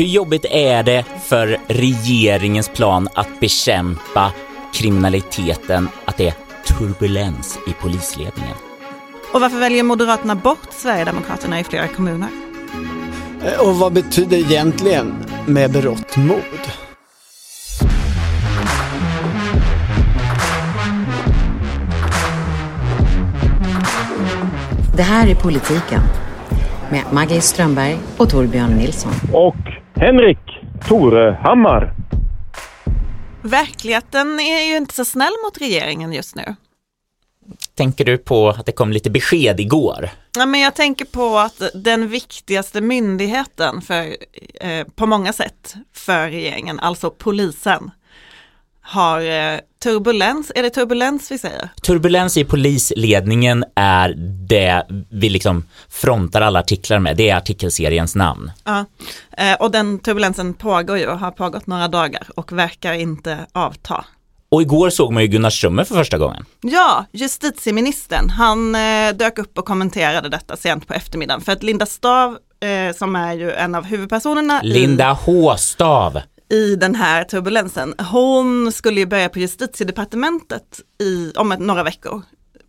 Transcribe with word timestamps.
Hur 0.00 0.06
jobbigt 0.06 0.44
är 0.44 0.82
det 0.82 1.04
för 1.24 1.58
regeringens 1.66 2.68
plan 2.68 3.08
att 3.14 3.40
bekämpa 3.40 4.32
kriminaliteten, 4.74 5.88
att 6.04 6.16
det 6.16 6.28
är 6.28 6.34
turbulens 6.66 7.58
i 7.66 7.72
polisledningen? 7.72 8.56
Och 9.32 9.40
varför 9.40 9.58
väljer 9.58 9.82
Moderaterna 9.82 10.34
bort 10.34 10.68
Sverigedemokraterna 10.70 11.60
i 11.60 11.64
flera 11.64 11.88
kommuner? 11.88 12.28
Eh, 13.44 13.68
Och 13.68 13.76
vad 13.76 13.92
betyder 13.92 14.36
egentligen 14.36 15.14
med 15.46 15.72
berått 15.72 16.16
mod? 16.16 16.40
Det 24.96 25.02
här 25.02 25.28
är 25.28 25.34
Politiken 25.34 26.00
med 26.90 27.02
Maggie 27.12 27.40
Strömberg 27.40 27.98
och 28.16 28.30
Torbjörn 28.30 28.70
Nilsson. 28.70 29.12
och 29.32 29.69
Henrik 30.00 30.38
Torehammar. 30.88 31.92
Verkligheten 33.42 34.40
är 34.40 34.70
ju 34.70 34.76
inte 34.76 34.94
så 34.94 35.04
snäll 35.04 35.32
mot 35.44 35.60
regeringen 35.60 36.12
just 36.12 36.36
nu. 36.36 36.54
Tänker 37.74 38.04
du 38.04 38.18
på 38.18 38.48
att 38.48 38.66
det 38.66 38.72
kom 38.72 38.92
lite 38.92 39.10
besked 39.10 39.60
igår? 39.60 40.10
Ja, 40.36 40.46
men 40.46 40.60
jag 40.60 40.74
tänker 40.74 41.04
på 41.04 41.38
att 41.38 41.62
den 41.74 42.08
viktigaste 42.08 42.80
myndigheten 42.80 43.80
för, 43.80 44.16
eh, 44.60 44.86
på 44.94 45.06
många 45.06 45.32
sätt 45.32 45.74
för 45.94 46.28
regeringen, 46.28 46.80
alltså 46.80 47.10
polisen, 47.10 47.90
har 48.90 49.20
eh, 49.20 49.58
turbulens. 49.82 50.52
Är 50.54 50.62
det 50.62 50.70
turbulens 50.70 51.30
vi 51.30 51.38
säger? 51.38 51.68
Turbulens 51.82 52.36
i 52.36 52.44
polisledningen 52.44 53.64
är 53.74 54.14
det 54.48 54.86
vi 55.10 55.28
liksom 55.28 55.64
frontar 55.88 56.40
alla 56.40 56.58
artiklar 56.58 56.98
med. 56.98 57.16
Det 57.16 57.30
är 57.30 57.36
artikelseriens 57.36 58.14
namn. 58.14 58.50
Ja. 58.64 58.84
Eh, 59.36 59.54
och 59.60 59.70
den 59.70 59.98
turbulensen 59.98 60.54
pågår 60.54 60.98
ju 60.98 61.06
och 61.06 61.18
har 61.18 61.30
pågått 61.30 61.66
några 61.66 61.88
dagar 61.88 62.26
och 62.36 62.52
verkar 62.52 62.92
inte 62.92 63.38
avta. 63.52 64.04
Och 64.48 64.62
igår 64.62 64.90
såg 64.90 65.12
man 65.12 65.22
ju 65.22 65.28
Gunnar 65.28 65.50
Strömmer 65.50 65.84
för 65.84 65.94
första 65.94 66.18
gången. 66.18 66.44
Ja, 66.60 67.04
justitieministern, 67.12 68.30
han 68.30 68.74
eh, 68.74 69.12
dök 69.14 69.38
upp 69.38 69.58
och 69.58 69.64
kommenterade 69.64 70.28
detta 70.28 70.56
sent 70.56 70.86
på 70.86 70.94
eftermiddagen 70.94 71.40
för 71.40 71.52
att 71.52 71.62
Linda 71.62 71.86
Stav, 71.86 72.38
som 72.96 73.16
är 73.16 73.34
ju 73.34 73.52
en 73.52 73.74
av 73.74 73.84
huvudpersonerna 73.84 74.64
i, 74.64 74.66
Linda 74.66 75.12
Håstav 75.12 76.20
i 76.50 76.76
den 76.76 76.94
här 76.94 77.24
turbulensen, 77.24 77.94
hon 78.10 78.72
skulle 78.72 79.00
ju 79.00 79.06
börja 79.06 79.28
på 79.28 79.38
justitiedepartementet 79.38 80.80
i, 80.98 81.32
om 81.36 81.52
ett, 81.52 81.60
några 81.60 81.82
veckor 81.82 82.22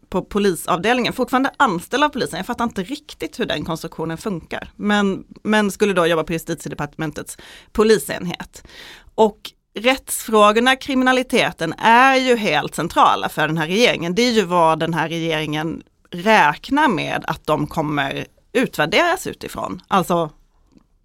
på 0.09 0.21
polisavdelningen, 0.21 1.13
fortfarande 1.13 1.51
anställd 1.57 2.03
av 2.03 2.09
polisen. 2.09 2.37
Jag 2.37 2.45
fattar 2.45 2.63
inte 2.63 2.83
riktigt 2.83 3.39
hur 3.39 3.45
den 3.45 3.65
konstruktionen 3.65 4.17
funkar, 4.17 4.71
men, 4.75 5.23
men 5.43 5.71
skulle 5.71 5.93
då 5.93 6.07
jobba 6.07 6.23
på 6.23 6.33
justitiedepartementets 6.33 7.37
polisenhet. 7.71 8.63
Och 9.15 9.39
rättsfrågorna, 9.79 10.75
kriminaliteten 10.75 11.73
är 11.77 12.15
ju 12.15 12.35
helt 12.35 12.75
centrala 12.75 13.29
för 13.29 13.47
den 13.47 13.57
här 13.57 13.67
regeringen. 13.67 14.15
Det 14.15 14.21
är 14.21 14.31
ju 14.31 14.43
vad 14.43 14.79
den 14.79 14.93
här 14.93 15.09
regeringen 15.09 15.83
räknar 16.11 16.87
med 16.87 17.23
att 17.27 17.45
de 17.45 17.67
kommer 17.67 18.25
utvärderas 18.53 19.27
utifrån. 19.27 19.81
Alltså 19.87 20.29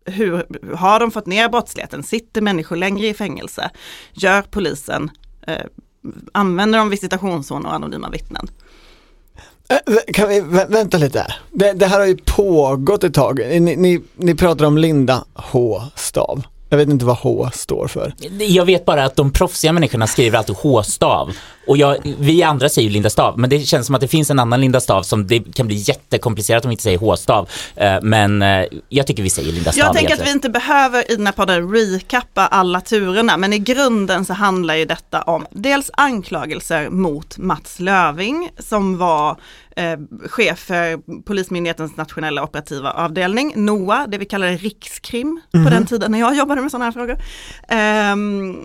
hur 0.06 0.46
har 0.76 1.00
de 1.00 1.10
fått 1.10 1.26
ner 1.26 1.48
brottsligheten? 1.48 2.02
Sitter 2.02 2.40
människor 2.40 2.76
längre 2.76 3.06
i 3.06 3.14
fängelse? 3.14 3.70
Gör 4.12 4.42
polisen, 4.42 5.10
eh, 5.46 5.54
använder 6.32 6.78
de 6.78 6.88
visitationszoner 6.90 7.68
och 7.68 7.74
anonyma 7.74 8.10
vittnen? 8.10 8.46
Eh, 9.68 10.12
kan 10.14 10.28
vi 10.28 10.40
vä- 10.40 10.70
vänta 10.70 10.98
lite 10.98 11.18
här. 11.20 11.34
Det, 11.52 11.72
det 11.72 11.86
här 11.86 11.98
har 11.98 12.06
ju 12.06 12.16
pågått 12.24 13.04
ett 13.04 13.14
tag. 13.14 13.38
Ni, 13.38 13.76
ni, 13.76 14.00
ni 14.16 14.34
pratar 14.34 14.64
om 14.64 14.78
Linda 14.78 15.24
H. 15.34 15.82
Stav. 15.94 16.42
Jag 16.68 16.76
vet 16.78 16.88
inte 16.88 17.04
vad 17.04 17.16
H 17.16 17.50
står 17.54 17.88
för. 17.88 18.14
Jag 18.38 18.64
vet 18.64 18.84
bara 18.84 19.04
att 19.04 19.16
de 19.16 19.32
proffsiga 19.32 19.72
människorna 19.72 20.06
skriver 20.06 20.38
alltid 20.38 20.56
H-stav. 20.56 21.36
Och 21.66 21.76
jag, 21.76 21.96
vi 22.18 22.42
andra 22.42 22.68
säger 22.68 22.88
ju 22.88 22.92
Linda 22.92 23.10
Stav, 23.10 23.38
men 23.38 23.50
det 23.50 23.60
känns 23.60 23.86
som 23.86 23.94
att 23.94 24.00
det 24.00 24.08
finns 24.08 24.30
en 24.30 24.38
annan 24.38 24.60
Linda 24.60 24.80
Stav 24.80 25.02
som 25.02 25.26
det 25.26 25.54
kan 25.54 25.66
bli 25.66 25.76
jättekomplicerat 25.76 26.64
om 26.64 26.68
vi 26.68 26.72
inte 26.72 26.82
säger 26.82 26.98
H-stav. 26.98 27.48
Eh, 27.76 27.96
Men 28.02 28.42
eh, 28.42 28.64
jag 28.88 29.06
tycker 29.06 29.22
vi 29.22 29.30
säger 29.30 29.52
Linda 29.52 29.72
Stav. 29.72 29.84
Jag 29.84 29.94
tänker 29.94 30.14
att 30.14 30.26
vi 30.26 30.30
inte 30.30 30.50
behöver 30.50 31.12
i 31.12 31.16
den 31.16 31.26
här 31.26 31.32
podden 31.32 31.74
recappa 31.74 32.46
alla 32.46 32.80
turerna, 32.80 33.36
men 33.36 33.52
i 33.52 33.58
grunden 33.58 34.24
så 34.24 34.32
handlar 34.32 34.74
ju 34.74 34.84
detta 34.84 35.22
om 35.22 35.46
dels 35.50 35.90
anklagelser 35.92 36.90
mot 36.90 37.38
Mats 37.38 37.80
Löving 37.80 38.50
som 38.58 38.98
var 38.98 39.36
eh, 39.76 39.98
chef 40.28 40.58
för 40.58 41.22
Polismyndighetens 41.22 41.96
nationella 41.96 42.42
operativa 42.42 42.90
avdelning, 42.90 43.52
NOA, 43.56 44.06
det 44.06 44.18
vi 44.18 44.24
kallade 44.24 44.56
rikskrim 44.56 45.40
på 45.52 45.70
den 45.70 45.86
tiden 45.86 46.12
när 46.12 46.18
jag 46.18 46.36
jobbade 46.36 46.62
med 46.62 46.70
sådana 46.70 46.84
här 46.84 46.92
frågor. 46.92 47.18
Ehm, 47.68 48.64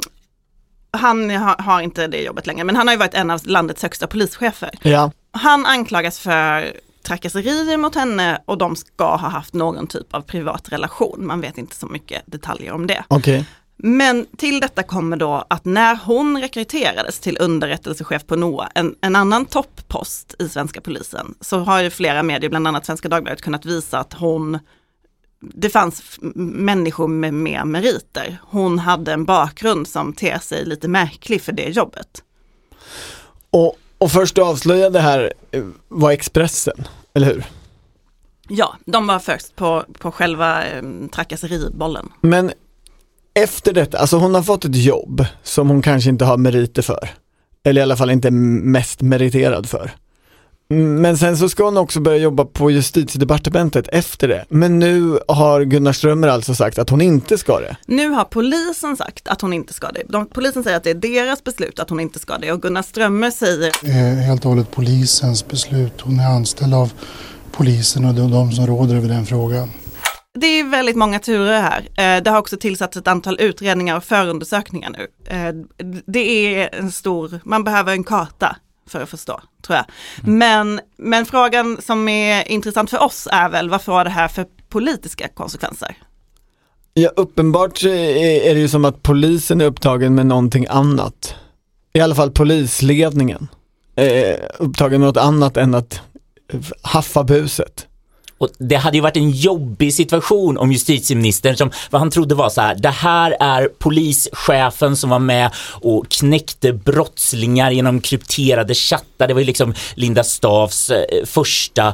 han 0.91 1.29
har, 1.29 1.55
har 1.61 1.81
inte 1.81 2.07
det 2.07 2.21
jobbet 2.21 2.47
längre, 2.47 2.63
men 2.63 2.75
han 2.75 2.87
har 2.87 2.93
ju 2.93 2.99
varit 2.99 3.13
en 3.13 3.31
av 3.31 3.41
landets 3.43 3.81
högsta 3.83 4.07
polischefer. 4.07 4.69
Ja. 4.81 5.11
Han 5.31 5.65
anklagas 5.65 6.19
för 6.19 6.73
trakasserier 7.03 7.77
mot 7.77 7.95
henne 7.95 8.41
och 8.45 8.57
de 8.57 8.75
ska 8.75 9.15
ha 9.15 9.29
haft 9.29 9.53
någon 9.53 9.87
typ 9.87 10.13
av 10.13 10.21
privat 10.21 10.71
relation. 10.71 11.27
Man 11.27 11.41
vet 11.41 11.57
inte 11.57 11.75
så 11.75 11.87
mycket 11.87 12.21
detaljer 12.25 12.71
om 12.71 12.87
det. 12.87 13.03
Okej. 13.07 13.45
Men 13.83 14.25
till 14.37 14.59
detta 14.59 14.83
kommer 14.83 15.17
då 15.17 15.45
att 15.47 15.65
när 15.65 15.95
hon 15.95 16.41
rekryterades 16.41 17.19
till 17.19 17.37
underrättelsechef 17.39 18.25
på 18.25 18.35
NOA, 18.35 18.69
en, 18.75 18.95
en 19.01 19.15
annan 19.15 19.45
topppost 19.45 20.35
i 20.39 20.49
svenska 20.49 20.81
polisen, 20.81 21.35
så 21.41 21.59
har 21.59 21.81
ju 21.81 21.89
flera 21.89 22.23
medier, 22.23 22.49
bland 22.49 22.67
annat 22.67 22.85
Svenska 22.85 23.09
Dagbladet, 23.09 23.41
kunnat 23.41 23.65
visa 23.65 23.99
att 23.99 24.13
hon 24.13 24.59
det 25.41 25.69
fanns 25.69 26.19
människor 26.35 27.07
med 27.07 27.33
mer 27.33 27.65
meriter. 27.65 28.37
Hon 28.43 28.79
hade 28.79 29.13
en 29.13 29.25
bakgrund 29.25 29.87
som 29.87 30.13
ter 30.13 30.39
sig 30.39 30.65
lite 30.65 30.87
märklig 30.87 31.41
för 31.41 31.51
det 31.51 31.69
jobbet. 31.69 32.23
Och, 33.49 33.77
och 33.97 34.11
först 34.11 34.35
du 34.35 34.41
avslöjade 34.41 34.89
det 34.89 34.99
här 34.99 35.33
eh, 35.51 35.63
var 35.87 36.11
Expressen, 36.11 36.87
eller 37.13 37.27
hur? 37.27 37.45
Ja, 38.47 38.75
de 38.85 39.07
var 39.07 39.19
först 39.19 39.55
på, 39.55 39.85
på 39.99 40.11
själva 40.11 40.65
eh, 40.65 40.83
trakasseribollen. 41.11 42.09
Men 42.21 42.51
efter 43.33 43.73
detta, 43.73 43.97
alltså 43.97 44.17
hon 44.17 44.35
har 44.35 44.43
fått 44.43 44.65
ett 44.65 44.75
jobb 44.75 45.25
som 45.43 45.69
hon 45.69 45.81
kanske 45.81 46.09
inte 46.09 46.25
har 46.25 46.37
meriter 46.37 46.81
för. 46.81 47.09
Eller 47.63 47.81
i 47.81 47.83
alla 47.83 47.97
fall 47.97 48.11
inte 48.11 48.31
mest 48.31 49.01
meriterad 49.01 49.69
för. 49.69 49.91
Men 50.73 51.17
sen 51.17 51.37
så 51.37 51.49
ska 51.49 51.63
hon 51.63 51.77
också 51.77 51.99
börja 51.99 52.17
jobba 52.17 52.45
på 52.45 52.71
justitiedepartementet 52.71 53.87
efter 53.87 54.27
det. 54.27 54.45
Men 54.49 54.79
nu 54.79 55.19
har 55.27 55.61
Gunnar 55.63 55.93
Strömmer 55.93 56.27
alltså 56.27 56.55
sagt 56.55 56.79
att 56.79 56.89
hon 56.89 57.01
inte 57.01 57.37
ska 57.37 57.59
det. 57.59 57.77
Nu 57.85 58.09
har 58.09 58.23
polisen 58.23 58.97
sagt 58.97 59.27
att 59.27 59.41
hon 59.41 59.53
inte 59.53 59.73
ska 59.73 59.91
det. 59.91 60.03
De, 60.09 60.25
polisen 60.25 60.63
säger 60.63 60.77
att 60.77 60.83
det 60.83 60.89
är 60.89 60.95
deras 60.95 61.43
beslut 61.43 61.79
att 61.79 61.89
hon 61.89 61.99
inte 61.99 62.19
ska 62.19 62.37
det 62.37 62.51
och 62.51 62.61
Gunnar 62.61 62.81
Strömmer 62.81 63.31
säger 63.31 63.71
Det 63.81 63.91
är 63.91 64.15
helt 64.15 64.45
och 64.45 64.51
hållet 64.51 64.71
polisens 64.71 65.47
beslut. 65.47 66.01
Hon 66.01 66.19
är 66.19 66.27
anställd 66.27 66.73
av 66.73 66.93
polisen 67.51 68.05
och 68.05 68.13
det 68.13 68.21
är 68.21 68.27
de 68.27 68.51
som 68.51 68.67
råder 68.67 68.95
över 68.95 69.07
den 69.07 69.25
frågan. 69.25 69.69
Det 70.41 70.47
är 70.59 70.63
väldigt 70.69 70.95
många 70.95 71.19
turer 71.19 71.61
här. 71.61 71.79
Eh, 72.17 72.23
Det 72.23 72.29
har 72.31 72.37
också 72.39 72.57
tillsatts 72.57 72.97
ett 72.97 73.07
antal 73.07 73.39
utredningar 73.39 73.97
och 73.97 74.03
förundersökningar 74.03 74.89
nu. 74.89 75.07
Eh, 75.35 75.53
Det 76.05 76.55
är 76.55 76.75
en 76.75 76.91
stor, 76.91 77.39
man 77.43 77.63
behöver 77.63 77.91
en 77.91 78.03
karta 78.03 78.55
för 78.89 79.01
att 79.03 79.09
förstå, 79.09 79.41
tror 79.61 79.75
jag. 79.77 79.85
Men, 80.21 80.79
men 80.97 81.25
frågan 81.25 81.81
som 81.81 82.07
är 82.07 82.51
intressant 82.51 82.89
för 82.89 83.03
oss 83.03 83.27
är 83.31 83.49
väl, 83.49 83.69
vad 83.69 83.81
får 83.81 84.03
det 84.03 84.09
här 84.09 84.27
för 84.27 84.45
politiska 84.69 85.27
konsekvenser? 85.27 85.95
Ja, 86.93 87.09
uppenbart 87.15 87.83
är 87.83 88.53
det 88.53 88.59
ju 88.59 88.67
som 88.67 88.85
att 88.85 89.03
polisen 89.03 89.61
är 89.61 89.65
upptagen 89.65 90.15
med 90.15 90.25
någonting 90.25 90.65
annat. 90.69 91.35
I 91.93 91.99
alla 91.99 92.15
fall 92.15 92.31
polisledningen. 92.31 93.47
Eh, 93.95 94.35
upptagen 94.59 94.99
med 94.99 95.07
något 95.07 95.17
annat 95.17 95.57
än 95.57 95.75
att 95.75 96.01
haffa 96.81 97.23
buset. 97.23 97.87
Och 98.41 98.49
det 98.57 98.75
hade 98.75 98.97
ju 98.97 99.01
varit 99.01 99.17
en 99.17 99.31
jobbig 99.31 99.93
situation 99.93 100.57
om 100.57 100.71
justitieministern 100.71 101.57
som 101.57 101.71
vad 101.89 102.01
han 102.01 102.11
trodde 102.11 102.35
var 102.35 102.49
så 102.49 102.61
här, 102.61 102.75
det 102.75 102.89
här 102.89 103.37
är 103.39 103.67
polischefen 103.67 104.97
som 104.97 105.09
var 105.09 105.19
med 105.19 105.51
och 105.81 106.09
knäckte 106.09 106.73
brottslingar 106.73 107.71
genom 107.71 108.01
krypterade 108.01 108.73
chattar. 108.73 109.27
Det 109.27 109.33
var 109.33 109.41
ju 109.41 109.47
liksom 109.47 109.73
Linda 109.95 110.23
Stavs 110.23 110.89
eh, 110.89 111.25
första 111.25 111.93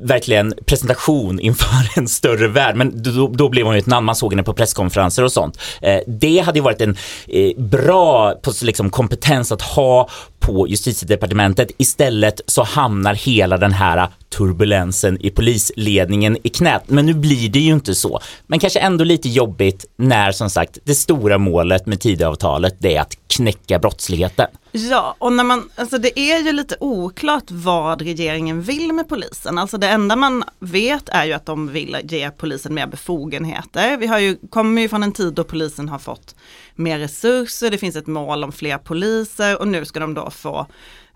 verkligen 0.00 0.54
presentation 0.66 1.40
inför 1.40 1.98
en 1.98 2.08
större 2.08 2.48
värld. 2.48 2.76
Men 2.76 3.02
då, 3.02 3.28
då 3.28 3.48
blev 3.48 3.66
hon 3.66 3.74
ju 3.74 3.78
ett 3.78 3.86
namn, 3.86 4.06
man 4.06 4.16
såg 4.16 4.32
henne 4.32 4.42
på 4.42 4.54
presskonferenser 4.54 5.24
och 5.24 5.32
sånt. 5.32 5.58
Eh, 5.82 5.98
det 6.06 6.38
hade 6.38 6.58
ju 6.58 6.62
varit 6.62 6.80
en 6.80 6.96
eh, 7.28 7.62
bra 7.62 8.34
liksom, 8.62 8.90
kompetens 8.90 9.52
att 9.52 9.62
ha 9.62 10.08
på 10.40 10.68
justitiedepartementet. 10.68 11.70
Istället 11.78 12.40
så 12.46 12.62
hamnar 12.62 13.14
hela 13.14 13.56
den 13.56 13.72
här 13.72 14.08
turbulensen 14.36 15.18
i 15.20 15.30
polisledningen 15.30 16.38
i 16.42 16.48
knät. 16.48 16.82
Men 16.86 17.06
nu 17.06 17.14
blir 17.14 17.48
det 17.48 17.58
ju 17.58 17.72
inte 17.72 17.94
så. 17.94 18.20
Men 18.46 18.58
kanske 18.58 18.78
ändå 18.78 19.04
lite 19.04 19.28
jobbigt 19.28 19.84
när 19.98 20.32
som 20.32 20.50
sagt 20.50 20.78
det 20.84 20.94
stora 20.94 21.38
målet 21.38 21.86
med 21.86 22.00
Tidöavtalet 22.00 22.76
det 22.78 22.96
är 22.96 23.00
att 23.00 23.16
knäcka 23.36 23.78
brottsligheten. 23.78 24.46
Ja, 24.72 25.16
och 25.18 25.32
när 25.32 25.44
man, 25.44 25.70
alltså 25.74 25.98
det 25.98 26.20
är 26.20 26.38
ju 26.38 26.52
lite 26.52 26.76
oklart 26.80 27.50
vad 27.50 28.02
regeringen 28.02 28.62
vill 28.62 28.92
med 28.92 29.08
polisen. 29.08 29.58
Alltså 29.58 29.78
det 29.78 29.88
enda 29.88 30.16
man 30.16 30.44
vet 30.58 31.08
är 31.08 31.24
ju 31.24 31.32
att 31.32 31.46
de 31.46 31.68
vill 31.68 31.96
ge 32.02 32.30
polisen 32.30 32.74
mer 32.74 32.86
befogenheter. 32.86 33.96
Vi 33.96 34.06
har 34.06 34.18
ju, 34.18 34.36
kommer 34.50 34.82
ju 34.82 34.88
från 34.88 35.02
en 35.02 35.12
tid 35.12 35.34
då 35.34 35.44
polisen 35.44 35.88
har 35.88 35.98
fått 35.98 36.34
mer 36.74 36.98
resurser, 36.98 37.70
det 37.70 37.78
finns 37.78 37.96
ett 37.96 38.06
mål 38.06 38.44
om 38.44 38.52
fler 38.52 38.78
poliser 38.78 39.60
och 39.60 39.68
nu 39.68 39.84
ska 39.84 40.00
de 40.00 40.14
då 40.14 40.30
få 40.30 40.66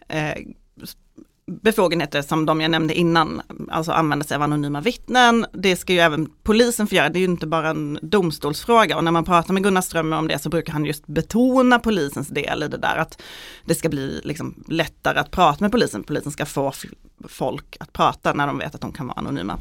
eh, 0.09 0.35
befogenheter 1.47 2.23
som 2.23 2.47
de 2.47 2.61
jag 2.61 2.71
nämnde 2.71 2.95
innan, 2.95 3.43
alltså 3.71 3.93
använda 3.93 4.25
sig 4.25 4.35
av 4.35 4.43
anonyma 4.43 4.81
vittnen. 4.81 5.47
Det 5.53 5.77
ska 5.77 5.93
ju 5.93 5.99
även 5.99 6.29
polisen 6.43 6.87
få 6.87 6.95
göra, 6.95 7.09
det 7.09 7.19
är 7.19 7.21
ju 7.21 7.27
inte 7.27 7.47
bara 7.47 7.71
en 7.71 7.99
domstolsfråga 8.03 8.97
och 8.97 9.05
när 9.05 9.13
man 9.13 9.25
pratar 9.25 9.55
med 9.55 9.63
Gunnar 9.63 9.81
Strömmer 9.81 10.19
om 10.19 10.29
det 10.29 10.39
så 10.39 10.49
brukar 10.49 10.73
han 10.73 10.85
just 10.85 11.07
betona 11.07 11.79
polisens 11.79 12.29
del 12.29 12.63
i 12.63 12.69
det 12.69 12.77
där 12.77 12.97
att 12.97 13.23
det 13.65 13.75
ska 13.75 13.89
bli 13.89 14.21
liksom 14.25 14.65
lättare 14.69 15.19
att 15.19 15.31
prata 15.31 15.65
med 15.65 15.73
polisen, 15.73 16.03
polisen 16.03 16.33
ska 16.33 16.47
få 16.47 16.73
folk 17.29 17.77
att 17.81 17.93
prata 17.93 18.33
när 18.33 18.47
de 18.47 18.59
vet 18.59 18.75
att 18.75 18.81
de 18.81 18.93
kan 18.93 19.07
vara 19.07 19.19
anonyma. 19.19 19.59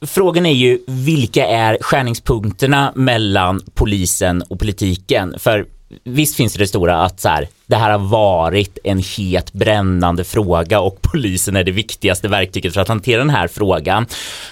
Frågan 0.00 0.46
är 0.46 0.54
ju 0.54 0.78
vilka 0.86 1.46
är 1.46 1.78
skärningspunkterna 1.80 2.92
mellan 2.96 3.60
polisen 3.74 4.42
och 4.42 4.58
politiken? 4.58 5.34
För 5.38 5.66
visst 6.04 6.36
finns 6.36 6.54
det 6.54 6.66
stora 6.66 7.02
att 7.02 7.20
så 7.20 7.28
här, 7.28 7.48
det 7.66 7.76
här 7.76 7.90
har 7.90 7.98
varit 7.98 8.78
en 8.84 8.98
het 8.98 9.52
brännande 9.52 10.24
fråga 10.24 10.80
och 10.80 11.02
polisen 11.02 11.56
är 11.56 11.64
det 11.64 11.72
viktigaste 11.72 12.28
verktyget 12.28 12.74
för 12.74 12.80
att 12.80 12.88
hantera 12.88 13.18
den 13.18 13.30
här 13.30 13.48
frågan. 13.48 14.06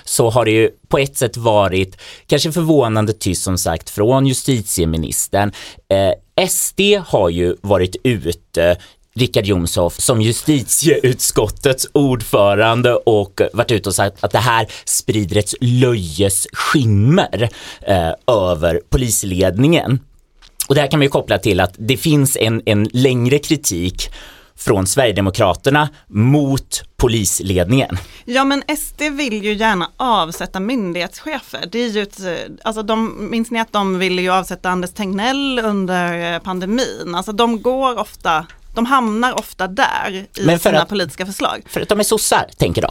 Så 0.05 0.31
har 0.31 0.45
det 0.45 0.51
ju 0.51 0.71
på 0.89 0.99
ett 0.99 1.17
sätt 1.17 1.37
varit 1.37 1.97
kanske 2.27 2.53
förvånande 2.53 3.13
tyst 3.13 3.43
som 3.43 3.59
sagt 3.59 3.91
från 3.91 4.27
justitieministern. 4.27 5.53
Eh, 5.89 6.49
SD 6.49 6.81
har 7.07 7.29
ju 7.29 7.57
varit 7.61 7.97
ute 8.05 8.77
Richard 9.17 9.45
Jomshof 9.45 10.01
som 10.01 10.23
justitieutskottets 10.23 11.87
ordförande 11.93 12.95
och 12.95 13.41
varit 13.53 13.71
ute 13.71 13.89
och 13.89 13.95
sagt 13.95 14.25
att 14.25 14.33
det 14.33 14.39
här 14.39 14.67
sprider 14.85 15.37
ett 15.37 15.55
löjes 15.61 16.47
skimmer 16.53 17.49
eh, 17.83 18.13
över 18.27 18.81
polisledningen. 18.91 20.01
Och 20.69 20.75
det 20.75 20.81
här 20.81 20.89
kan 20.89 20.99
man 20.99 21.05
ju 21.05 21.11
koppla 21.11 21.39
till 21.39 21.61
att 21.61 21.75
det 21.79 21.97
finns 21.97 22.37
en, 22.37 22.63
en 22.67 22.89
längre 22.93 23.39
kritik 23.39 24.11
från 24.57 24.87
Sverigedemokraterna 24.87 25.89
mot 26.07 26.83
polisledningen. 26.97 27.99
Ja 28.25 28.45
men 28.45 28.63
SD 28.79 29.03
vill 29.03 29.45
ju 29.45 29.55
gärna 29.55 29.91
avsätta 29.97 30.61
myndighetschefer. 30.61 31.65
Det 31.73 31.79
är 31.79 31.89
ju 31.89 32.03
ett, 32.03 32.21
alltså 32.65 32.83
de, 32.83 33.29
minns 33.31 33.51
ni 33.51 33.61
att 33.61 33.73
de 33.73 33.99
ville 33.99 34.23
ju 34.23 34.31
avsätta 34.31 34.71
Anders 34.71 34.93
Tegnell 34.93 35.61
under 35.65 36.39
pandemin? 36.39 37.15
Alltså 37.15 37.33
de 37.33 37.63
går 37.63 37.99
ofta, 37.99 38.47
de 38.75 38.87
hamnar 38.87 39.39
ofta 39.39 39.67
där 39.67 40.27
i 40.37 40.59
sina 40.59 40.83
att, 40.83 40.89
politiska 40.89 41.27
förslag. 41.27 41.63
För 41.67 41.81
att 41.81 41.89
de 41.89 42.01
är 42.01 42.05
sossar, 42.05 42.47
tänker 42.59 42.83
de. 42.83 42.91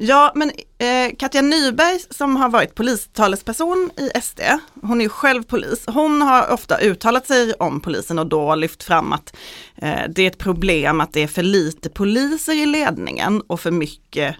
Ja, 0.00 0.32
men 0.34 0.50
eh, 0.78 1.16
Katja 1.18 1.42
Nyberg 1.42 1.98
som 2.10 2.36
har 2.36 2.48
varit 2.48 2.74
polistalesperson 2.74 3.90
i 3.96 4.20
SD, 4.20 4.40
hon 4.82 5.00
är 5.00 5.04
ju 5.04 5.08
själv 5.08 5.42
polis, 5.42 5.84
hon 5.86 6.22
har 6.22 6.52
ofta 6.52 6.80
uttalat 6.80 7.26
sig 7.26 7.52
om 7.52 7.80
polisen 7.80 8.18
och 8.18 8.26
då 8.26 8.54
lyft 8.54 8.82
fram 8.82 9.12
att 9.12 9.36
eh, 9.76 10.00
det 10.08 10.22
är 10.22 10.26
ett 10.26 10.38
problem 10.38 11.00
att 11.00 11.12
det 11.12 11.20
är 11.20 11.26
för 11.26 11.42
lite 11.42 11.90
poliser 11.90 12.52
i 12.52 12.66
ledningen 12.66 13.40
och 13.40 13.60
för 13.60 13.70
mycket 13.70 14.36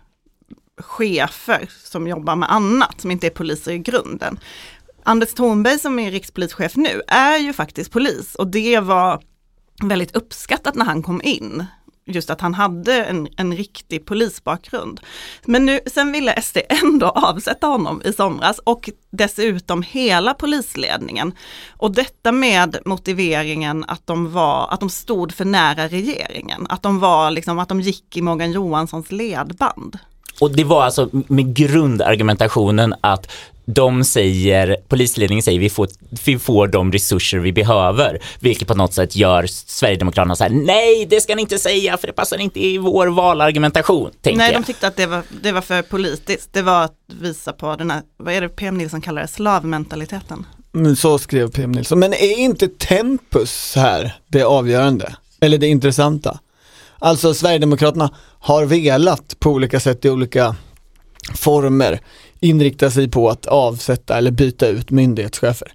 chefer 0.81 1.71
som 1.85 2.09
jobbar 2.09 2.37
med 2.37 2.53
annat, 2.53 3.01
som 3.01 3.11
inte 3.11 3.27
är 3.27 3.31
poliser 3.31 3.73
i 3.73 3.79
grunden. 3.79 4.39
Anders 5.03 5.35
Thornberg 5.35 5.79
som 5.79 5.99
är 5.99 6.11
rikspolischef 6.11 6.77
nu 6.77 7.03
är 7.09 7.39
ju 7.39 7.53
faktiskt 7.53 7.93
polis 7.93 8.35
och 8.35 8.47
det 8.47 8.81
var 8.81 9.23
väldigt 9.83 10.17
uppskattat 10.17 10.75
när 10.75 10.85
han 10.85 11.03
kom 11.03 11.23
in 11.25 11.65
just 12.09 12.31
att 12.31 12.41
han 12.41 12.55
hade 12.55 13.05
en, 13.05 13.29
en 13.37 13.57
riktig 13.57 14.07
polisbakgrund. 14.07 15.01
Men 15.45 15.67
nu, 15.67 15.81
sen 15.87 16.13
ville 16.13 16.43
SD 16.43 16.59
ändå 16.83 17.07
avsätta 17.15 17.67
honom 17.67 18.03
i 18.05 18.13
somras 18.13 18.59
och 18.59 18.91
dessutom 19.11 19.83
hela 19.83 20.35
polisledningen. 20.35 21.33
Och 21.77 21.95
detta 21.95 22.33
med 22.33 22.77
motiveringen 22.85 23.85
att 23.89 24.07
de 24.07 24.33
var, 24.33 24.69
att 24.71 24.81
de 24.81 24.91
stod 24.91 25.33
för 25.33 25.45
nära 25.45 25.89
regeringen, 25.89 26.67
att 26.69 26.83
de 26.83 26.99
var 26.99 27.31
liksom, 27.31 27.59
att 27.59 27.69
de 27.69 27.81
gick 27.81 28.17
i 28.17 28.23
Morgan 28.23 28.53
Johanssons 28.53 29.13
ledband. 29.13 29.99
Och 30.41 30.51
det 30.51 30.65
var 30.65 30.83
alltså 30.83 31.09
med 31.13 31.55
grundargumentationen 31.55 32.95
att 33.01 33.31
de 33.75 34.05
säger, 34.05 34.77
polisledningen 34.89 35.43
säger 35.43 35.61
vi 35.61 35.71
får, 35.71 35.89
vi 36.25 36.39
får 36.39 36.67
de 36.67 36.93
resurser 36.93 37.39
vi 37.39 37.53
behöver, 37.53 38.23
vilket 38.41 38.69
på 38.69 38.75
något 38.75 38.95
sätt 38.95 39.17
gör 39.17 39.47
Sverigedemokraterna 39.47 40.37
så 40.37 40.45
här, 40.45 40.51
nej 40.51 41.07
det 41.11 41.21
ska 41.21 41.35
ni 41.35 41.43
inte 41.43 41.59
säga 41.59 41.97
för 41.97 42.07
det 42.07 42.13
passar 42.13 42.39
inte 42.39 42.67
i 42.67 42.79
vår 42.79 43.07
valargumentation. 43.07 44.11
Nej, 44.23 44.37
jag. 44.37 44.53
de 44.53 44.65
tyckte 44.65 44.87
att 44.87 44.97
det 44.97 45.07
var, 45.07 45.23
det 45.43 45.53
var 45.53 45.61
för 45.61 45.83
politiskt, 45.83 46.53
det 46.53 46.63
var 46.63 46.85
att 46.85 46.95
visa 47.21 47.53
på 47.53 47.77
den 47.77 47.91
här, 47.91 48.03
vad 48.17 48.35
är 48.35 48.41
det 48.41 48.49
PM 48.49 48.79
Nilsson 48.79 49.01
kallar 49.01 49.23
det, 49.23 49.29
slavmentaliteten. 49.29 50.47
Men 50.73 50.97
så 50.97 51.19
skrev 51.19 51.51
PM 51.51 51.73
Nilsson, 51.73 51.99
men 51.99 52.13
är 52.13 52.39
inte 52.39 52.69
tempus 52.69 53.73
här 53.77 54.17
det 54.29 54.43
avgörande? 54.43 55.17
Eller 55.41 55.59
det 55.59 55.67
intressanta? 55.67 56.39
Alltså 56.99 57.35
Sverigedemokraterna 57.35 58.11
har 58.41 58.65
velat 58.65 59.37
på 59.39 59.51
olika 59.51 59.81
sätt 59.81 60.05
i 60.05 60.11
olika 60.11 60.57
former 61.35 62.01
inrikta 62.41 62.91
sig 62.91 63.09
på 63.11 63.29
att 63.29 63.47
avsätta 63.47 64.19
eller 64.19 64.31
byta 64.31 64.69
ut 64.69 64.91
myndighetschefer. 64.91 65.73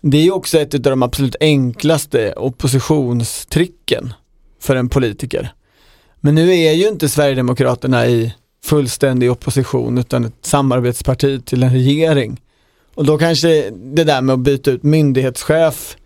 Det 0.00 0.18
är 0.18 0.22
ju 0.22 0.30
också 0.30 0.58
ett 0.58 0.74
av 0.74 0.80
de 0.80 1.02
absolut 1.02 1.36
enklaste 1.40 2.32
oppositionstricken 2.32 4.12
för 4.60 4.76
en 4.76 4.88
politiker. 4.88 5.52
Men 6.20 6.34
nu 6.34 6.54
är 6.54 6.72
ju 6.72 6.88
inte 6.88 7.08
Sverigedemokraterna 7.08 8.06
i 8.06 8.34
fullständig 8.64 9.30
opposition 9.30 9.98
utan 9.98 10.24
ett 10.24 10.34
samarbetsparti 10.42 11.44
till 11.44 11.62
en 11.62 11.72
regering. 11.72 12.40
Och 12.94 13.04
då 13.04 13.18
kanske 13.18 13.70
det 13.70 14.04
där 14.04 14.22
med 14.22 14.34
att 14.34 14.40
byta 14.40 14.70
ut 14.70 14.82
myndighetschef 14.82 15.96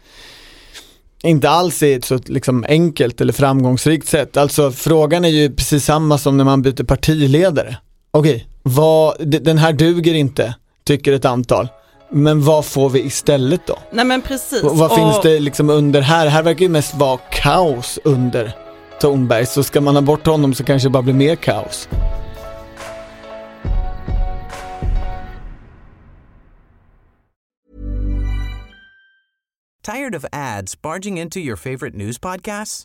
inte 1.22 1.50
alls 1.50 1.82
är 1.82 1.96
ett 1.96 2.04
så 2.04 2.19
liksom 2.26 2.64
enkelt 2.69 3.20
eller 3.20 3.32
framgångsrikt 3.32 4.08
sätt. 4.08 4.37
Alltså 4.37 4.72
frågan 4.72 5.25
är 5.25 5.28
ju 5.28 5.54
precis 5.54 5.84
samma 5.84 6.19
som 6.19 6.37
när 6.37 6.44
man 6.44 6.62
byter 6.62 6.84
partiledare. 6.84 7.76
Okej, 8.10 8.46
vad, 8.62 9.14
den 9.26 9.59
här 9.59 9.73
duger 9.73 10.14
inte, 10.14 10.55
tycker 10.85 11.12
ett 11.12 11.25
antal. 11.25 11.69
Men 12.11 12.44
vad 12.44 12.64
får 12.64 12.91
vi 12.91 13.00
istället 13.00 13.67
då? 13.67 13.79
Nej 13.91 14.05
men 14.05 14.23
precis. 14.23 14.62
vad 14.62 14.91
och... 14.91 14.97
finns 14.97 15.20
det 15.23 15.41
liksom 15.41 15.70
under 15.70 16.00
här? 16.00 16.26
Här 16.26 16.43
verkar 16.43 16.62
ju 16.62 16.69
mest 16.69 16.94
vara 16.94 17.19
kaos 17.31 17.99
under 18.05 18.53
Tornberg, 19.00 19.47
så 19.47 19.62
ska 19.62 19.81
man 19.81 19.94
ha 19.94 20.03
bort 20.03 20.26
honom 20.26 20.55
så 20.55 20.64
kanske 20.64 20.88
det 20.88 20.91
bara 20.91 21.03
blir 21.03 21.14
mer 21.14 21.37
kaos. 21.37 21.88
Tired 29.83 30.14
of 30.14 30.25
ads 30.33 30.83
barging 30.83 31.19
into 31.19 31.40
your 31.40 31.57
favorite 31.57 31.97
news 31.97 32.19
podcasts? 32.19 32.85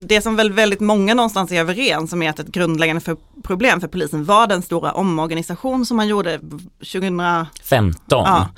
Det 0.00 0.22
som 0.22 0.36
väl 0.36 0.52
väldigt 0.52 0.80
många 0.80 1.14
någonstans 1.14 1.52
är 1.52 1.60
överens 1.60 2.12
om 2.12 2.22
är 2.22 2.30
att 2.30 2.38
ett 2.38 2.46
grundläggande 2.46 3.00
för 3.00 3.16
problem 3.42 3.80
för 3.80 3.88
polisen 3.88 4.24
var 4.24 4.46
den 4.46 4.62
stora 4.62 4.92
omorganisation 4.92 5.86
som 5.86 5.96
man 5.96 6.08
gjorde 6.08 6.38
2015. 6.38 7.98
Ja 8.08 8.48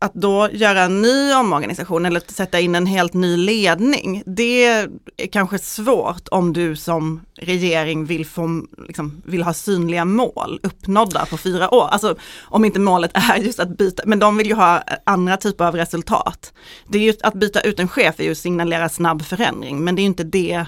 att 0.00 0.14
då 0.14 0.48
göra 0.52 0.82
en 0.82 1.02
ny 1.02 1.34
omorganisation 1.34 2.06
eller 2.06 2.22
sätta 2.32 2.60
in 2.60 2.74
en 2.74 2.86
helt 2.86 3.14
ny 3.14 3.36
ledning, 3.36 4.22
det 4.26 4.64
är 4.64 4.88
kanske 5.32 5.58
svårt 5.58 6.28
om 6.28 6.52
du 6.52 6.76
som 6.76 7.20
regering 7.34 8.04
vill, 8.04 8.26
få, 8.26 8.66
liksom, 8.86 9.22
vill 9.24 9.42
ha 9.42 9.54
synliga 9.54 10.04
mål 10.04 10.60
uppnådda 10.62 11.26
på 11.26 11.36
fyra 11.36 11.74
år. 11.74 11.88
Alltså 11.88 12.16
om 12.42 12.64
inte 12.64 12.80
målet 12.80 13.10
är 13.14 13.36
just 13.36 13.60
att 13.60 13.78
byta, 13.78 14.02
men 14.06 14.18
de 14.18 14.36
vill 14.36 14.46
ju 14.46 14.54
ha 14.54 14.82
andra 15.04 15.36
typer 15.36 15.64
av 15.64 15.74
resultat. 15.74 16.52
Det 16.88 16.98
är 16.98 17.02
ju 17.02 17.14
att 17.22 17.34
byta 17.34 17.60
ut 17.60 17.80
en 17.80 17.88
chef 17.88 18.20
är 18.20 18.24
ju 18.24 18.32
att 18.32 18.38
signalera 18.38 18.88
snabb 18.88 19.22
förändring, 19.22 19.84
men 19.84 19.96
det 19.96 20.02
är 20.02 20.04
inte 20.04 20.24
det 20.24 20.66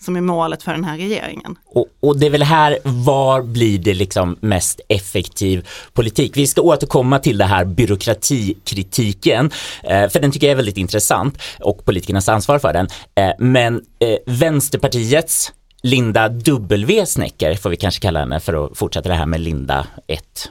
som 0.00 0.16
är 0.16 0.20
målet 0.20 0.62
för 0.62 0.72
den 0.72 0.84
här 0.84 0.96
regeringen. 0.96 1.58
Och, 1.66 1.86
och, 2.00 2.18
det 2.18 2.26
är 2.26 2.30
väl 2.30 2.42
här, 2.42 2.78
var 2.84 3.42
blir 3.42 3.78
det 3.78 3.94
liksom 3.94 4.36
mest 4.40 4.80
effektiv 4.88 5.68
politik? 5.92 6.36
Vi 6.36 6.46
ska 6.46 6.62
återkomma 6.62 7.18
till 7.18 7.38
det 7.38 7.44
här 7.44 7.64
byråkratikritiken, 7.64 9.50
eh, 9.82 10.08
för 10.08 10.20
den 10.20 10.32
tycker 10.32 10.46
jag 10.46 10.52
är 10.52 10.56
väldigt 10.56 10.76
intressant 10.76 11.38
och 11.60 11.84
politikernas 11.84 12.28
ansvar 12.28 12.58
för 12.58 12.72
den. 12.72 12.88
Eh, 13.14 13.32
men 13.38 13.74
eh, 13.98 14.16
Vänsterpartiets 14.26 15.52
Linda 15.82 16.28
W 16.28 17.06
Snecker 17.06 17.54
får 17.54 17.70
vi 17.70 17.76
kanske 17.76 18.00
kalla 18.00 18.20
henne 18.20 18.40
för 18.40 18.66
att 18.66 18.78
fortsätta 18.78 19.08
det 19.08 19.14
här 19.14 19.26
med 19.26 19.40
Linda 19.40 19.86
ett 20.06 20.50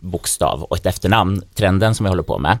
bokstav 0.00 0.62
och 0.62 0.76
ett 0.76 0.86
efternamn, 0.86 1.42
trenden 1.54 1.94
som 1.94 2.04
vi 2.04 2.10
håller 2.10 2.22
på 2.22 2.38
med. 2.38 2.58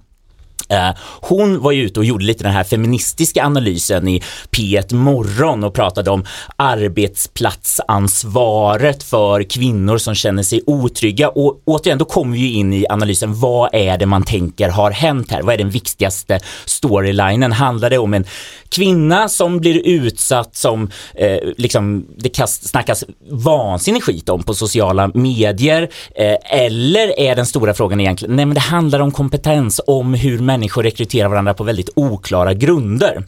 Eh, 0.72 0.90
hon 1.20 1.60
var 1.60 1.72
ju 1.72 1.82
ute 1.82 2.00
och 2.00 2.04
gjorde 2.04 2.24
lite 2.24 2.44
den 2.44 2.52
här 2.52 2.64
feministiska 2.64 3.44
analysen 3.44 4.08
i 4.08 4.22
P1 4.50 4.94
Morgon 4.94 5.64
och 5.64 5.74
pratade 5.74 6.10
om 6.10 6.24
arbetsplatsansvaret 6.56 9.02
för 9.02 9.42
kvinnor 9.42 9.98
som 9.98 10.14
känner 10.14 10.42
sig 10.42 10.62
otrygga 10.66 11.28
och 11.28 11.60
återigen 11.64 11.98
då 11.98 12.04
kommer 12.04 12.36
vi 12.36 12.52
in 12.52 12.72
i 12.72 12.86
analysen 12.88 13.40
vad 13.40 13.74
är 13.74 13.98
det 13.98 14.06
man 14.06 14.22
tänker 14.22 14.68
har 14.68 14.90
hänt 14.90 15.30
här? 15.30 15.42
Vad 15.42 15.54
är 15.54 15.58
den 15.58 15.70
viktigaste 15.70 16.40
storylinen? 16.64 17.52
Handlar 17.52 17.90
det 17.90 17.98
om 17.98 18.14
en 18.14 18.24
kvinna 18.68 19.28
som 19.28 19.60
blir 19.60 19.86
utsatt 19.86 20.56
som 20.56 20.90
eh, 21.14 21.38
liksom 21.56 22.06
det 22.16 22.28
kast, 22.28 22.68
snackas 22.68 23.04
vansinnig 23.30 24.02
skit 24.02 24.28
om 24.28 24.42
på 24.42 24.54
sociala 24.54 25.10
medier 25.14 25.90
eh, 26.16 26.36
eller 26.44 27.20
är 27.20 27.36
den 27.36 27.46
stora 27.46 27.74
frågan 27.74 28.00
egentligen, 28.00 28.36
nej 28.36 28.44
men 28.44 28.54
det 28.54 28.60
handlar 28.60 29.00
om 29.00 29.10
kompetens, 29.10 29.80
om 29.86 30.14
hur 30.14 30.38
människor 30.44 30.82
rekryterar 30.82 31.28
varandra 31.28 31.54
på 31.54 31.64
väldigt 31.64 31.90
oklara 31.94 32.54
grunder. 32.54 33.24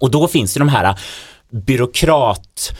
Och 0.00 0.10
då 0.10 0.28
finns 0.28 0.54
det 0.54 0.60
de 0.60 0.68
här 0.68 0.84
äh, 0.84 0.96
byråkrat 1.50 2.72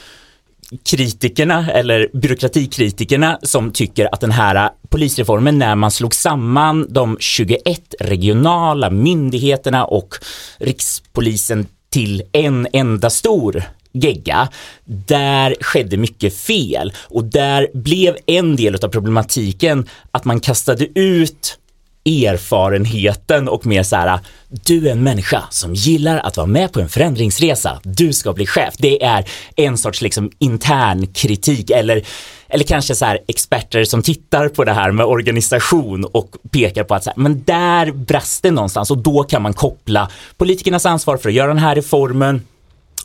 kritikerna 0.89 1.71
eller 1.71 2.09
byråkratikritikerna 2.13 3.39
som 3.43 3.71
tycker 3.71 4.13
att 4.13 4.21
den 4.21 4.31
här 4.31 4.55
äh, 4.55 4.71
polisreformen 4.89 5.57
när 5.57 5.75
man 5.75 5.91
slog 5.91 6.15
samman 6.15 6.87
de 6.89 7.17
21 7.19 7.95
regionala 7.99 8.89
myndigheterna 8.89 9.85
och 9.85 10.15
rikspolisen 10.57 11.67
till 11.89 12.23
en 12.31 12.67
enda 12.73 13.09
stor 13.09 13.63
gegga. 13.91 14.49
Där 14.85 15.55
skedde 15.61 15.97
mycket 15.97 16.37
fel 16.37 16.93
och 17.03 17.23
där 17.23 17.67
blev 17.73 18.17
en 18.25 18.55
del 18.55 18.75
av 18.75 18.87
problematiken 18.87 19.89
att 20.11 20.25
man 20.25 20.39
kastade 20.39 20.99
ut 20.99 21.59
erfarenheten 22.07 23.47
och 23.47 23.65
mer 23.65 23.83
så 23.83 23.95
här, 23.95 24.19
du 24.49 24.87
är 24.87 24.91
en 24.91 25.03
människa 25.03 25.43
som 25.49 25.73
gillar 25.73 26.17
att 26.17 26.37
vara 26.37 26.47
med 26.47 26.71
på 26.71 26.79
en 26.79 26.89
förändringsresa, 26.89 27.79
du 27.83 28.13
ska 28.13 28.33
bli 28.33 28.45
chef. 28.45 28.73
Det 28.77 29.03
är 29.03 29.25
en 29.55 29.77
sorts 29.77 30.01
liksom 30.01 30.31
intern 30.39 31.07
kritik 31.07 31.69
eller 31.69 32.03
eller 32.49 32.63
kanske 32.63 32.95
så 32.95 33.05
här 33.05 33.19
experter 33.27 33.83
som 33.83 34.01
tittar 34.01 34.49
på 34.49 34.63
det 34.63 34.73
här 34.73 34.91
med 34.91 35.05
organisation 35.05 36.05
och 36.05 36.35
pekar 36.51 36.83
på 36.83 36.95
att 36.95 37.03
så 37.03 37.09
här, 37.09 37.17
men 37.17 37.43
där 37.43 37.91
brast 37.91 38.43
det 38.43 38.51
någonstans 38.51 38.91
och 38.91 38.97
då 38.97 39.23
kan 39.23 39.41
man 39.41 39.53
koppla 39.53 40.09
politikernas 40.37 40.85
ansvar 40.85 41.17
för 41.17 41.29
att 41.29 41.35
göra 41.35 41.47
den 41.47 41.57
här 41.57 41.75
reformen 41.75 42.41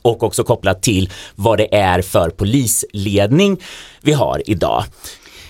och 0.02 0.22
också 0.22 0.44
kopplat 0.44 0.82
till 0.82 1.10
vad 1.34 1.58
det 1.58 1.74
är 1.74 2.02
för 2.02 2.30
polisledning 2.30 3.60
vi 4.00 4.12
har 4.12 4.42
idag. 4.46 4.84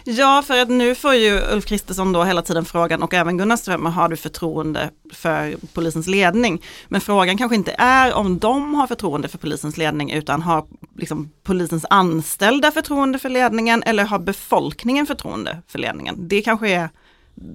Ja, 0.05 0.43
för 0.47 0.63
att 0.63 0.69
nu 0.69 0.95
får 0.95 1.15
ju 1.15 1.41
Ulf 1.53 1.65
Kristersson 1.65 2.13
då 2.13 2.25
hela 2.25 2.43
tiden 2.43 2.65
frågan 2.65 3.03
och 3.03 3.15
även 3.15 3.39
Gunnar 3.39 3.57
Strömmer, 3.57 3.91
har 3.91 4.09
du 4.09 4.17
förtroende 4.17 4.91
för 5.13 5.55
polisens 5.73 6.07
ledning? 6.07 6.63
Men 6.89 7.01
frågan 7.01 7.39
kanske 7.39 7.57
inte 7.57 7.75
är 7.79 8.15
om 8.15 8.39
de 8.39 8.75
har 8.75 8.87
förtroende 8.87 9.29
för 9.29 9.39
polisens 9.39 9.77
ledning 9.77 10.13
utan 10.13 10.43
har 10.43 10.65
liksom 10.99 11.31
polisens 11.43 11.87
anställda 11.91 12.71
förtroende 12.71 13.19
för 13.19 13.29
ledningen 13.29 13.83
eller 13.83 14.05
har 14.05 14.19
befolkningen 14.19 15.07
förtroende 15.07 15.59
för 15.69 15.79
ledningen? 15.79 16.17
Det 16.29 16.43
kanske 16.43 16.71
är 16.71 16.89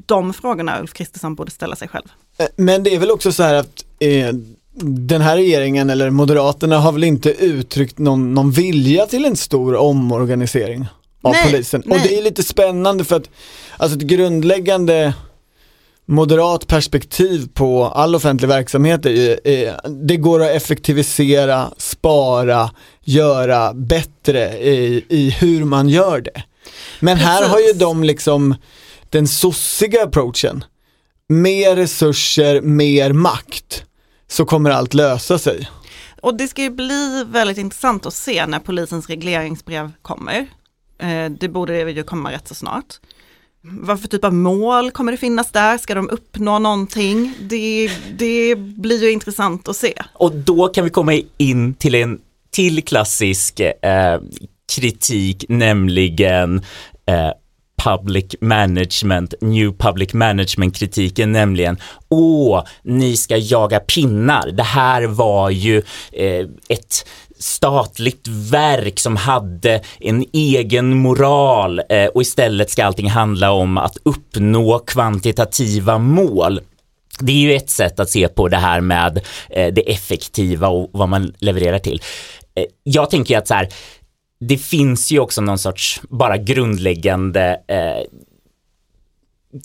de 0.05 0.33
frågorna 0.33 0.79
Ulf 0.79 0.93
Kristersson 0.93 1.35
borde 1.35 1.51
ställa 1.51 1.75
sig 1.75 1.87
själv. 1.87 2.05
Eh, 2.37 2.45
men 2.55 2.83
det 2.83 2.95
är 2.95 2.99
väl 2.99 3.11
också 3.11 3.31
så 3.31 3.43
här 3.43 3.53
att 3.53 3.85
eh, 3.99 4.33
den 4.81 5.21
här 5.21 5.35
regeringen 5.35 5.89
eller 5.89 6.09
Moderaterna 6.09 6.79
har 6.79 6.91
väl 6.91 7.03
inte 7.03 7.29
uttryckt 7.29 7.97
någon, 7.97 8.33
någon 8.33 8.51
vilja 8.51 9.05
till 9.05 9.25
en 9.25 9.35
stor 9.35 9.75
omorganisering? 9.75 10.85
Av 11.27 11.33
nej, 11.33 11.51
polisen. 11.51 11.83
Nej. 11.85 11.97
Och 11.97 12.07
det 12.07 12.17
är 12.17 12.23
lite 12.23 12.43
spännande 12.43 13.03
för 13.03 13.15
att 13.15 13.29
alltså 13.77 13.97
ett 13.97 14.03
grundläggande 14.03 15.13
moderat 16.05 16.67
perspektiv 16.67 17.47
på 17.53 17.85
all 17.85 18.15
offentlig 18.15 18.47
verksamhet 18.47 19.05
är 19.05 19.09
ju, 19.09 19.37
det 19.89 20.17
går 20.17 20.43
att 20.43 20.55
effektivisera, 20.55 21.71
spara, 21.77 22.71
göra 23.03 23.73
bättre 23.73 24.57
i, 24.57 25.05
i 25.09 25.29
hur 25.29 25.65
man 25.65 25.89
gör 25.89 26.21
det. 26.21 26.43
Men 26.99 27.17
här 27.17 27.37
Precis. 27.37 27.53
har 27.53 27.59
ju 27.59 27.73
de 27.73 28.03
liksom 28.03 28.55
den 29.09 29.27
sossiga 29.27 30.03
approachen. 30.03 30.63
Mer 31.29 31.75
resurser, 31.75 32.61
mer 32.61 33.13
makt, 33.13 33.83
så 34.27 34.45
kommer 34.45 34.69
allt 34.69 34.93
lösa 34.93 35.39
sig. 35.39 35.69
Och 36.21 36.35
det 36.37 36.47
ska 36.47 36.61
ju 36.61 36.69
bli 36.69 37.25
väldigt 37.27 37.57
intressant 37.57 38.05
att 38.05 38.13
se 38.13 38.45
när 38.45 38.59
polisens 38.59 39.07
regleringsbrev 39.07 39.91
kommer. 40.01 40.47
Eh, 40.99 41.31
det 41.39 41.49
borde 41.49 41.91
ju 41.91 42.03
komma 42.03 42.31
rätt 42.31 42.47
så 42.47 42.55
snart. 42.55 42.85
Vad 43.61 44.01
för 44.01 44.07
typ 44.07 44.23
av 44.23 44.33
mål 44.33 44.91
kommer 44.91 45.11
det 45.11 45.17
finnas 45.17 45.51
där? 45.51 45.77
Ska 45.77 45.95
de 45.95 46.09
uppnå 46.09 46.59
någonting? 46.59 47.33
Det, 47.41 47.89
det 48.17 48.55
blir 48.55 49.03
ju 49.03 49.11
intressant 49.11 49.67
att 49.67 49.75
se. 49.75 49.93
Och 50.13 50.35
då 50.35 50.67
kan 50.67 50.83
vi 50.83 50.89
komma 50.89 51.21
in 51.37 51.73
till 51.73 51.95
en 51.95 52.19
till 52.51 52.83
klassisk 52.83 53.59
eh, 53.59 54.19
kritik, 54.75 55.45
nämligen 55.49 56.61
eh, 57.05 57.31
public 57.83 58.35
management, 58.41 59.33
new 59.41 59.71
public 59.77 60.13
management 60.13 60.75
kritiken, 60.75 61.31
nämligen 61.31 61.77
åh, 62.09 62.63
ni 62.83 63.17
ska 63.17 63.37
jaga 63.37 63.79
pinnar. 63.79 64.51
Det 64.51 64.63
här 64.63 65.03
var 65.03 65.49
ju 65.49 65.77
eh, 66.11 66.47
ett 66.69 67.07
statligt 67.39 68.27
verk 68.27 68.99
som 68.99 69.15
hade 69.15 69.81
en 69.99 70.25
egen 70.33 70.97
moral 70.97 71.81
eh, 71.89 72.05
och 72.05 72.21
istället 72.21 72.69
ska 72.69 72.85
allting 72.85 73.09
handla 73.09 73.51
om 73.51 73.77
att 73.77 73.97
uppnå 74.03 74.79
kvantitativa 74.79 75.97
mål. 75.97 76.59
Det 77.19 77.31
är 77.31 77.37
ju 77.37 77.53
ett 77.53 77.69
sätt 77.69 77.99
att 77.99 78.09
se 78.09 78.27
på 78.27 78.47
det 78.47 78.57
här 78.57 78.81
med 78.81 79.17
eh, 79.49 79.73
det 79.73 79.91
effektiva 79.91 80.67
och 80.67 80.89
vad 80.91 81.09
man 81.09 81.33
levererar 81.39 81.79
till. 81.79 82.01
Eh, 82.55 82.65
jag 82.83 83.09
tänker 83.09 83.37
att 83.37 83.47
så 83.47 83.53
här, 83.53 83.69
det 84.39 84.57
finns 84.57 85.11
ju 85.11 85.19
också 85.19 85.41
någon 85.41 85.57
sorts 85.57 86.01
bara 86.09 86.37
grundläggande 86.37 87.61
eh, 87.67 88.03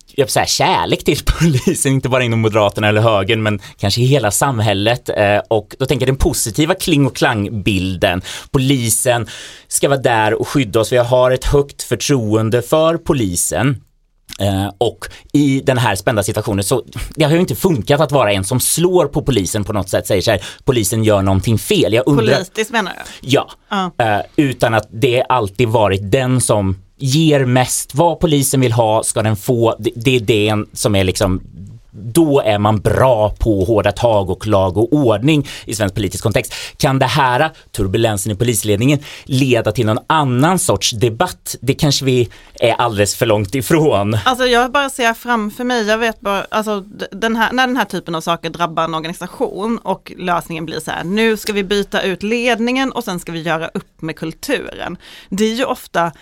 jag 0.07 0.31
säga, 0.31 0.47
kärlek 0.47 1.05
till 1.05 1.19
polisen, 1.41 1.93
inte 1.93 2.09
bara 2.09 2.23
inom 2.23 2.41
Moderaterna 2.41 2.89
eller 2.89 3.01
högern, 3.01 3.43
men 3.43 3.61
kanske 3.77 4.01
i 4.01 4.05
hela 4.05 4.31
samhället. 4.31 5.09
Eh, 5.09 5.39
och 5.49 5.77
då 5.79 5.87
tänker 5.87 6.07
jag 6.07 6.15
den 6.15 6.19
positiva 6.19 6.75
kling 6.75 7.07
och 7.07 7.17
klangbilden. 7.17 8.23
Polisen 8.51 9.27
ska 9.69 9.89
vara 9.89 10.01
där 10.01 10.35
och 10.35 10.49
skydda 10.49 10.81
oss. 10.81 10.93
Vi 10.93 10.97
har 10.97 11.31
ett 11.31 11.45
högt 11.45 11.83
förtroende 11.83 12.63
för 12.63 12.97
polisen. 12.97 13.83
Uh, 14.41 14.71
och 14.79 15.07
i 15.33 15.61
den 15.61 15.79
här 15.79 15.95
spända 15.95 16.23
situationen 16.23 16.65
så 16.65 16.85
det 17.15 17.25
har 17.25 17.33
ju 17.33 17.41
inte 17.41 17.55
funkat 17.55 18.01
att 18.01 18.13
vara 18.13 18.33
en 18.33 18.45
som 18.45 18.61
slår 18.61 19.07
på 19.07 19.23
polisen 19.23 19.65
på 19.65 19.73
något 19.73 19.89
sätt, 19.89 20.07
säger 20.07 20.23
så 20.23 20.31
här, 20.31 20.45
polisen 20.65 21.05
gör 21.05 21.23
någonting 21.23 21.59
fel. 21.59 21.93
Jag 21.93 22.03
undrar, 22.07 22.35
Politiskt 22.35 22.71
menar 22.71 22.93
du? 22.93 23.29
Ja. 23.29 23.51
Uh, 24.03 24.21
utan 24.37 24.75
att 24.75 24.89
det 24.91 25.23
alltid 25.23 25.69
varit 25.69 26.11
den 26.11 26.41
som 26.41 26.77
ger 27.03 27.45
mest. 27.45 27.95
Vad 27.95 28.21
polisen 28.21 28.61
vill 28.61 28.73
ha 28.73 29.03
ska 29.03 29.23
den 29.23 29.37
få. 29.37 29.77
Det, 29.79 29.91
det 29.95 30.17
är 30.17 30.21
det 30.21 30.65
som 30.73 30.95
är 30.95 31.05
liksom 31.05 31.41
då 31.93 32.41
är 32.41 32.59
man 32.59 32.81
bra 32.81 33.31
på 33.39 33.65
hårda 33.65 33.93
tag 33.93 34.31
och 34.31 34.47
lag 34.47 34.77
och 34.77 34.93
ordning 34.93 35.49
i 35.65 35.75
svensk 35.75 35.95
politisk 35.95 36.23
kontext. 36.23 36.55
Kan 36.77 36.99
det 36.99 37.07
här, 37.07 37.51
turbulensen 37.71 38.33
i 38.33 38.35
polisledningen, 38.35 38.99
leda 39.25 39.73
till 39.73 39.87
någon 39.87 40.05
annan 40.07 40.59
sorts 40.59 40.91
debatt? 40.91 41.57
Det 41.61 41.75
kanske 41.75 42.05
vi 42.05 42.29
är 42.55 42.73
alldeles 42.73 43.17
för 43.17 43.27
långt 43.27 43.55
ifrån. 43.55 44.19
Alltså 44.25 44.47
jag 44.47 44.73
bara 44.73 44.91
ser 44.91 45.15
framför 45.15 45.65
mig, 45.65 45.87
jag 45.87 45.99
vet 45.99 46.21
bara, 46.21 46.47
alltså 46.51 46.81
den 47.13 47.37
här, 47.37 47.53
när 47.53 47.67
den 47.67 47.77
här 47.77 47.85
typen 47.85 48.15
av 48.15 48.21
saker 48.21 48.51
drabbar 48.51 48.85
en 48.85 48.95
organisation 48.95 49.79
och 49.79 50.13
lösningen 50.17 50.67
blir 50.67 50.81
så 50.81 50.91
här, 50.91 51.05
nu 51.05 51.37
ska 51.37 51.53
vi 51.53 51.65
byta 51.65 52.03
ut 52.03 52.23
ledningen 52.23 52.93
och 52.93 53.05
sen 53.05 53.21
ska 53.21 53.33
vi 53.33 53.43
göra 53.43 53.69
upp 53.69 54.03
med 54.03 54.17
kulturen. 54.17 54.97
Det 55.29 55.45
är 55.45 55.55
ju 55.55 55.65
ofta 55.65 56.13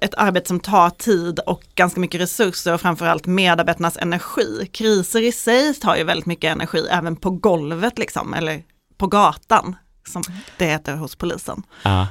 ett 0.00 0.14
arbete 0.16 0.48
som 0.48 0.60
tar 0.60 0.90
tid 0.90 1.38
och 1.38 1.62
ganska 1.74 2.00
mycket 2.00 2.20
resurser 2.20 2.74
och 2.74 2.80
framförallt 2.80 3.26
medarbetarnas 3.26 3.96
energi. 3.96 4.68
Kriser 4.72 5.22
i 5.22 5.32
sig 5.32 5.74
tar 5.74 5.96
ju 5.96 6.04
väldigt 6.04 6.26
mycket 6.26 6.52
energi 6.52 6.86
även 6.90 7.16
på 7.16 7.30
golvet 7.30 7.98
liksom, 7.98 8.34
eller 8.34 8.62
på 8.96 9.06
gatan 9.06 9.76
som 10.08 10.22
det 10.56 10.66
heter 10.66 10.94
hos 10.94 11.16
polisen. 11.16 11.62
Uh. 11.86 12.04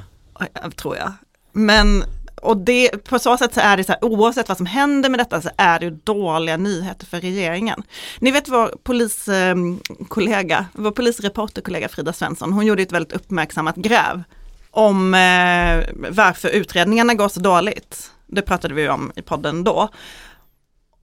Tror 0.76 0.96
jag. 0.96 1.12
Men 1.52 2.04
och 2.42 2.56
det, 2.56 3.04
på 3.04 3.18
så 3.18 3.36
sätt 3.36 3.54
så 3.54 3.60
är 3.60 3.76
det 3.76 3.84
så 3.84 3.92
här, 3.92 4.04
oavsett 4.04 4.48
vad 4.48 4.56
som 4.56 4.66
händer 4.66 5.10
med 5.10 5.20
detta 5.20 5.42
så 5.42 5.50
är 5.56 5.80
det 5.80 5.90
dåliga 5.90 6.56
nyheter 6.56 7.06
för 7.06 7.20
regeringen. 7.20 7.82
Ni 8.18 8.30
vet 8.30 8.48
vår 8.48 8.74
poliskollega, 8.82 10.66
vår 10.72 10.90
polisreporterkollega 10.90 11.88
Frida 11.88 12.12
Svensson, 12.12 12.52
hon 12.52 12.66
gjorde 12.66 12.82
ett 12.82 12.92
väldigt 12.92 13.12
uppmärksammat 13.12 13.76
gräv 13.76 14.22
om 14.70 15.14
eh, 15.14 15.84
varför 16.10 16.48
utredningarna 16.48 17.14
går 17.14 17.28
så 17.28 17.40
dåligt. 17.40 18.10
Det 18.26 18.42
pratade 18.42 18.74
vi 18.74 18.88
om 18.88 19.12
i 19.16 19.22
podden 19.22 19.64
då. 19.64 19.88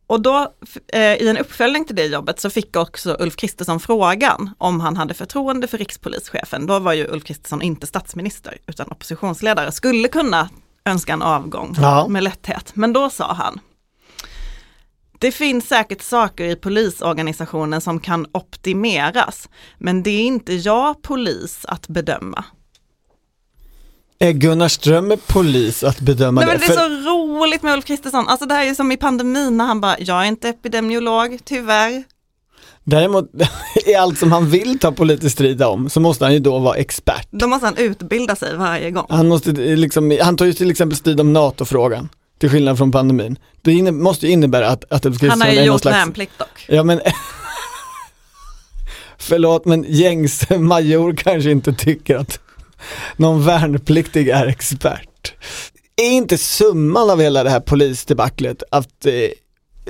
Och 0.07 0.21
då 0.21 0.53
eh, 0.93 1.13
i 1.13 1.27
en 1.29 1.37
uppföljning 1.37 1.85
till 1.85 1.95
det 1.95 2.05
jobbet 2.05 2.39
så 2.39 2.49
fick 2.49 2.75
också 2.75 3.17
Ulf 3.19 3.35
Kristersson 3.35 3.79
frågan 3.79 4.49
om 4.57 4.79
han 4.79 4.97
hade 4.97 5.13
förtroende 5.13 5.67
för 5.67 5.77
rikspolischefen. 5.77 6.67
Då 6.67 6.79
var 6.79 6.93
ju 6.93 7.07
Ulf 7.07 7.23
Kristersson 7.23 7.61
inte 7.61 7.87
statsminister 7.87 8.57
utan 8.67 8.87
oppositionsledare, 8.91 9.71
skulle 9.71 10.07
kunna 10.07 10.49
önska 10.85 11.13
en 11.13 11.21
avgång 11.21 11.75
Ja. 11.81 12.07
med 12.07 12.23
lätthet. 12.23 12.71
Men 12.73 12.93
då 12.93 13.09
sa 13.09 13.33
han, 13.33 13.59
det 15.19 15.31
finns 15.31 15.67
säkert 15.67 16.01
saker 16.01 16.45
i 16.45 16.55
polisorganisationen 16.55 17.81
som 17.81 17.99
kan 17.99 18.27
optimeras, 18.31 19.49
men 19.77 20.03
det 20.03 20.09
är 20.09 20.23
inte 20.25 20.53
jag 20.53 21.01
polis 21.01 21.65
att 21.65 21.87
bedöma. 21.87 22.45
Är 24.19 24.31
Gunnar 24.31 24.67
Strömmer 24.67 25.17
polis 25.27 25.83
att 25.83 25.99
bedöma 25.99 26.41
Nej, 26.41 26.45
det? 26.45 26.51
men 26.51 26.59
det 26.59 26.65
är 26.73 26.77
För- 26.77 27.03
så 27.03 27.09
roligt 27.09 27.63
med 27.63 27.73
Ulf 27.73 27.85
Kristersson, 27.85 28.27
alltså 28.27 28.45
det 28.45 28.53
här 28.53 28.65
är 28.65 28.73
som 28.73 28.91
i 28.91 28.97
pandemin 28.97 29.57
när 29.57 29.65
han 29.65 29.81
bara, 29.81 29.95
jag 29.99 30.23
är 30.23 30.27
inte 30.27 30.49
epidemiolog, 30.49 31.39
tyvärr. 31.45 32.03
Däremot, 32.83 33.31
i 33.85 33.95
allt 33.95 34.19
som 34.19 34.31
han 34.31 34.49
vill 34.49 34.79
ta 34.79 34.91
politisk 34.91 35.33
strid 35.33 35.61
om 35.63 35.89
så 35.89 35.99
måste 35.99 36.25
han 36.25 36.33
ju 36.33 36.39
då 36.39 36.59
vara 36.59 36.75
expert. 36.75 37.27
Då 37.31 37.47
måste 37.47 37.65
han 37.65 37.77
utbilda 37.77 38.35
sig 38.35 38.57
varje 38.57 38.91
gång. 38.91 39.05
Han, 39.09 39.27
måste 39.27 39.49
eh, 39.49 39.77
liksom, 39.77 40.17
han 40.21 40.37
tar 40.37 40.45
ju 40.45 40.53
till 40.53 40.71
exempel 40.71 40.97
strid 40.97 41.19
om 41.19 41.33
NATO-frågan, 41.33 42.09
till 42.39 42.49
skillnad 42.49 42.77
från 42.77 42.91
pandemin. 42.91 43.39
Det 43.61 43.71
inne, 43.71 43.91
måste 43.91 44.25
ju 44.25 44.31
innebära 44.31 44.67
att, 44.67 44.83
att 44.91 45.05
Ulf 45.05 45.15
Han 45.15 45.19
Kristersson 45.19 45.41
har 45.41 45.47
ju 45.47 45.53
är 45.53 45.57
någon 45.61 45.67
gjort 45.73 45.81
slags... 45.81 45.97
värnplikt 45.97 46.37
dock. 46.37 46.65
Ja 46.67 46.83
men 46.83 47.01
Förlåt 49.17 49.65
men 49.65 49.85
gängs 49.87 50.49
major 50.49 51.15
kanske 51.15 51.51
inte 51.51 51.73
tycker 51.73 52.15
att 52.15 52.39
någon 53.15 53.45
värnpliktig 53.45 54.29
är 54.29 54.47
expert. 54.47 55.33
Är 55.95 56.11
inte 56.11 56.37
summan 56.37 57.09
av 57.09 57.21
hela 57.21 57.43
det 57.43 57.49
här 57.49 57.59
polisdebaclet 57.59 58.63
att 58.71 59.05
eh, 59.05 59.13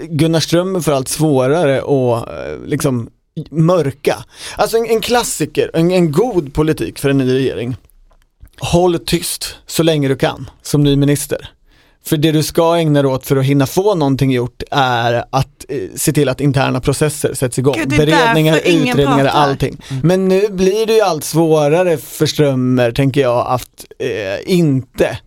Gunnar 0.10 0.40
Strömmer 0.40 0.80
får 0.80 0.92
allt 0.92 1.08
svårare 1.08 1.78
att 1.78 2.30
eh, 2.30 2.66
liksom 2.66 3.10
mörka? 3.50 4.26
Alltså 4.56 4.78
en, 4.78 4.86
en 4.86 5.02
klassiker, 5.02 5.72
en, 5.74 5.92
en 5.92 6.12
god 6.12 6.54
politik 6.54 7.00
för 7.00 7.10
en 7.10 7.18
ny 7.18 7.34
regering. 7.34 7.76
Håll 8.60 9.00
tyst 9.00 9.56
så 9.66 9.84
länge 9.84 10.08
du 10.08 10.16
kan 10.16 10.50
som 10.62 10.84
ny 10.84 10.96
minister. 10.96 11.50
För 12.08 12.18
det 12.18 12.32
du 12.32 12.44
ska 12.44 12.78
ägna 12.78 13.02
dig 13.02 13.12
åt 13.12 13.26
för 13.26 13.36
att 13.36 13.46
hinna 13.46 13.66
få 13.66 13.96
någonting 13.96 14.32
gjort 14.32 14.64
är 14.72 15.24
att 15.30 15.66
eh, 15.70 15.82
se 15.96 16.14
till 16.14 16.30
att 16.30 16.42
interna 16.42 16.82
processer 16.82 17.34
sätts 17.34 17.60
igång. 17.60 17.76
Gud, 17.78 17.90
Beredningar, 17.90 18.58
utredningar, 18.58 19.24
pratar. 19.24 19.30
allting. 19.30 19.82
Men 20.04 20.28
nu 20.28 20.48
blir 20.50 20.86
det 20.86 20.94
ju 20.94 21.02
allt 21.02 21.24
svårare 21.24 21.98
för 21.98 22.26
Strömmer, 22.26 22.92
tänker 22.92 23.22
jag, 23.22 23.48
att 23.48 23.86
eh, 24.00 24.52
inte 24.54 25.18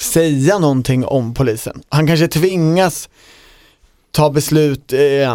säga 0.00 0.58
någonting 0.58 1.04
om 1.04 1.34
polisen. 1.34 1.82
Han 1.88 2.06
kanske 2.06 2.28
tvingas 2.28 3.08
ta 4.10 4.30
beslut 4.30 4.92
eh, 4.92 5.32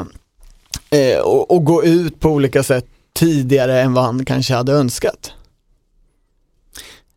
eh, 0.99 1.19
och, 1.23 1.51
och 1.51 1.65
gå 1.65 1.83
ut 1.83 2.19
på 2.19 2.29
olika 2.29 2.63
sätt 2.63 2.85
tidigare 3.13 3.81
än 3.81 3.93
vad 3.93 4.03
han 4.03 4.25
kanske 4.25 4.53
hade 4.53 4.71
önskat. 4.71 5.31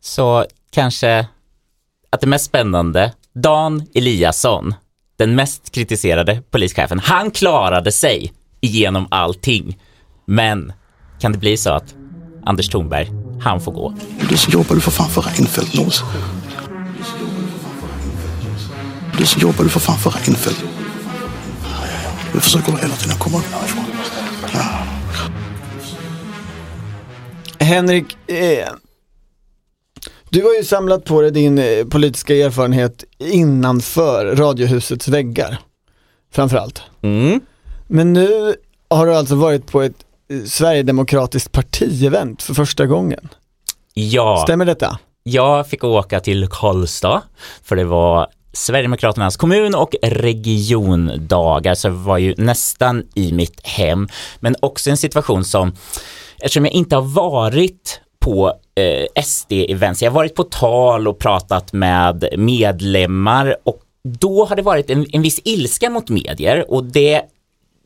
Så 0.00 0.47
kanske 0.71 1.26
att 2.11 2.21
det 2.21 2.26
mest 2.26 2.45
spännande, 2.45 3.12
Dan 3.43 3.87
Eliasson, 3.95 4.75
den 5.19 5.35
mest 5.35 5.71
kritiserade 5.71 6.43
polischefen, 6.50 6.99
han 6.99 7.31
klarade 7.31 7.93
sig 7.93 8.33
igenom 8.61 9.09
allting. 9.11 9.78
Men 10.26 10.73
kan 11.21 11.33
det 11.33 11.38
bli 11.38 11.57
så 11.57 11.71
att 11.71 11.95
Anders 12.45 12.69
Thornberg, 12.69 13.11
han 13.40 13.61
får 13.61 13.73
gå? 13.73 13.95
Du 14.28 14.37
så 14.37 14.50
jobbar 14.50 14.75
du 14.75 14.81
för 14.81 14.90
fan 14.90 15.11
för 15.11 15.23
Reinfeldt 15.23 15.75
Nos. 15.75 16.02
Du 19.19 19.26
så 19.26 19.40
jobbar 19.40 19.64
du 19.64 19.71
för 19.71 19.81
fan 19.81 19.99
för 19.99 20.11
Reinfeldt. 20.11 20.64
Du 22.33 22.40
försöker 22.40 22.73
hela 22.73 22.95
tiden 22.95 23.19
komma 23.19 23.38
upp 23.38 23.45
därifrån. 23.50 23.85
Ja. 24.52 24.87
Henrik, 27.64 28.31
eh, 28.31 28.69
du 30.37 30.43
har 30.43 30.55
ju 30.55 30.64
samlat 30.64 31.05
på 31.05 31.21
dig 31.21 31.31
din 31.31 31.59
eh, 31.59 31.85
politiska 31.85 32.35
erfarenhet 32.37 33.05
innanför 33.19 34.37
Radiohusets 34.37 35.09
väggar, 35.09 35.59
framförallt. 36.33 36.83
Mm. 37.02 37.40
Men 37.87 38.12
nu 38.12 38.55
har 38.90 39.07
du 39.07 39.14
alltså 39.14 39.35
varit 39.35 39.66
på 39.66 39.83
ett 39.83 40.05
eh, 40.31 40.43
Sverigedemokratiskt 40.45 41.52
partievent 41.52 42.43
för 42.43 42.55
första 42.55 42.87
gången. 42.87 43.28
Ja, 43.95 44.43
Stämmer 44.47 44.64
detta? 44.64 44.99
jag 45.23 45.69
fick 45.69 45.85
åka 45.85 46.20
till 46.20 46.49
Karlstad 46.51 47.22
för 47.62 47.77
det 47.77 47.85
var 47.85 48.27
Sverigedemokraternas 48.53 49.37
kommun 49.37 49.75
och 49.75 49.94
regiondagar 50.03 51.75
så 51.75 51.88
det 51.88 51.94
var 51.94 52.18
ju 52.18 52.35
nästan 52.38 53.03
i 53.14 53.33
mitt 53.33 53.66
hem 53.66 54.09
men 54.40 54.57
också 54.61 54.90
en 54.90 54.96
situation 54.96 55.44
som 55.44 55.72
eftersom 56.38 56.64
jag 56.64 56.75
inte 56.75 56.96
har 56.96 57.03
varit 57.03 58.01
på 58.26 58.52
eh, 58.74 59.22
SD-events, 59.22 60.04
jag 60.04 60.10
har 60.10 60.14
varit 60.14 60.34
på 60.34 60.44
tal 60.44 61.08
och 61.08 61.18
pratat 61.18 61.72
med 61.72 62.28
medlemmar 62.36 63.56
och 63.64 63.80
då 64.02 64.44
har 64.44 64.56
det 64.56 64.62
varit 64.62 64.90
en, 64.90 65.06
en 65.12 65.22
viss 65.22 65.40
ilska 65.44 65.90
mot 65.90 66.08
medier 66.08 66.70
och 66.70 66.84
det 66.84 67.22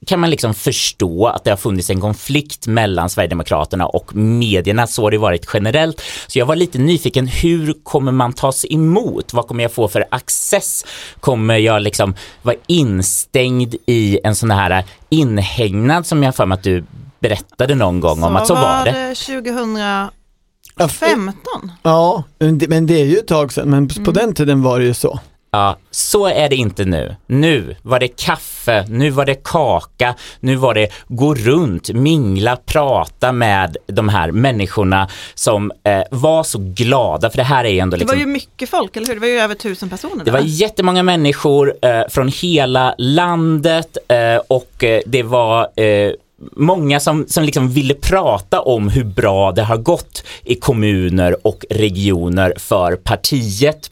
kan 0.06 0.20
man 0.20 0.30
liksom 0.30 0.54
förstå 0.54 1.26
att 1.26 1.44
det 1.44 1.50
har 1.50 1.56
funnits 1.56 1.90
en 1.90 2.00
konflikt 2.00 2.66
mellan 2.66 3.10
Sverigedemokraterna 3.10 3.86
och 3.86 4.14
medierna, 4.14 4.86
så 4.86 5.02
har 5.02 5.10
det 5.10 5.18
varit 5.18 5.50
generellt. 5.54 6.02
Så 6.26 6.38
jag 6.38 6.46
var 6.46 6.56
lite 6.56 6.78
nyfiken, 6.78 7.26
hur 7.26 7.74
kommer 7.82 8.12
man 8.12 8.32
tas 8.32 8.66
emot? 8.70 9.34
Vad 9.34 9.46
kommer 9.46 9.62
jag 9.62 9.72
få 9.72 9.88
för 9.88 10.04
access? 10.10 10.84
Kommer 11.20 11.56
jag 11.56 11.82
liksom 11.82 12.14
vara 12.42 12.56
instängd 12.66 13.74
i 13.86 14.20
en 14.24 14.34
sån 14.34 14.50
här 14.50 14.84
inhägnad 15.08 16.06
som 16.06 16.22
jag 16.22 16.26
har 16.26 16.32
för 16.32 16.46
mig 16.46 16.56
att 16.56 16.64
du 16.64 16.84
berättade 17.20 17.74
någon 17.74 18.00
gång 18.00 18.22
om 18.22 18.36
att 18.36 18.46
så 18.46 18.54
var 18.54 18.84
det? 18.84 19.14
2015. 19.14 20.19
Ja, 20.80 20.86
f- 20.86 21.02
Ja, 21.82 22.24
men 22.38 22.58
det, 22.58 22.80
det 22.80 23.00
är 23.00 23.04
ju 23.04 23.16
ett 23.16 23.26
tag 23.26 23.52
sedan, 23.52 23.70
men 23.70 23.88
på 23.88 24.10
den 24.10 24.34
tiden 24.34 24.62
var 24.62 24.78
det 24.78 24.84
ju 24.84 24.94
så. 24.94 25.20
Ja, 25.52 25.76
så 25.90 26.26
är 26.26 26.48
det 26.48 26.56
inte 26.56 26.84
nu. 26.84 27.16
Nu 27.26 27.76
var 27.82 27.98
det 28.00 28.08
kaffe, 28.08 28.84
nu 28.88 29.10
var 29.10 29.24
det 29.24 29.34
kaka, 29.44 30.14
nu 30.40 30.56
var 30.56 30.74
det 30.74 30.88
gå 31.08 31.34
runt, 31.34 31.90
mingla, 31.92 32.56
prata 32.56 33.32
med 33.32 33.76
de 33.86 34.08
här 34.08 34.30
människorna 34.32 35.08
som 35.34 35.72
eh, 35.84 36.02
var 36.10 36.42
så 36.42 36.58
glada, 36.58 37.30
för 37.30 37.36
det 37.36 37.42
här 37.44 37.64
är 37.64 37.68
ju 37.68 37.78
ändå 37.78 37.96
Det 37.96 38.00
liksom 38.00 38.18
var 38.18 38.20
ju 38.26 38.32
mycket 38.32 38.68
folk, 38.70 38.96
eller 38.96 39.06
hur? 39.06 39.14
Det 39.14 39.20
var 39.20 39.28
ju 39.28 39.38
över 39.40 39.54
tusen 39.54 39.90
personer. 39.90 40.24
det 40.24 40.30
var 40.30 40.38
där. 40.40 40.46
jättemånga 40.46 41.02
människor 41.02 41.74
eh, 41.82 42.02
från 42.08 42.28
hela 42.28 42.94
landet 42.98 43.96
eh, 44.08 44.40
och 44.48 44.84
eh, 44.84 45.00
det 45.06 45.22
var 45.22 45.80
eh, 45.80 46.12
många 46.52 47.00
som, 47.00 47.26
som 47.28 47.44
liksom 47.44 47.68
ville 47.68 47.94
prata 47.94 48.60
om 48.60 48.88
hur 48.88 49.04
bra 49.04 49.52
det 49.52 49.62
har 49.62 49.76
gått 49.76 50.24
i 50.44 50.54
kommuner 50.54 51.46
och 51.46 51.64
regioner 51.70 52.54
för 52.56 52.96
partiet. 52.96 53.90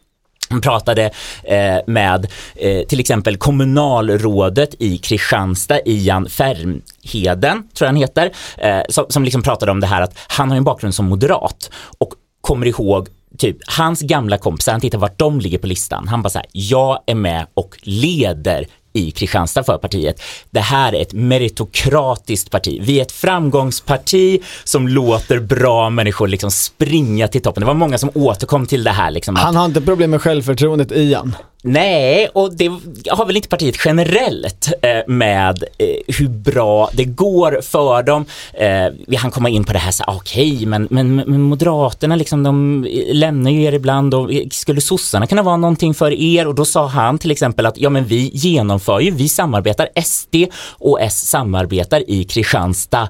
Han 0.51 0.61
pratade 0.61 1.11
eh, 1.45 1.79
med 1.87 2.27
eh, 2.57 2.87
till 2.87 3.01
exempel 3.01 3.37
kommunalrådet 3.37 4.75
i 4.79 4.99
Kristianstad, 4.99 5.81
Ian 5.85 6.29
Färmheden, 6.29 7.63
tror 7.75 7.87
jag 7.87 7.87
han 7.87 7.97
heter, 7.97 8.33
eh, 8.59 8.81
som, 8.89 9.05
som 9.09 9.25
liksom 9.25 9.43
pratade 9.43 9.73
om 9.73 9.81
det 9.81 9.87
här 9.87 10.03
att 10.03 10.19
han 10.29 10.51
har 10.51 10.57
en 10.57 10.65
bakgrund 10.65 10.95
som 10.95 11.09
moderat 11.09 11.71
och 11.99 12.15
kommer 12.41 12.67
ihåg 12.67 13.09
typ 13.39 13.57
hans 13.67 14.01
gamla 14.01 14.39
kompisar, 14.39 14.73
han 14.73 14.81
tittar 14.81 14.99
vart 14.99 15.19
de 15.19 15.41
ligger 15.41 15.59
på 15.59 15.67
listan. 15.67 16.09
Han 16.09 16.23
bara 16.23 16.31
så 16.31 16.39
här, 16.39 16.47
jag 16.53 17.03
är 17.07 17.15
med 17.15 17.47
och 17.55 17.77
leder 17.83 18.67
i 18.99 19.11
Kristianstad 19.11 19.63
för 19.65 19.79
partiet. 19.79 20.23
Det 20.51 20.61
här 20.61 20.93
är 20.95 21.03
ett 21.03 21.13
meritokratiskt 21.13 22.51
parti. 22.51 22.79
Vi 22.83 22.99
är 22.99 23.03
ett 23.03 23.13
framgångsparti 23.13 24.41
som 24.65 24.89
låter 24.89 25.39
bra 25.41 25.91
människor 25.91 26.29
liksom 26.29 26.51
springa 26.51 27.29
till 27.29 27.43
toppen. 27.43 27.61
Det 27.61 27.67
var 27.67 27.75
många 27.75 27.99
som 27.99 28.11
återkom 28.15 28.67
till 28.67 28.85
det 28.85 28.91
här 28.91 29.11
liksom. 29.11 29.37
att- 29.37 29.43
Han 29.43 29.57
har 29.57 29.65
inte 29.65 29.81
problem 29.81 30.11
med 30.11 30.23
självförtroendet, 30.23 30.93
Ian. 30.93 31.35
Nej, 31.63 32.29
och 32.35 32.57
det 32.57 32.69
har 33.11 33.27
väl 33.27 33.37
inte 33.37 33.49
partiet 33.49 33.75
generellt 33.85 34.73
eh, 34.83 34.89
med 35.15 35.65
eh, 35.79 36.15
hur 36.19 36.29
bra 36.29 36.91
det 36.93 37.05
går 37.05 37.61
för 37.63 38.03
dem. 38.03 38.25
Eh, 38.55 38.69
vi 39.07 39.17
hann 39.17 39.31
komma 39.31 39.49
in 39.49 39.65
på 39.65 39.73
det 39.73 39.79
här, 39.79 39.91
så, 39.93 40.05
ah, 40.07 40.15
okej, 40.17 40.67
men, 40.67 40.89
men, 40.91 41.17
men 41.17 41.41
Moderaterna 41.43 42.17
liksom, 42.17 42.43
de 42.43 42.87
lämnar 43.13 43.51
ju 43.51 43.63
er 43.63 43.73
ibland 43.73 44.15
och 44.15 44.31
skulle 44.51 44.81
sossarna 44.81 45.27
kunna 45.27 45.43
vara 45.43 45.57
någonting 45.57 45.95
för 45.95 46.13
er? 46.13 46.47
Och 46.47 46.55
då 46.55 46.65
sa 46.65 46.87
han 46.87 47.19
till 47.19 47.31
exempel 47.31 47.67
att 47.67 47.79
ja, 47.79 47.91
men 47.91 48.05
vi 48.05 48.31
genomför 48.35 48.88
ju, 49.01 49.11
vi 49.11 49.29
samarbetar, 49.29 49.89
SD 50.05 50.35
och 50.79 51.01
S 51.01 51.29
samarbetar 51.29 52.11
i 52.11 52.25
Kristianstad 52.25 53.09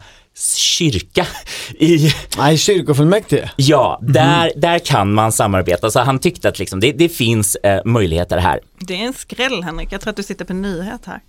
kyrka 0.57 1.27
i 1.79 2.13
Nej, 2.39 2.59
kyrkofullmäktige. 2.59 3.51
Ja, 3.57 3.99
där, 4.03 4.53
där 4.57 4.79
kan 4.79 5.13
man 5.15 5.33
samarbeta. 5.33 5.91
Så 5.91 6.01
han 6.01 6.19
tyckte 6.19 6.49
att 6.49 6.59
liksom 6.59 6.81
det, 6.81 6.93
det 6.93 7.09
finns 7.09 7.57
eh, 7.57 7.85
möjligheter 7.85 8.39
här. 8.39 8.61
Det 8.79 8.95
är 8.95 9.07
en 9.07 9.13
skräll 9.13 9.63
Henrik, 9.63 9.93
jag 9.93 10.01
tror 10.01 10.11
att 10.11 10.17
du 10.17 10.23
sitter 10.23 10.45
på 10.45 10.55
nyhet 10.55 11.01
här 11.07 11.21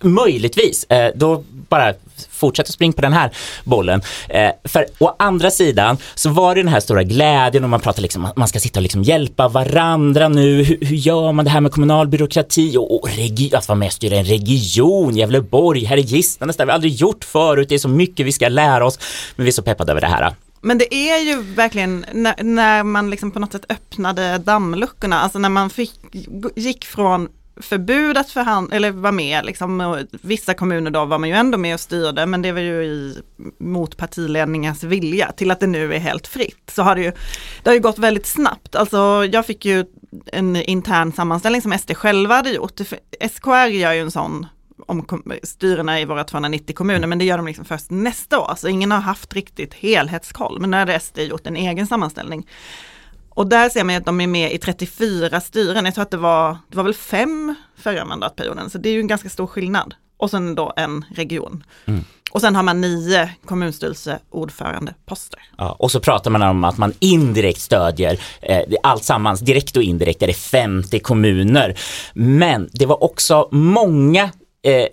möjligtvis, 0.00 0.84
eh, 0.84 1.12
då 1.14 1.44
bara 1.68 1.94
fortsätt 2.30 2.66
att 2.68 2.74
springa 2.74 2.92
på 2.92 3.02
den 3.02 3.12
här 3.12 3.30
bollen. 3.64 4.02
Eh, 4.28 4.50
för 4.64 4.86
å 4.98 5.16
andra 5.18 5.50
sidan 5.50 5.96
så 6.14 6.30
var 6.30 6.54
det 6.54 6.60
den 6.62 6.72
här 6.72 6.80
stora 6.80 7.02
glädjen 7.02 7.64
och 7.64 7.70
man 7.70 7.80
pratar 7.80 8.02
liksom, 8.02 8.28
man 8.36 8.48
ska 8.48 8.60
sitta 8.60 8.78
och 8.78 8.82
liksom 8.82 9.02
hjälpa 9.02 9.48
varandra 9.48 10.28
nu. 10.28 10.62
Hur, 10.62 10.78
hur 10.80 10.96
gör 10.96 11.32
man 11.32 11.44
det 11.44 11.50
här 11.50 11.60
med 11.60 11.72
kommunal 11.72 12.08
byråkrati 12.08 12.76
och, 12.76 13.00
och 13.00 13.08
regi, 13.08 13.54
att 13.54 13.68
vara 13.68 13.78
med 13.78 13.86
och 13.86 13.92
styra 13.92 14.16
en 14.16 14.24
region, 14.24 15.16
Gävleborg, 15.16 15.84
här 15.84 15.96
är 15.96 16.00
Gisslandes, 16.00 16.56
det 16.56 16.62
har 16.62 16.66
vi 16.66 16.72
aldrig 16.72 16.92
gjort 16.92 17.24
förut, 17.24 17.68
det 17.68 17.74
är 17.74 17.78
så 17.78 17.88
mycket 17.88 18.26
vi 18.26 18.32
ska 18.32 18.48
lära 18.48 18.86
oss, 18.86 18.98
men 19.36 19.44
vi 19.44 19.50
är 19.50 19.52
så 19.52 19.62
peppade 19.62 19.92
över 19.92 20.00
det 20.00 20.06
här. 20.06 20.34
Men 20.60 20.78
det 20.78 20.94
är 20.94 21.18
ju 21.18 21.42
verkligen 21.42 22.06
när, 22.12 22.42
när 22.42 22.82
man 22.82 23.10
liksom 23.10 23.30
på 23.30 23.38
något 23.38 23.52
sätt 23.52 23.64
öppnade 23.68 24.38
dammluckorna, 24.38 25.20
alltså 25.20 25.38
när 25.38 25.48
man 25.48 25.70
fick, 25.70 25.92
gick 26.56 26.84
från 26.84 27.28
förbud 27.56 28.18
att 28.18 28.30
förhand- 28.30 28.72
eller 28.72 28.90
vara 28.90 29.12
med, 29.12 29.44
liksom, 29.44 30.04
vissa 30.10 30.54
kommuner 30.54 30.90
då 30.90 31.04
var 31.04 31.18
man 31.18 31.28
ju 31.28 31.34
ändå 31.34 31.58
med 31.58 31.74
och 31.74 31.80
styrde, 31.80 32.26
men 32.26 32.42
det 32.42 32.52
var 32.52 32.60
ju 32.60 32.84
i, 32.84 33.22
mot 33.58 33.96
partiledningars 33.96 34.82
vilja, 34.82 35.32
till 35.32 35.50
att 35.50 35.60
det 35.60 35.66
nu 35.66 35.94
är 35.94 35.98
helt 35.98 36.26
fritt. 36.26 36.70
Så 36.74 36.82
har 36.82 36.94
det 36.94 37.02
ju, 37.02 37.12
det 37.62 37.70
har 37.70 37.74
ju 37.74 37.80
gått 37.80 37.98
väldigt 37.98 38.26
snabbt. 38.26 38.76
Alltså 38.76 39.28
jag 39.32 39.46
fick 39.46 39.64
ju 39.64 39.84
en 40.26 40.56
intern 40.56 41.12
sammanställning 41.12 41.62
som 41.62 41.78
SD 41.78 41.94
själva 41.94 42.34
hade 42.34 42.50
gjort. 42.50 42.80
SKR 43.30 43.66
gör 43.66 43.92
ju 43.92 44.00
en 44.00 44.10
sån 44.10 44.46
om 44.86 45.06
styrena 45.42 46.00
i 46.00 46.04
våra 46.04 46.24
290 46.24 46.74
kommuner, 46.74 47.06
men 47.06 47.18
det 47.18 47.24
gör 47.24 47.36
de 47.36 47.46
liksom 47.46 47.64
först 47.64 47.90
nästa 47.90 48.38
år. 48.38 48.54
Så 48.56 48.68
ingen 48.68 48.90
har 48.90 49.00
haft 49.00 49.34
riktigt 49.34 49.74
helhetskoll, 49.74 50.60
men 50.60 50.70
nu 50.70 50.76
har 50.76 50.98
SD 50.98 51.18
gjort 51.18 51.46
en 51.46 51.56
egen 51.56 51.86
sammanställning. 51.86 52.46
Och 53.34 53.46
där 53.46 53.68
ser 53.68 53.84
man 53.84 53.96
att 53.96 54.04
de 54.04 54.20
är 54.20 54.26
med 54.26 54.52
i 54.52 54.58
34 54.58 55.40
styren. 55.40 55.84
Jag 55.84 55.94
tror 55.94 56.02
att 56.02 56.10
det 56.10 56.16
var, 56.16 56.56
det 56.68 56.76
var 56.76 56.84
väl 56.84 56.94
fem 56.94 57.54
förra 57.76 58.04
mandatperioden, 58.04 58.70
så 58.70 58.78
det 58.78 58.88
är 58.88 58.92
ju 58.92 59.00
en 59.00 59.06
ganska 59.06 59.28
stor 59.28 59.46
skillnad. 59.46 59.94
Och 60.16 60.30
sen 60.30 60.54
då 60.54 60.72
en 60.76 61.04
region. 61.14 61.64
Mm. 61.84 62.04
Och 62.32 62.40
sen 62.40 62.56
har 62.56 62.62
man 62.62 62.80
nio 62.80 63.30
kommunstyrelseordförandeposter. 63.44 65.40
Ja, 65.58 65.76
och 65.78 65.90
så 65.90 66.00
pratar 66.00 66.30
man 66.30 66.42
om 66.42 66.64
att 66.64 66.78
man 66.78 66.92
indirekt 66.98 67.60
stödjer 67.60 68.20
eh, 68.42 68.62
allt 68.82 69.04
sammans, 69.04 69.40
direkt 69.40 69.76
och 69.76 69.82
indirekt 69.82 70.22
är 70.22 70.26
det 70.26 70.32
50 70.34 70.98
kommuner. 70.98 71.78
Men 72.14 72.70
det 72.72 72.86
var 72.86 73.04
också 73.04 73.48
många 73.50 74.30
eh, 74.62 74.86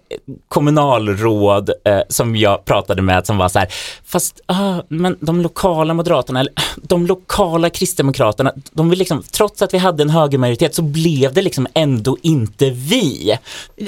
kommunalråd 0.48 1.70
eh, 1.86 2.02
som 2.10 2.36
jag 2.36 2.66
pratade 2.66 3.02
med 3.02 3.26
som 3.26 3.38
var 3.38 3.50
så 3.50 3.60
här, 3.60 3.68
fast 4.06 4.42
ah, 4.46 4.82
men 4.88 5.18
de 5.20 5.42
lokala 5.42 5.94
moderaterna, 5.94 6.40
eller 6.40 6.54
de 6.76 7.08
lokala 7.08 7.70
kristdemokraterna, 7.70 8.54
de 8.72 8.90
vill 8.90 9.00
liksom, 9.00 9.24
trots 9.32 9.62
att 9.62 9.74
vi 9.74 9.78
hade 9.78 10.04
en 10.04 10.10
högermajoritet 10.10 10.76
så 10.76 10.82
blev 10.82 11.34
det 11.34 11.42
liksom 11.42 11.68
ändå 11.74 12.18
inte 12.22 12.70
vi. 12.70 13.38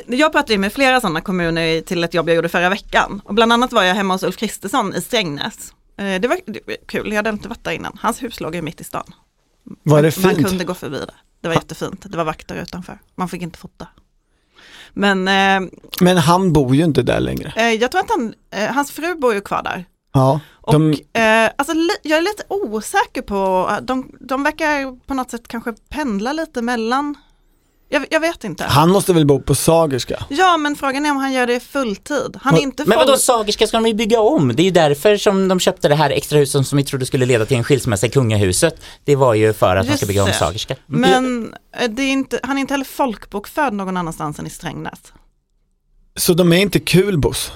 Jag 0.07 0.31
pratade 0.31 0.57
med 0.57 0.73
flera 0.73 1.01
sådana 1.01 1.21
kommuner 1.21 1.81
till 1.81 2.03
ett 2.03 2.13
jobb 2.13 2.29
jag 2.29 2.35
gjorde 2.35 2.49
förra 2.49 2.69
veckan 2.69 3.21
och 3.25 3.33
bland 3.33 3.53
annat 3.53 3.73
var 3.73 3.83
jag 3.83 3.95
hemma 3.95 4.13
hos 4.13 4.23
Ulf 4.23 4.37
Kristersson 4.37 4.95
i 4.95 5.01
Strängnäs. 5.01 5.73
Eh, 5.97 6.21
det 6.21 6.27
var, 6.27 6.37
det 6.45 6.59
var 6.67 6.75
kul, 6.85 7.09
jag 7.09 7.15
hade 7.15 7.29
inte 7.29 7.49
varit 7.49 7.63
där 7.63 7.71
innan. 7.71 7.97
Hans 8.01 8.23
hus 8.23 8.39
låg 8.39 8.55
ju 8.55 8.61
mitt 8.61 8.81
i 8.81 8.83
stan. 8.83 9.13
Var 9.83 10.01
det 10.01 10.11
fint? 10.11 10.25
Man 10.25 10.43
kunde 10.43 10.63
gå 10.63 10.73
förbi 10.73 10.97
det. 10.97 11.13
Det 11.41 11.47
var 11.47 11.55
jättefint. 11.55 12.05
Det 12.05 12.17
var 12.17 12.23
vakter 12.23 12.55
utanför. 12.55 12.99
Man 13.15 13.29
fick 13.29 13.41
inte 13.41 13.59
fota. 13.59 13.87
Men, 14.93 15.27
eh, 15.27 15.69
Men 16.01 16.17
han 16.17 16.53
bor 16.53 16.75
ju 16.75 16.83
inte 16.83 17.01
där 17.01 17.19
längre. 17.19 17.53
Eh, 17.55 17.69
jag 17.69 17.91
tror 17.91 18.01
att 18.01 18.09
han, 18.09 18.33
eh, 18.51 18.73
hans 18.73 18.91
fru 18.91 19.15
bor 19.15 19.33
ju 19.33 19.41
kvar 19.41 19.63
där. 19.63 19.85
Ja, 20.13 20.39
de... 20.71 20.91
Och, 20.91 21.19
eh, 21.19 21.51
alltså, 21.55 21.73
jag 22.03 22.17
är 22.17 22.21
lite 22.21 22.43
osäker 22.47 23.21
på, 23.21 23.69
de, 23.81 24.11
de 24.19 24.43
verkar 24.43 25.05
på 25.07 25.13
något 25.13 25.31
sätt 25.31 25.47
kanske 25.47 25.73
pendla 25.89 26.33
lite 26.33 26.61
mellan 26.61 27.15
jag, 27.91 28.05
jag, 28.09 28.19
vet 28.19 28.43
inte. 28.43 28.63
Han 28.63 28.89
måste 28.89 29.13
väl 29.13 29.25
bo 29.25 29.41
på 29.41 29.55
Sagerska? 29.55 30.25
Ja, 30.29 30.57
men 30.57 30.75
frågan 30.75 31.05
är 31.05 31.11
om 31.11 31.17
han 31.17 31.33
gör 31.33 31.47
det 31.47 31.59
fulltid. 31.59 32.37
Han 32.41 32.55
är 32.55 32.61
inte 32.61 32.85
men 32.85 32.97
vadå 32.97 33.17
Sagerska 33.17 33.67
ska 33.67 33.77
de 33.77 33.87
ju 33.87 33.93
bygga 33.93 34.19
om? 34.19 34.55
Det 34.55 34.61
är 34.61 34.65
ju 34.65 34.71
därför 34.71 35.17
som 35.17 35.47
de 35.47 35.59
köpte 35.59 35.87
det 35.87 35.95
här 35.95 36.09
extra 36.09 36.39
huset 36.39 36.67
som 36.67 36.77
vi 36.77 36.83
trodde 36.83 37.05
skulle 37.05 37.25
leda 37.25 37.45
till 37.45 37.57
en 37.57 37.63
skilsmässa 37.63 38.07
i 38.07 38.09
kungahuset. 38.09 38.81
Det 39.03 39.15
var 39.15 39.33
ju 39.33 39.53
för 39.53 39.75
att 39.75 39.85
Just 39.85 39.89
man 39.89 39.97
ska 39.97 40.05
bygga 40.05 40.23
om 40.23 40.33
Sagerska. 40.33 40.75
Men 40.85 41.53
eh, 41.79 41.89
det 41.89 42.01
är 42.01 42.11
inte, 42.11 42.39
han 42.43 42.57
är 42.57 42.61
inte 42.61 42.73
heller 42.73 42.85
folkbokförd 42.85 43.73
någon 43.73 43.97
annanstans 43.97 44.39
än 44.39 44.47
i 44.47 44.49
Strängnäs. 44.49 44.99
Så 46.15 46.33
de 46.33 46.53
är 46.53 46.57
inte 46.57 46.79
kulbos? 46.79 47.51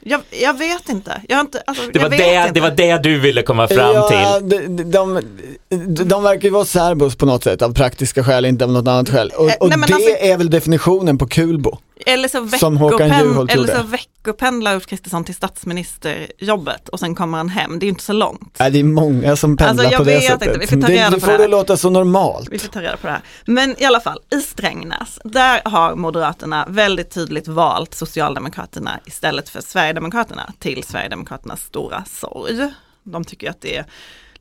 Jag, 0.00 0.20
jag, 0.30 0.58
vet 0.58 0.88
inte. 0.88 1.20
Jag 1.28 1.40
inte 1.40 1.62
alltså, 1.66 1.82
det, 1.92 1.98
var 1.98 2.08
det, 2.08 2.16
inte. 2.16 2.50
det 2.52 2.60
var 2.60 2.70
det 2.70 2.98
du 2.98 3.20
ville 3.20 3.42
komma 3.42 3.68
fram 3.68 3.94
ja, 3.94 4.08
till. 4.08 4.48
De, 4.48 4.90
de, 4.90 5.22
de, 5.68 6.04
de 6.04 6.22
verkar 6.22 6.42
ju 6.42 6.50
vara 6.50 6.64
särbos 6.64 7.16
på 7.16 7.26
något 7.26 7.44
sätt 7.44 7.62
av 7.62 7.74
praktiska 7.74 8.24
skäl, 8.24 8.44
inte 8.44 8.64
av 8.64 8.72
något 8.72 8.88
annat 8.88 9.08
skäl. 9.08 9.30
Och, 9.36 9.44
och 9.60 9.68
Nej, 9.68 9.78
det 9.86 9.94
alltså, 9.94 10.10
är 10.20 10.36
väl 10.36 10.50
definitionen 10.50 11.18
på 11.18 11.26
kulbo. 11.26 11.78
Eller 12.06 12.28
så, 12.28 12.40
veckopen, 12.40 13.48
eller 13.48 13.76
så 13.76 13.82
veckopendlar 13.82 14.74
Ulf 14.74 14.86
Kristersson 14.86 15.24
till 15.24 15.34
statsministerjobbet 15.34 16.88
och 16.88 17.00
sen 17.00 17.14
kommer 17.14 17.38
han 17.38 17.48
hem. 17.48 17.78
Det 17.78 17.84
är 17.84 17.86
ju 17.86 17.90
inte 17.90 18.04
så 18.04 18.12
långt. 18.12 18.56
Nej, 18.58 18.70
det 18.70 18.78
är 18.78 18.84
många 18.84 19.36
som 19.36 19.56
pendlar 19.56 19.84
alltså, 19.84 19.98
på 19.98 20.04
det 20.04 20.20
sättet. 20.20 20.46
Inte, 20.48 20.58
vi 20.58 20.66
får 20.66 20.80
ta 20.80 20.88
reda 20.88 21.10
det, 21.10 21.20
på 21.20 21.26
får 21.26 21.38
det, 21.38 21.48
låta 21.48 21.76
så 21.76 21.90
normalt. 21.90 22.48
Vi 22.50 22.58
får 22.58 22.68
ta 22.68 22.82
reda 22.82 22.96
på 22.96 23.06
det 23.06 23.12
här. 23.12 23.22
Men 23.46 23.82
i 23.82 23.84
alla 23.84 24.00
fall, 24.00 24.18
i 24.30 24.40
Strängnäs, 24.40 25.18
där 25.24 25.62
har 25.64 25.94
Moderaterna 25.94 26.66
väldigt 26.68 27.10
tydligt 27.10 27.48
valt 27.48 27.94
Socialdemokraterna 27.94 29.00
istället 29.04 29.48
för 29.48 29.60
Sverigedemokraterna 29.60 30.52
till 30.58 30.84
Sverigedemokraternas 30.84 31.60
stora 31.60 32.04
sorg. 32.04 32.72
De 33.02 33.24
tycker 33.24 33.50
att 33.50 33.60
det 33.60 33.76
är 33.76 33.86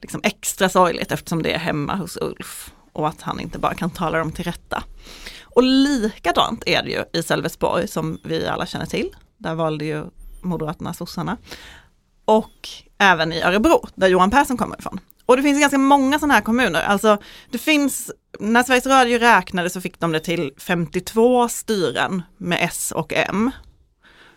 liksom 0.02 0.22
extra 0.24 0.70
sorgligt 0.70 1.12
eftersom 1.12 1.44
det 1.44 1.54
är 1.54 1.60
hemma 1.60 1.96
hos 1.96 2.18
Ulf 2.22 2.72
och 2.94 3.08
att 3.08 3.22
han 3.22 3.40
inte 3.40 3.60
bara 3.60 3.74
kan 3.74 3.90
tala 3.90 4.18
dem 4.18 4.32
till 4.32 4.46
rätta. 4.46 4.84
Och 5.56 5.64
likadant 5.64 6.64
är 6.66 6.84
det 6.84 6.90
ju 6.90 7.04
i 7.14 7.24
Sölvesborg 7.24 7.88
som 7.88 8.20
vi 8.24 8.48
alla 8.48 8.66
känner 8.66 8.86
till. 8.86 9.16
Där 9.38 9.56
valde 9.56 9.86
ju 9.86 10.06
Moderaterna 10.42 10.94
sossarna. 10.94 11.38
Och 12.26 12.70
även 12.98 13.34
i 13.34 13.42
Örebro 13.42 13.88
där 13.96 14.08
Johan 14.08 14.32
Persson 14.32 14.58
kommer 14.58 14.80
ifrån. 14.80 15.00
Och 15.26 15.38
det 15.38 15.44
finns 15.44 15.60
ganska 15.60 15.78
många 15.78 16.20
sådana 16.20 16.34
här 16.34 16.42
kommuner. 16.42 16.82
Alltså 16.82 17.18
det 17.52 17.58
finns, 17.58 18.12
när 18.40 18.64
Sveriges 18.64 18.86
Radio 18.86 19.20
räknade 19.20 19.70
så 19.70 19.82
fick 19.82 20.00
de 20.00 20.12
det 20.12 20.20
till 20.20 20.52
52 20.58 21.50
styren 21.50 22.24
med 22.38 22.58
S 22.62 22.94
och 22.96 23.14
M. 23.14 23.52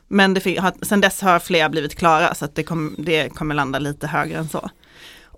Men 0.09 0.35
det, 0.35 0.73
sen 0.83 1.01
dess 1.01 1.21
har 1.21 1.39
fler 1.39 1.69
blivit 1.69 1.95
klara 1.95 2.35
så 2.35 2.45
att 2.45 2.55
det, 2.55 2.63
kom, 2.63 2.95
det 2.99 3.29
kommer 3.29 3.55
landa 3.55 3.79
lite 3.79 4.07
högre 4.07 4.39
än 4.39 4.49
så. 4.49 4.71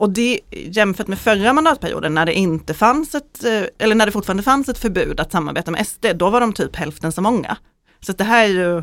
Och 0.01 0.11
det 0.11 0.41
jämfört 0.51 1.07
med 1.07 1.19
förra 1.19 1.53
mandatperioden 1.53 2.15
när 2.15 2.27
det 2.27 2.35
inte 2.35 2.75
fanns 2.75 3.15
ett, 3.15 3.45
eh, 3.45 3.63
eller 3.79 3.95
när 3.95 4.07
det 4.07 4.13
fortfarande 4.13 4.43
fanns 4.43 4.69
ett 4.69 4.79
förbud 4.79 5.21
att 5.21 5.33
samarbeta 5.33 5.71
med 5.71 5.87
SD, 5.87 6.07
då 6.15 6.31
var 6.31 6.41
de 6.41 6.53
typ 6.53 6.77
hälften 6.77 7.13
så 7.13 7.21
många. 7.21 7.57
Så 8.01 8.13
det 8.13 8.25
här 8.25 8.45
är 8.45 8.49
ju 8.49 8.83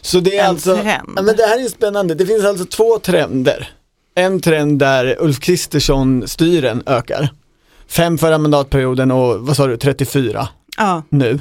så 0.00 0.20
det 0.20 0.38
är 0.38 0.44
en 0.44 0.50
alltså, 0.50 0.76
trend. 0.76 1.12
Ja, 1.16 1.22
men 1.22 1.36
det 1.36 1.42
här 1.42 1.64
är 1.64 1.68
spännande, 1.68 2.14
det 2.14 2.26
finns 2.26 2.44
alltså 2.44 2.64
två 2.64 2.98
trender. 2.98 3.70
En 4.14 4.40
trend 4.40 4.78
där 4.78 5.16
Ulf 5.20 5.40
Kristersson-styren 5.40 6.82
ökar. 6.86 7.28
Fem 7.88 8.18
förra 8.18 8.38
mandatperioden 8.38 9.10
och 9.10 9.46
vad 9.46 9.56
sa 9.56 9.66
du, 9.66 9.76
34 9.76 10.48
ja. 10.76 11.02
nu. 11.08 11.40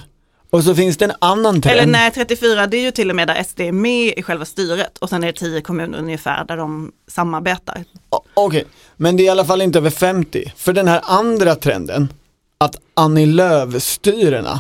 Och 0.49 0.63
så 0.63 0.75
finns 0.75 0.97
det 0.97 1.05
en 1.05 1.13
annan 1.21 1.61
trend. 1.61 1.79
Eller 1.79 1.91
nej, 1.91 2.11
34 2.11 2.67
det 2.67 2.77
är 2.77 2.81
ju 2.81 2.91
till 2.91 3.09
och 3.09 3.15
med 3.15 3.27
där 3.27 3.43
SD 3.43 3.61
är 3.61 3.71
med 3.71 4.13
i 4.17 4.23
själva 4.23 4.45
styret 4.45 4.97
och 4.97 5.09
sen 5.09 5.23
är 5.23 5.27
det 5.27 5.39
10 5.39 5.61
kommuner 5.61 5.97
ungefär 5.97 6.45
där 6.45 6.57
de 6.57 6.91
samarbetar. 7.07 7.83
Okej, 8.09 8.23
okay. 8.33 8.63
Men 8.97 9.17
det 9.17 9.23
är 9.23 9.25
i 9.25 9.29
alla 9.29 9.45
fall 9.45 9.61
inte 9.61 9.79
över 9.79 9.89
50. 9.89 10.53
För 10.55 10.73
den 10.73 10.87
här 10.87 11.01
andra 11.03 11.55
trenden, 11.55 12.13
att 12.57 12.75
Annie 12.93 13.25
Lööf-styrena, 13.25 14.59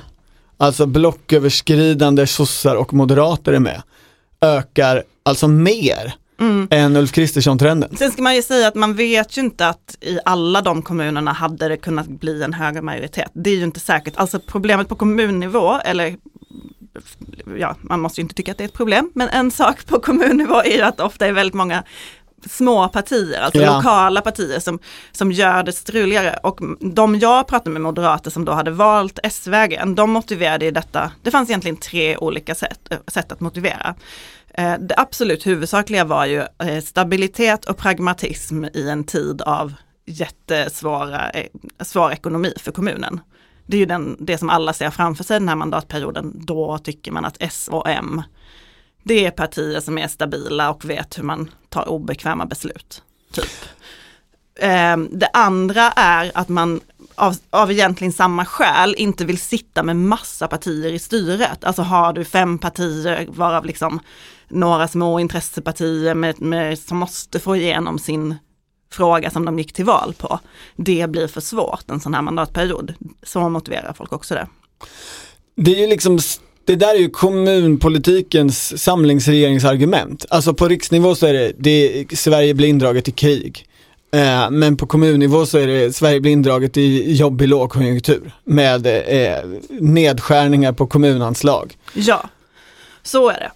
alltså 0.57 0.85
blocköverskridande 0.85 2.27
sossar 2.27 2.75
och 2.75 2.93
moderater 2.93 3.53
är 3.53 3.59
med, 3.59 3.81
ökar 4.41 5.03
alltså 5.23 5.47
mer 5.47 6.15
mm. 6.39 6.67
än 6.71 6.95
Ulf 6.95 7.11
Kristersson-trenden. 7.11 7.95
Sen 7.97 8.11
ska 8.11 8.21
man 8.21 8.35
ju 8.35 8.41
säga 8.41 8.67
att 8.67 8.75
man 8.75 8.93
vet 8.93 9.37
ju 9.37 9.41
inte 9.41 9.67
att 9.67 9.97
i 10.01 10.19
alla 10.25 10.61
de 10.61 10.81
kommunerna 10.81 11.31
hade 11.33 11.67
det 11.67 11.77
kunnat 11.77 12.07
bli 12.07 12.43
en 12.43 12.53
högre 12.53 12.81
majoritet. 12.81 13.31
Det 13.33 13.49
är 13.49 13.55
ju 13.55 13.63
inte 13.63 13.79
säkert. 13.79 14.13
Alltså 14.17 14.39
problemet 14.47 14.89
på 14.89 14.95
kommunnivå, 14.95 15.79
eller 15.85 16.17
ja, 17.57 17.75
man 17.81 17.99
måste 17.99 18.21
ju 18.21 18.23
inte 18.23 18.35
tycka 18.35 18.51
att 18.51 18.57
det 18.57 18.63
är 18.63 18.67
ett 18.67 18.73
problem, 18.73 19.11
men 19.13 19.29
en 19.29 19.51
sak 19.51 19.85
på 19.85 19.99
kommunnivå 19.99 20.61
är 20.61 20.77
ju 20.77 20.81
att 20.81 20.97
det 20.97 21.03
ofta 21.03 21.27
är 21.27 21.31
väldigt 21.31 21.53
många 21.53 21.83
små 22.49 22.87
partier, 22.87 23.41
alltså 23.41 23.61
ja. 23.61 23.77
lokala 23.77 24.21
partier 24.21 24.59
som, 24.59 24.79
som 25.11 25.31
gör 25.31 25.63
det 25.63 25.73
struligare. 25.73 26.39
Och 26.43 26.59
de 26.79 27.15
jag 27.15 27.47
pratade 27.47 27.69
med 27.69 27.81
moderater 27.81 28.31
som 28.31 28.45
då 28.45 28.51
hade 28.51 28.71
valt 28.71 29.19
S-vägen, 29.23 29.95
de 29.95 30.11
motiverade 30.11 30.65
ju 30.65 30.71
detta, 30.71 31.11
det 31.21 31.31
fanns 31.31 31.49
egentligen 31.49 31.77
tre 31.77 32.17
olika 32.17 32.55
sätt, 32.55 32.89
sätt 33.07 33.31
att 33.31 33.39
motivera. 33.39 33.95
Eh, 34.53 34.73
det 34.79 34.95
absolut 34.97 35.47
huvudsakliga 35.47 36.05
var 36.05 36.25
ju 36.25 36.43
eh, 36.63 36.81
stabilitet 36.83 37.65
och 37.65 37.77
pragmatism 37.77 38.65
i 38.65 38.89
en 38.89 39.03
tid 39.03 39.41
av 39.41 39.73
jättesvåra 40.05 41.29
eh, 41.29 41.47
svår 41.79 42.11
ekonomi 42.11 42.53
för 42.59 42.71
kommunen. 42.71 43.19
Det 43.67 43.77
är 43.77 43.79
ju 43.79 43.85
den, 43.85 44.17
det 44.19 44.37
som 44.37 44.49
alla 44.49 44.73
ser 44.73 44.89
framför 44.89 45.23
sig 45.23 45.39
den 45.39 45.49
här 45.49 45.55
mandatperioden. 45.55 46.45
Då 46.45 46.77
tycker 46.77 47.11
man 47.11 47.25
att 47.25 47.37
S 47.39 47.69
och 47.71 47.89
M, 47.89 48.21
det 49.05 49.25
är 49.25 49.31
partier 49.31 49.79
som 49.79 49.97
är 49.97 50.07
stabila 50.07 50.69
och 50.69 50.85
vet 50.85 51.17
hur 51.17 51.23
man 51.23 51.49
tar 51.69 51.89
obekväma 51.89 52.45
beslut. 52.45 53.03
Typ. 53.31 53.51
Ehm, 54.59 55.09
det 55.11 55.29
andra 55.33 55.91
är 55.91 56.31
att 56.33 56.49
man 56.49 56.81
av, 57.15 57.35
av 57.49 57.71
egentligen 57.71 58.13
samma 58.13 58.45
skäl 58.45 58.95
inte 58.97 59.25
vill 59.25 59.39
sitta 59.39 59.83
med 59.83 59.95
massa 59.95 60.47
partier 60.47 60.93
i 60.93 60.99
styret. 60.99 61.63
Alltså 61.63 61.81
har 61.81 62.13
du 62.13 62.25
fem 62.25 62.57
partier 62.57 63.27
varav 63.29 63.65
liksom 63.65 63.99
några 64.47 64.87
små 64.87 65.19
intressepartier 65.19 66.13
med, 66.13 66.41
med, 66.41 66.79
som 66.79 66.97
måste 66.97 67.39
få 67.39 67.55
igenom 67.55 67.99
sin 67.99 68.35
fråga 68.91 69.29
som 69.29 69.45
de 69.45 69.59
gick 69.59 69.73
till 69.73 69.85
val 69.85 70.13
på. 70.17 70.39
Det 70.75 71.09
blir 71.09 71.27
för 71.27 71.41
svårt 71.41 71.89
en 71.89 71.99
sån 71.99 72.13
här 72.13 72.21
mandatperiod. 72.21 72.93
Så 73.23 73.49
motiverar 73.49 73.93
folk 73.93 74.13
också 74.13 74.33
det. 74.33 74.47
Det 75.55 75.75
är 75.75 75.81
ju 75.81 75.87
liksom 75.87 76.19
det 76.65 76.75
där 76.75 76.95
är 76.95 76.99
ju 76.99 77.09
kommunpolitikens 77.09 78.83
samlingsregeringsargument. 78.83 80.25
Alltså 80.29 80.53
på 80.53 80.67
riksnivå 80.67 81.15
så 81.15 81.25
är 81.25 81.33
det, 81.33 81.51
det 81.57 82.05
Sverige 82.17 82.53
blir 82.53 82.67
indraget 82.67 83.07
i 83.07 83.11
krig. 83.11 83.67
Eh, 84.11 84.49
men 84.49 84.77
på 84.77 84.87
kommunnivå 84.87 85.45
så 85.45 85.57
är 85.57 85.67
det 85.67 85.95
Sverige 85.95 86.19
blir 86.19 86.31
indraget 86.31 86.77
i 86.77 87.13
jobbig 87.13 87.47
lågkonjunktur 87.47 88.31
med 88.43 88.87
eh, 88.87 89.49
nedskärningar 89.69 90.73
på 90.73 90.87
kommunanslag. 90.87 91.77
Ja, 91.93 92.29
så 93.03 93.29
är 93.29 93.39
det. 93.39 93.51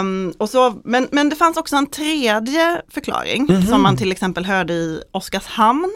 Um, 0.00 0.34
och 0.38 0.50
så, 0.50 0.80
men, 0.84 1.08
men 1.12 1.28
det 1.28 1.36
fanns 1.36 1.56
också 1.56 1.76
en 1.76 1.86
tredje 1.86 2.82
förklaring 2.88 3.46
mm 3.48 3.62
-hmm. 3.62 3.70
som 3.70 3.82
man 3.82 3.96
till 3.96 4.12
exempel 4.12 4.44
hörde 4.44 4.72
i 4.72 5.02
Oskarshamn. 5.12 5.90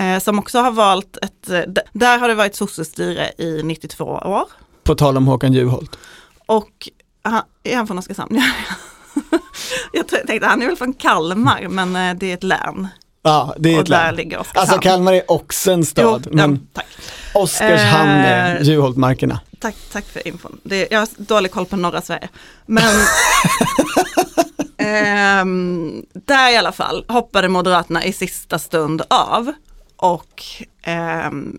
Uh, 0.00 0.18
som 0.18 0.38
också 0.38 0.58
har 0.58 0.70
valt 0.70 1.16
ett, 1.16 1.68
där 1.92 2.18
har 2.18 2.28
det 2.28 2.34
varit 2.34 2.54
sossestyre 2.54 3.32
i 3.38 3.60
92 3.62 4.04
år. 4.04 4.44
På 4.84 4.94
tal 4.94 5.16
om 5.16 5.26
Håkan 5.26 5.52
Juholt. 5.52 5.96
Och 6.46 6.88
han, 7.22 7.42
är 7.62 7.76
han 7.76 7.86
från 7.86 7.98
Oskarshamn? 7.98 8.42
jag 9.92 10.08
tänkte 10.08 10.46
han 10.46 10.62
är 10.62 10.66
väl 10.66 10.76
från 10.76 10.92
Kalmar 10.94 11.68
men 11.68 11.96
uh, 11.96 12.18
det 12.18 12.30
är 12.30 12.34
ett 12.34 12.42
län. 12.42 12.88
Ja, 13.22 13.54
det 13.58 13.68
är 13.68 13.74
och 13.74 13.82
ett 13.82 13.88
län. 13.88 14.14
ligger 14.14 14.38
Oskarshamn. 14.38 14.70
Alltså 14.70 14.88
Kalmar 14.88 15.12
är 15.12 15.30
också 15.30 15.70
en 15.70 15.84
stad, 15.84 16.26
jo, 16.30 16.36
men 16.36 16.68
ja. 16.74 16.82
Oskarshamn 17.34 18.10
är 18.10 18.56
Eh, 18.56 18.62
Juholtmarkerna. 18.62 19.40
Tack, 19.58 19.76
tack 19.92 20.04
för 20.04 20.28
infon. 20.28 20.60
Det, 20.62 20.88
jag 20.90 20.98
har 20.98 21.08
dålig 21.16 21.52
koll 21.52 21.66
på 21.66 21.76
norra 21.76 22.02
Sverige. 22.02 22.28
Men 22.66 22.94
ehm, 24.76 26.04
där 26.12 26.52
i 26.52 26.56
alla 26.56 26.72
fall 26.72 27.04
hoppade 27.08 27.48
Moderaterna 27.48 28.04
i 28.04 28.12
sista 28.12 28.58
stund 28.58 29.02
av 29.10 29.52
och 29.96 30.42
ehm, 30.82 31.58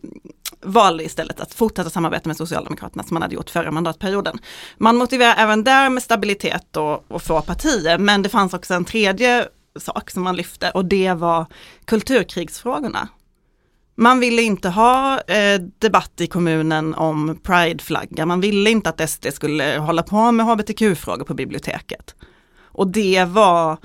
valde 0.66 1.04
istället 1.04 1.40
att 1.40 1.54
fortsätta 1.54 1.90
samarbeta 1.90 2.30
med 2.30 2.38
Socialdemokraterna 2.38 3.04
som 3.04 3.16
man 3.16 3.22
hade 3.22 3.36
gjort 3.36 3.50
förra 3.50 3.72
mandatperioden. 3.72 4.40
Man 4.78 4.98
motiverar 4.98 5.36
även 5.38 5.64
där 5.64 5.90
med 5.90 6.04
stabilitet 6.04 6.78
och, 6.78 7.06
och 7.08 7.22
få 7.22 7.42
partier, 7.42 7.98
men 7.98 8.22
det 8.22 8.30
fanns 8.30 8.54
också 8.54 8.74
en 8.74 8.86
tredje 8.86 9.48
sak 9.80 10.12
som 10.12 10.24
man 10.24 10.36
lyfte 10.36 10.72
och 10.72 10.86
det 10.86 11.14
var 11.14 11.46
kulturkrigsfrågorna. 11.86 13.08
Man 13.96 14.20
ville 14.20 14.42
inte 14.42 14.70
ha 14.70 15.22
eh, 15.22 15.62
debatt 15.80 16.22
i 16.22 16.28
kommunen 16.28 16.96
om 16.96 17.40
prideflagga. 17.44 18.26
Man 18.26 18.42
ville 18.42 18.70
inte 18.70 18.90
att 18.90 19.10
SD 19.10 19.28
skulle 19.34 19.78
hålla 19.78 20.04
på 20.04 20.32
med 20.32 20.46
hbtq-frågor 20.46 21.26
på 21.26 21.34
biblioteket. 21.34 22.16
Och 22.62 22.88
det 22.88 23.26
var, 23.26 23.78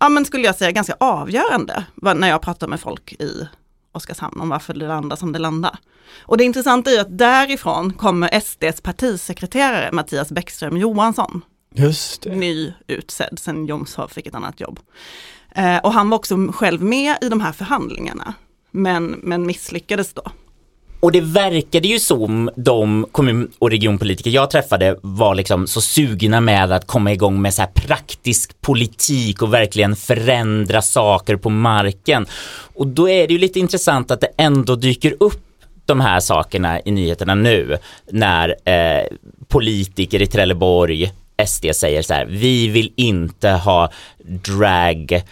ja 0.00 0.08
men 0.08 0.24
skulle 0.24 0.44
jag 0.44 0.56
säga, 0.56 0.70
ganska 0.70 0.96
avgörande 1.00 1.84
när 1.94 2.28
jag 2.28 2.42
pratar 2.42 2.68
med 2.68 2.80
folk 2.80 3.12
i 3.12 3.48
Oskarshamn 3.92 4.40
om 4.40 4.48
varför 4.48 4.74
det 4.74 4.88
landar 4.88 5.16
som 5.16 5.32
det 5.32 5.38
landar. 5.38 5.78
Och 6.20 6.36
det 6.36 6.44
intressanta 6.44 6.90
är 6.90 7.00
att 7.00 7.18
därifrån 7.18 7.92
kommer 7.92 8.40
SDs 8.40 8.80
partisekreterare 8.80 9.92
Mattias 9.92 10.32
Bäckström 10.32 10.76
Johansson, 10.76 11.44
Just 11.74 12.22
det. 12.22 12.36
ny 12.36 12.72
utsedd 12.86 13.38
sen 13.38 13.66
Jomshof 13.66 14.12
fick 14.12 14.26
ett 14.26 14.34
annat 14.34 14.60
jobb. 14.60 14.80
Eh, 15.54 15.76
och 15.78 15.92
han 15.92 16.10
var 16.10 16.18
också 16.18 16.36
själv 16.52 16.82
med 16.82 17.16
i 17.22 17.28
de 17.28 17.40
här 17.40 17.52
förhandlingarna 17.52 18.34
men, 18.70 19.04
men 19.06 19.46
misslyckades 19.46 20.14
då. 20.14 20.22
Och 21.02 21.12
det 21.12 21.20
verkade 21.20 21.88
ju 21.88 21.98
som 21.98 22.50
de 22.56 23.06
kommun 23.12 23.50
och 23.58 23.70
regionpolitiker 23.70 24.30
jag 24.30 24.50
träffade 24.50 24.98
var 25.00 25.34
liksom 25.34 25.66
så 25.66 25.80
sugna 25.80 26.40
med 26.40 26.72
att 26.72 26.86
komma 26.86 27.12
igång 27.12 27.42
med 27.42 27.54
så 27.54 27.62
här 27.62 27.70
praktisk 27.74 28.60
politik 28.60 29.42
och 29.42 29.54
verkligen 29.54 29.96
förändra 29.96 30.82
saker 30.82 31.36
på 31.36 31.50
marken. 31.50 32.26
Och 32.74 32.86
då 32.86 33.08
är 33.08 33.26
det 33.26 33.32
ju 33.32 33.38
lite 33.38 33.60
intressant 33.60 34.10
att 34.10 34.20
det 34.20 34.30
ändå 34.36 34.76
dyker 34.76 35.14
upp 35.20 35.42
de 35.86 36.00
här 36.00 36.20
sakerna 36.20 36.80
i 36.80 36.90
nyheterna 36.90 37.34
nu 37.34 37.78
när 38.10 38.48
eh, 38.64 39.06
politiker 39.48 40.22
i 40.22 40.26
Trelleborg, 40.26 41.12
SD 41.46 41.66
säger 41.74 42.02
så 42.02 42.14
här, 42.14 42.26
vi 42.26 42.68
vill 42.68 42.92
inte 42.96 43.50
ha 43.50 43.90
drag 44.24 45.22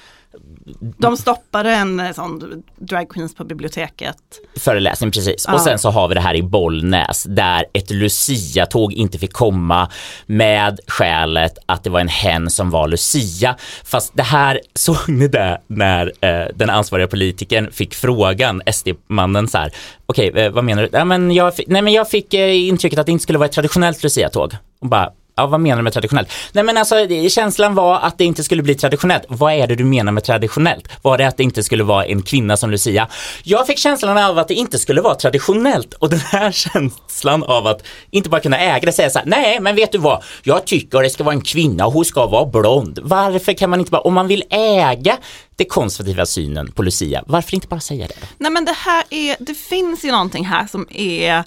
de 0.80 1.16
stoppade 1.16 1.70
en 1.70 2.00
eh, 2.00 2.12
sån 2.12 2.62
drag 2.78 3.08
queens 3.08 3.34
på 3.34 3.44
biblioteket. 3.44 4.16
föreläsning 4.56 5.10
precis. 5.10 5.44
Ja. 5.48 5.54
Och 5.54 5.60
sen 5.60 5.78
så 5.78 5.90
har 5.90 6.08
vi 6.08 6.14
det 6.14 6.20
här 6.20 6.34
i 6.34 6.42
Bollnäs 6.42 7.24
där 7.28 7.64
ett 7.72 7.90
Lucia-tåg 7.90 8.92
inte 8.92 9.18
fick 9.18 9.32
komma 9.32 9.88
med 10.26 10.80
skälet 10.86 11.58
att 11.66 11.84
det 11.84 11.90
var 11.90 12.00
en 12.00 12.08
hen 12.08 12.50
som 12.50 12.70
var 12.70 12.88
Lucia. 12.88 13.56
Fast 13.84 14.12
det 14.16 14.22
här 14.22 14.60
såg 14.74 14.96
ni 15.08 15.28
det 15.28 15.60
när 15.66 16.12
eh, 16.20 16.46
den 16.54 16.70
ansvariga 16.70 17.06
politikern 17.08 17.72
fick 17.72 17.94
frågan, 17.94 18.62
SD-mannen 18.72 19.48
så 19.48 19.58
här, 19.58 19.72
okej 20.06 20.32
eh, 20.34 20.50
vad 20.52 20.64
menar 20.64 20.82
du? 20.82 20.88
Ja, 20.92 21.04
men 21.04 21.30
jag, 21.30 21.56
fick- 21.56 21.68
nej 21.68 21.82
men 21.82 21.92
jag 21.92 22.10
fick 22.10 22.34
eh, 22.34 22.68
intrycket 22.68 22.98
att 22.98 23.06
det 23.06 23.12
inte 23.12 23.22
skulle 23.22 23.38
vara 23.38 23.46
ett 23.46 23.52
traditionellt 23.54 24.02
Lucia-tåg. 24.02 24.52
Och 24.80 24.88
bara, 24.88 25.10
Ja, 25.36 25.46
vad 25.46 25.60
menar 25.60 25.76
du 25.76 25.82
med 25.82 25.92
traditionellt? 25.92 26.28
Nej 26.52 26.64
men 26.64 26.76
alltså 26.76 26.94
känslan 27.28 27.74
var 27.74 28.00
att 28.00 28.18
det 28.18 28.24
inte 28.24 28.44
skulle 28.44 28.62
bli 28.62 28.74
traditionellt. 28.74 29.24
Vad 29.28 29.52
är 29.52 29.66
det 29.66 29.74
du 29.74 29.84
menar 29.84 30.12
med 30.12 30.24
traditionellt? 30.24 30.88
Var 31.02 31.18
det 31.18 31.28
att 31.28 31.36
det 31.36 31.42
inte 31.42 31.62
skulle 31.62 31.84
vara 31.84 32.04
en 32.04 32.22
kvinna 32.22 32.56
som 32.56 32.70
Lucia? 32.70 33.08
Jag 33.42 33.66
fick 33.66 33.78
känslan 33.78 34.18
av 34.18 34.38
att 34.38 34.48
det 34.48 34.54
inte 34.54 34.78
skulle 34.78 35.00
vara 35.00 35.14
traditionellt 35.14 35.94
och 35.94 36.10
den 36.10 36.18
här 36.18 36.52
känslan 36.72 37.42
av 37.42 37.66
att 37.66 37.82
inte 38.10 38.28
bara 38.28 38.40
kunna 38.40 38.58
äga 38.58 38.86
det, 38.86 38.92
säga 38.92 39.10
så 39.10 39.18
här, 39.18 39.26
nej 39.26 39.60
men 39.60 39.76
vet 39.76 39.92
du 39.92 39.98
vad, 39.98 40.22
jag 40.42 40.64
tycker 40.64 41.02
det 41.02 41.10
ska 41.10 41.24
vara 41.24 41.34
en 41.34 41.40
kvinna 41.40 41.86
och 41.86 41.92
hon 41.92 42.04
ska 42.04 42.26
vara 42.26 42.46
blond. 42.46 42.98
Varför 43.02 43.52
kan 43.52 43.70
man 43.70 43.80
inte 43.80 43.90
bara, 43.90 44.02
om 44.02 44.14
man 44.14 44.28
vill 44.28 44.44
äga 44.50 45.16
det 45.56 45.64
konservativa 45.64 46.26
synen 46.26 46.72
på 46.72 46.82
Lucia, 46.82 47.24
varför 47.26 47.54
inte 47.54 47.68
bara 47.68 47.80
säga 47.80 48.06
det? 48.06 48.14
Nej 48.38 48.50
men 48.50 48.64
det 48.64 48.76
här 48.76 49.04
är, 49.10 49.36
det 49.40 49.54
finns 49.54 50.04
ju 50.04 50.10
någonting 50.10 50.44
här 50.44 50.66
som 50.66 50.86
är 50.90 51.44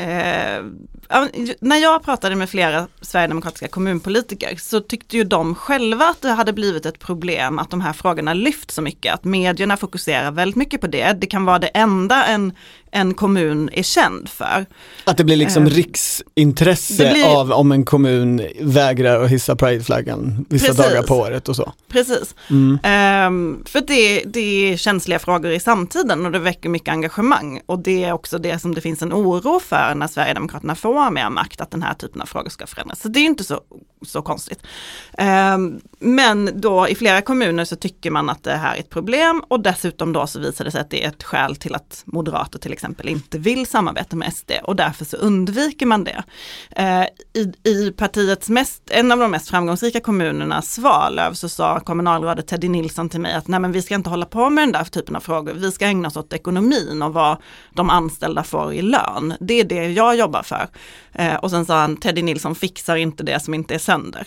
Eh, 0.00 0.64
när 1.60 1.76
jag 1.76 2.02
pratade 2.02 2.36
med 2.36 2.50
flera 2.50 2.88
sverigedemokratiska 3.00 3.68
kommunpolitiker 3.68 4.56
så 4.56 4.80
tyckte 4.80 5.16
ju 5.16 5.24
de 5.24 5.54
själva 5.54 6.04
att 6.04 6.22
det 6.22 6.30
hade 6.30 6.52
blivit 6.52 6.86
ett 6.86 6.98
problem 6.98 7.58
att 7.58 7.70
de 7.70 7.80
här 7.80 7.92
frågorna 7.92 8.34
lyft 8.34 8.70
så 8.70 8.82
mycket, 8.82 9.14
att 9.14 9.24
medierna 9.24 9.76
fokuserar 9.76 10.30
väldigt 10.30 10.56
mycket 10.56 10.80
på 10.80 10.86
det. 10.86 11.12
Det 11.12 11.26
kan 11.26 11.44
vara 11.44 11.58
det 11.58 11.66
enda 11.66 12.24
en, 12.24 12.52
en 12.90 13.14
kommun 13.14 13.70
är 13.72 13.82
känd 13.82 14.28
för. 14.28 14.66
Att 15.04 15.16
det 15.16 15.24
blir 15.24 15.36
liksom 15.36 15.62
Eh, 15.66 15.70
riksintresse 15.70 17.10
blir- 17.12 17.40
av 17.40 17.52
om 17.52 17.72
en 17.72 17.84
kommun 17.84 18.42
vägrar 18.60 19.22
att 19.22 19.30
hissa 19.30 19.56
prideflaggan 19.56 20.46
vissa 20.48 20.66
Precis. 20.66 20.84
dagar 20.86 21.02
på 21.02 21.14
året 21.16 21.48
och 21.48 21.56
så. 21.56 21.72
Precis. 21.88 22.34
Mm. 22.50 22.78
Ehm, 22.82 23.62
för 23.66 23.80
det, 23.80 24.22
det 24.26 24.72
är 24.72 24.76
känsliga 24.76 25.18
frågor 25.18 25.50
i 25.50 25.60
samtiden 25.60 26.26
och 26.26 26.32
det 26.32 26.38
väcker 26.38 26.68
mycket 26.68 26.88
engagemang. 26.92 27.60
Och 27.66 27.78
det 27.78 28.04
är 28.04 28.12
också 28.12 28.38
det 28.38 28.58
som 28.58 28.74
det 28.74 28.80
finns 28.80 29.02
en 29.02 29.12
oro 29.12 29.60
för 29.60 29.94
när 29.96 30.06
Sverigedemokraterna 30.06 30.74
får 30.74 31.10
mer 31.10 31.30
makt, 31.30 31.60
att 31.60 31.70
den 31.70 31.82
här 31.82 31.94
typen 31.94 32.20
av 32.22 32.26
frågor 32.26 32.50
ska 32.50 32.66
förändras. 32.66 33.00
Så 33.00 33.08
det 33.08 33.20
är 33.20 33.24
inte 33.24 33.44
så, 33.44 33.60
så 34.06 34.22
konstigt. 34.22 34.58
Ehm, 35.18 35.80
men 35.98 36.60
då 36.60 36.88
i 36.88 36.94
flera 36.94 37.22
kommuner 37.22 37.64
så 37.64 37.76
tycker 37.76 38.10
man 38.10 38.30
att 38.30 38.42
det 38.42 38.52
här 38.56 38.74
är 38.76 38.80
ett 38.80 38.90
problem 38.90 39.42
och 39.48 39.60
dessutom 39.62 40.12
då 40.12 40.26
så 40.26 40.40
visar 40.40 40.64
det 40.64 40.70
sig 40.70 40.80
att 40.80 40.90
det 40.90 41.04
är 41.04 41.08
ett 41.08 41.22
skäl 41.22 41.56
till 41.56 41.74
att 41.74 42.02
moderater 42.04 42.58
till 42.58 42.72
exempel 42.72 42.79
inte 43.02 43.38
vill 43.38 43.66
samarbeta 43.66 44.16
med 44.16 44.34
SD 44.34 44.50
och 44.62 44.76
därför 44.76 45.04
så 45.04 45.16
undviker 45.16 45.86
man 45.86 46.04
det. 46.04 46.22
Eh, 46.76 47.04
i, 47.32 47.70
I 47.70 47.92
partiets 47.92 48.48
mest, 48.48 48.82
en 48.90 49.12
av 49.12 49.18
de 49.18 49.30
mest 49.30 49.48
framgångsrika 49.48 50.00
kommunerna, 50.00 50.62
Svalöv, 50.62 51.34
så 51.34 51.48
sa 51.48 51.80
kommunalrådet 51.80 52.46
Teddy 52.46 52.68
Nilsson 52.68 53.08
till 53.08 53.20
mig 53.20 53.34
att 53.34 53.48
nej 53.48 53.60
men 53.60 53.72
vi 53.72 53.82
ska 53.82 53.94
inte 53.94 54.10
hålla 54.10 54.26
på 54.26 54.50
med 54.50 54.62
den 54.62 54.72
där 54.72 54.84
typen 54.84 55.16
av 55.16 55.20
frågor, 55.20 55.52
vi 55.52 55.72
ska 55.72 55.86
ägna 55.86 56.08
oss 56.08 56.16
åt 56.16 56.32
ekonomin 56.32 57.02
och 57.02 57.12
vad 57.12 57.36
de 57.74 57.90
anställda 57.90 58.42
får 58.42 58.74
i 58.74 58.82
lön. 58.82 59.34
Det 59.40 59.60
är 59.60 59.64
det 59.64 59.92
jag 59.92 60.16
jobbar 60.16 60.42
för. 60.42 60.68
Eh, 61.12 61.34
och 61.34 61.50
sen 61.50 61.66
sa 61.66 61.80
han, 61.80 61.96
Teddy 61.96 62.22
Nilsson 62.22 62.54
fixar 62.54 62.96
inte 62.96 63.22
det 63.22 63.40
som 63.40 63.54
inte 63.54 63.74
är 63.74 63.78
sönder. 63.78 64.26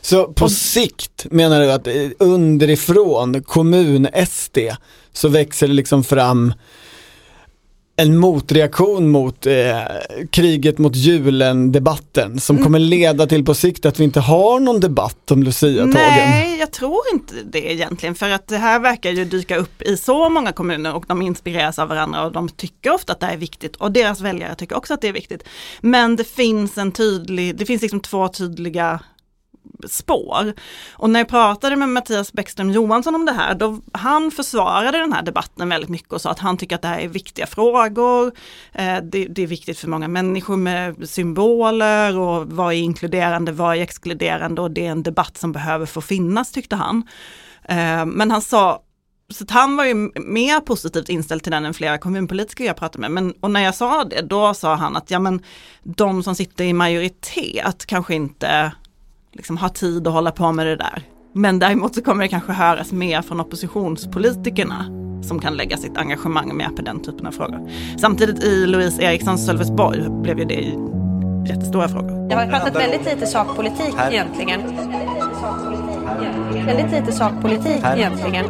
Så 0.00 0.32
på 0.32 0.48
sikt 0.48 1.26
menar 1.30 1.60
du 1.60 1.72
att 1.72 1.86
eh, 1.86 1.94
underifrån 2.18 3.42
kommun-SD 3.42 4.58
så 5.12 5.28
växer 5.28 5.68
det 5.68 5.74
liksom 5.74 6.04
fram 6.04 6.54
en 7.96 8.16
motreaktion 8.16 9.10
mot 9.10 9.46
eh, 9.46 9.78
kriget 10.30 10.78
mot 10.78 10.96
julen-debatten 10.96 12.40
som 12.40 12.62
kommer 12.62 12.78
leda 12.78 13.26
till 13.26 13.44
på 13.44 13.54
sikt 13.54 13.86
att 13.86 14.00
vi 14.00 14.04
inte 14.04 14.20
har 14.20 14.60
någon 14.60 14.80
debatt 14.80 15.30
om 15.30 15.42
Lucia-tågen. 15.42 15.94
Nej, 15.94 16.58
jag 16.58 16.72
tror 16.72 17.00
inte 17.12 17.34
det 17.44 17.72
egentligen 17.72 18.14
för 18.14 18.30
att 18.30 18.46
det 18.46 18.56
här 18.56 18.80
verkar 18.80 19.10
ju 19.10 19.24
dyka 19.24 19.56
upp 19.56 19.82
i 19.82 19.96
så 19.96 20.28
många 20.28 20.52
kommuner 20.52 20.94
och 20.94 21.04
de 21.08 21.22
inspireras 21.22 21.78
av 21.78 21.88
varandra 21.88 22.24
och 22.24 22.32
de 22.32 22.48
tycker 22.48 22.90
ofta 22.90 23.12
att 23.12 23.20
det 23.20 23.26
här 23.26 23.32
är 23.32 23.38
viktigt 23.38 23.76
och 23.76 23.92
deras 23.92 24.20
väljare 24.20 24.54
tycker 24.54 24.76
också 24.76 24.94
att 24.94 25.00
det 25.00 25.08
är 25.08 25.12
viktigt. 25.12 25.44
Men 25.80 26.16
det 26.16 26.24
finns 26.24 26.78
en 26.78 26.92
tydlig, 26.92 27.56
det 27.56 27.66
finns 27.66 27.82
liksom 27.82 28.00
två 28.00 28.28
tydliga 28.28 29.00
spår. 29.88 30.52
Och 30.92 31.10
när 31.10 31.20
jag 31.20 31.28
pratade 31.28 31.76
med 31.76 31.88
Mattias 31.88 32.32
Bäckström 32.32 32.70
Johansson 32.70 33.14
om 33.14 33.26
det 33.26 33.32
här, 33.32 33.54
då 33.54 33.80
han 33.92 34.30
försvarade 34.30 34.98
den 34.98 35.12
här 35.12 35.22
debatten 35.22 35.68
väldigt 35.68 35.90
mycket 35.90 36.12
och 36.12 36.20
sa 36.20 36.30
att 36.30 36.38
han 36.38 36.56
tycker 36.56 36.76
att 36.76 36.82
det 36.82 36.88
här 36.88 37.00
är 37.00 37.08
viktiga 37.08 37.46
frågor. 37.46 38.32
Eh, 38.72 38.96
det, 39.02 39.26
det, 39.26 39.42
är 39.42 39.46
viktigt 39.46 39.78
för 39.78 39.88
många 39.88 40.08
människor 40.08 40.56
med 40.56 41.08
symboler 41.08 42.18
och 42.18 42.46
vad 42.52 42.72
är 42.72 42.76
inkluderande, 42.76 43.52
vad 43.52 43.76
är 43.76 43.80
exkluderande 43.80 44.60
och 44.60 44.70
det 44.70 44.86
är 44.86 44.90
en 44.90 45.02
debatt 45.02 45.36
som 45.36 45.52
behöver 45.52 45.86
få 45.86 46.00
finnas 46.00 46.52
tyckte 46.52 46.76
han. 46.76 47.02
Eh, 47.64 48.06
men 48.06 48.30
han 48.30 48.42
sa 48.42 48.82
så 49.28 49.44
han 49.48 49.76
var 49.76 49.84
ju 49.84 49.94
mer 50.14 50.60
positivt 50.60 51.08
inställd 51.08 51.42
till 51.42 51.52
den 51.52 51.64
än 51.64 51.74
flera 51.74 51.98
kommunpolitiker 51.98 52.64
jag 52.64 52.76
pratade 52.76 53.00
med. 53.00 53.10
Men, 53.10 53.32
och 53.40 53.50
när 53.50 53.60
jag 53.60 53.74
sa 53.74 54.04
det, 54.04 54.22
då 54.22 54.54
sa 54.54 54.74
han 54.74 54.96
att 54.96 55.10
ja 55.10 55.18
men 55.18 55.42
de 55.82 56.22
som 56.22 56.34
sitter 56.34 56.64
i 56.64 56.72
majoritet 56.72 57.86
kanske 57.86 58.14
inte 58.14 58.72
liksom, 59.36 59.56
har 59.56 59.68
tid 59.68 60.06
att 60.06 60.12
hålla 60.12 60.30
på 60.30 60.52
med 60.52 60.66
det 60.66 60.76
där. 60.76 61.02
Men 61.32 61.58
däremot 61.58 61.94
så 61.94 62.02
kommer 62.02 62.22
det 62.22 62.28
kanske 62.28 62.52
höras 62.52 62.92
mer 62.92 63.22
från 63.22 63.40
oppositionspolitikerna 63.40 64.84
som 65.22 65.40
kan 65.40 65.56
lägga 65.56 65.76
sitt 65.76 65.96
engagemang 65.96 66.56
mer 66.56 66.68
på 66.68 66.82
den 66.82 67.02
typen 67.02 67.26
av 67.26 67.32
frågor. 67.32 67.70
Samtidigt 67.98 68.44
i 68.44 68.66
Louise 68.66 69.02
Erikssons 69.02 69.46
Sölvesborg 69.46 70.10
blev 70.10 70.38
ju 70.38 70.44
det 70.44 70.74
jättestora 71.48 71.88
frågor. 71.88 72.28
Det 72.28 72.34
har 72.34 72.46
pratat 72.46 72.76
väldigt 72.76 73.04
lite 73.04 73.26
sakpolitik 73.26 73.94
egentligen. 74.10 74.60
Väldigt 76.66 76.92
lite 76.92 77.12
sakpolitik 77.12 77.82
egentligen. 77.96 78.46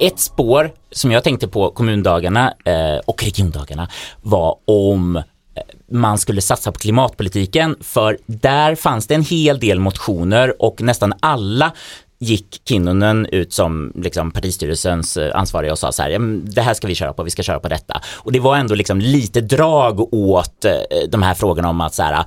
Ett 0.00 0.18
spår 0.18 0.70
som 0.90 1.12
jag 1.12 1.24
tänkte 1.24 1.48
på 1.48 1.70
kommundagarna 1.70 2.54
eh, 2.64 2.98
och 3.06 3.22
regiondagarna 3.24 3.88
var 4.22 4.56
om 4.64 5.22
man 5.90 6.18
skulle 6.18 6.40
satsa 6.40 6.72
på 6.72 6.78
klimatpolitiken 6.78 7.76
för 7.80 8.18
där 8.26 8.74
fanns 8.74 9.06
det 9.06 9.14
en 9.14 9.22
hel 9.22 9.60
del 9.60 9.80
motioner 9.80 10.62
och 10.62 10.82
nästan 10.82 11.14
alla 11.20 11.72
gick 12.20 12.60
Kinnunen 12.64 13.26
ut 13.32 13.52
som 13.52 13.92
liksom, 13.94 14.30
partistyrelsens 14.30 15.16
eh, 15.16 15.36
ansvariga 15.36 15.72
och 15.72 15.78
sa 15.78 15.92
så 15.92 16.02
här, 16.02 16.18
det 16.42 16.62
här 16.62 16.74
ska 16.74 16.86
vi 16.86 16.94
köra 16.94 17.12
på, 17.12 17.22
vi 17.22 17.30
ska 17.30 17.42
köra 17.42 17.60
på 17.60 17.68
detta. 17.68 18.00
Och 18.16 18.32
det 18.32 18.40
var 18.40 18.56
ändå 18.56 18.74
liksom 18.74 19.00
lite 19.00 19.40
drag 19.40 20.14
åt 20.14 20.64
eh, 20.64 20.72
de 21.08 21.22
här 21.22 21.34
frågorna 21.34 21.68
om 21.68 21.80
att 21.80 21.94
så 21.94 22.02
här, 22.02 22.24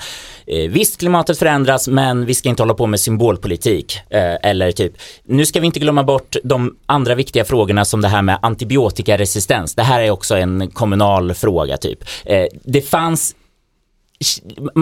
eh, 0.47 0.69
visst 0.69 0.99
klimatet 0.99 1.39
förändras 1.39 1.87
men 1.87 2.25
vi 2.25 2.33
ska 2.33 2.49
inte 2.49 2.63
hålla 2.63 2.73
på 2.73 2.87
med 2.87 2.99
symbolpolitik. 2.99 3.99
Eh, 4.09 4.49
eller 4.49 4.71
typ, 4.71 4.93
nu 5.23 5.45
ska 5.45 5.59
vi 5.59 5.65
inte 5.65 5.79
glömma 5.79 6.03
bort 6.03 6.35
de 6.43 6.75
andra 6.85 7.15
viktiga 7.15 7.45
frågorna 7.45 7.85
som 7.85 8.01
det 8.01 8.07
här 8.07 8.21
med 8.21 8.39
antibiotikaresistens. 8.41 9.75
Det 9.75 9.83
här 9.83 10.01
är 10.01 10.11
också 10.11 10.35
en 10.35 10.71
kommunal 10.71 11.33
fråga 11.33 11.77
typ. 11.77 11.99
Eh, 12.25 12.45
det 12.63 12.81
fanns 12.81 13.35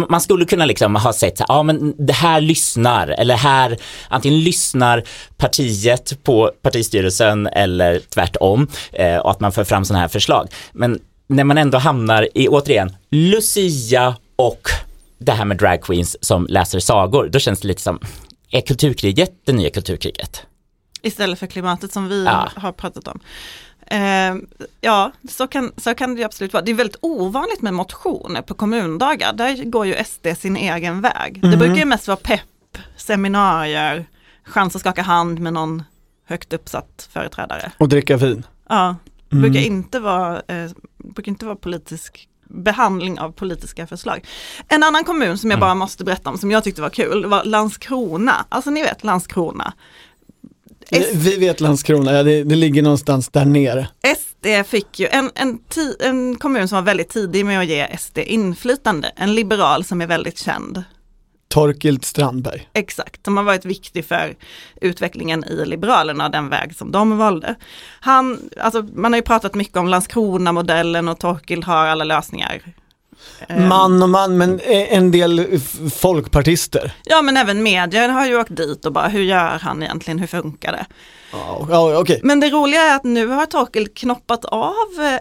man 0.09 0.21
skulle 0.21 0.45
kunna 0.45 0.65
liksom 0.65 0.95
ha 0.95 1.13
sett, 1.13 1.41
ja 1.47 1.63
men 1.63 1.93
det 1.97 2.13
här 2.13 2.41
lyssnar, 2.41 3.07
eller 3.07 3.35
här, 3.35 3.77
antingen 4.07 4.39
lyssnar 4.39 5.03
partiet 5.37 6.23
på 6.23 6.51
partistyrelsen 6.61 7.47
eller 7.47 7.99
tvärtom, 7.99 8.67
eh, 8.91 9.17
och 9.17 9.31
att 9.31 9.39
man 9.39 9.51
för 9.51 9.63
fram 9.63 9.85
sådana 9.85 10.01
här 10.01 10.07
förslag. 10.07 10.47
Men 10.71 10.99
när 11.27 11.43
man 11.43 11.57
ändå 11.57 11.77
hamnar 11.77 12.27
i, 12.35 12.47
återigen, 12.47 12.95
Lucia 13.09 14.15
och 14.35 14.69
det 15.17 15.31
här 15.31 15.45
med 15.45 15.57
dragqueens 15.57 16.17
som 16.21 16.47
läser 16.49 16.79
sagor, 16.79 17.29
då 17.29 17.39
känns 17.39 17.59
det 17.59 17.67
lite 17.67 17.81
som, 17.81 17.99
är 18.51 18.61
kulturkriget 18.61 19.31
det 19.45 19.53
nya 19.53 19.69
kulturkriget? 19.69 20.45
Istället 21.01 21.39
för 21.39 21.47
klimatet 21.47 21.93
som 21.93 22.09
vi 22.09 22.25
ja. 22.25 22.49
har 22.55 22.71
pratat 22.71 23.07
om. 23.07 23.19
Eh, 23.89 24.35
ja, 24.81 25.11
så 25.29 25.47
kan, 25.47 25.71
så 25.77 25.95
kan 25.95 26.15
det 26.15 26.23
absolut 26.23 26.53
vara. 26.53 26.63
Det 26.63 26.71
är 26.71 26.75
väldigt 26.75 26.99
ovanligt 27.01 27.61
med 27.61 27.73
motioner 27.73 28.41
på 28.41 28.53
kommundagar. 28.53 29.33
Där 29.33 29.63
går 29.63 29.85
ju 29.85 30.03
SD 30.03 30.27
sin 30.37 30.57
egen 30.57 31.01
väg. 31.01 31.37
Mm. 31.37 31.51
Det 31.51 31.57
brukar 31.57 31.75
ju 31.75 31.85
mest 31.85 32.07
vara 32.07 32.17
pepp, 32.17 32.77
seminarier, 32.97 34.05
chans 34.43 34.75
att 34.75 34.81
skaka 34.81 35.01
hand 35.01 35.39
med 35.39 35.53
någon 35.53 35.83
högt 36.25 36.53
uppsatt 36.53 37.09
företrädare. 37.13 37.71
Och 37.77 37.89
dricka 37.89 38.17
vin. 38.17 38.45
Ja, 38.69 38.95
det 39.29 39.35
mm. 39.35 39.51
brukar, 39.51 39.67
inte 39.67 39.99
vara, 39.99 40.41
eh, 40.47 40.71
brukar 40.97 41.29
inte 41.29 41.45
vara 41.45 41.55
politisk 41.55 42.29
behandling 42.49 43.19
av 43.19 43.31
politiska 43.31 43.87
förslag. 43.87 44.25
En 44.67 44.83
annan 44.83 45.03
kommun 45.03 45.37
som 45.37 45.51
jag 45.51 45.57
mm. 45.57 45.67
bara 45.67 45.75
måste 45.75 46.03
berätta 46.03 46.29
om 46.29 46.37
som 46.37 46.51
jag 46.51 46.63
tyckte 46.63 46.81
var 46.81 46.89
kul 46.89 47.25
var 47.25 47.43
Landskrona. 47.43 48.45
Alltså 48.49 48.69
ni 48.69 48.81
vet 48.81 49.03
Landskrona. 49.03 49.73
Vi 51.13 51.37
vet 51.37 51.61
Landskrona, 51.61 52.13
ja, 52.13 52.23
det, 52.23 52.43
det, 52.43 52.55
ligger 52.55 52.81
någonstans 52.81 53.29
där 53.29 53.45
nere. 53.45 53.87
SD 54.17 54.69
fick 54.69 54.99
ju 54.99 55.07
en, 55.07 55.31
en, 55.35 55.59
en 55.99 56.35
kommun 56.35 56.67
som 56.67 56.75
var 56.75 56.83
väldigt 56.83 57.09
tidig 57.09 57.45
med 57.45 57.59
att 57.59 57.67
ge 57.67 57.97
SD 57.97 58.17
inflytande, 58.17 59.11
en 59.15 59.35
liberal 59.35 59.83
som 59.83 60.01
är 60.01 60.07
väldigt 60.07 60.37
känd. 60.37 60.83
Torkild 61.49 62.05
Strandberg. 62.05 62.69
Exakt, 62.73 63.25
som 63.25 63.37
har 63.37 63.43
varit 63.43 63.65
viktig 63.65 64.05
för 64.05 64.35
utvecklingen 64.81 65.43
i 65.43 65.65
Liberalerna 65.65 66.25
och 66.25 66.31
den 66.31 66.49
väg 66.49 66.75
som 66.75 66.91
de 66.91 67.17
valde. 67.17 67.55
Han, 67.99 68.49
alltså, 68.57 68.87
man 68.93 69.13
har 69.13 69.17
ju 69.17 69.23
pratat 69.23 69.55
mycket 69.55 69.77
om 69.77 69.87
Landskrona-modellen 69.87 71.07
och 71.07 71.19
Torkild 71.19 71.63
har 71.63 71.85
alla 71.85 72.03
lösningar. 72.03 72.61
Man 73.49 74.03
och 74.03 74.09
man, 74.09 74.37
men 74.37 74.59
en 74.65 75.11
del 75.11 75.59
folkpartister. 75.93 76.91
Ja 77.03 77.21
men 77.21 77.37
även 77.37 77.63
medier 77.63 78.09
har 78.09 78.25
ju 78.25 78.39
åkt 78.39 78.55
dit 78.55 78.85
och 78.85 78.93
bara 78.93 79.07
hur 79.07 79.21
gör 79.23 79.59
han 79.61 79.83
egentligen, 79.83 80.19
hur 80.19 80.27
funkar 80.27 80.71
det? 80.71 80.85
Ja, 81.31 81.99
okay. 81.99 82.19
Men 82.23 82.39
det 82.39 82.49
roliga 82.49 82.81
är 82.81 82.95
att 82.95 83.03
nu 83.03 83.27
har 83.27 83.45
Torkel 83.45 83.87
knoppat 83.87 84.45
av 84.45 84.73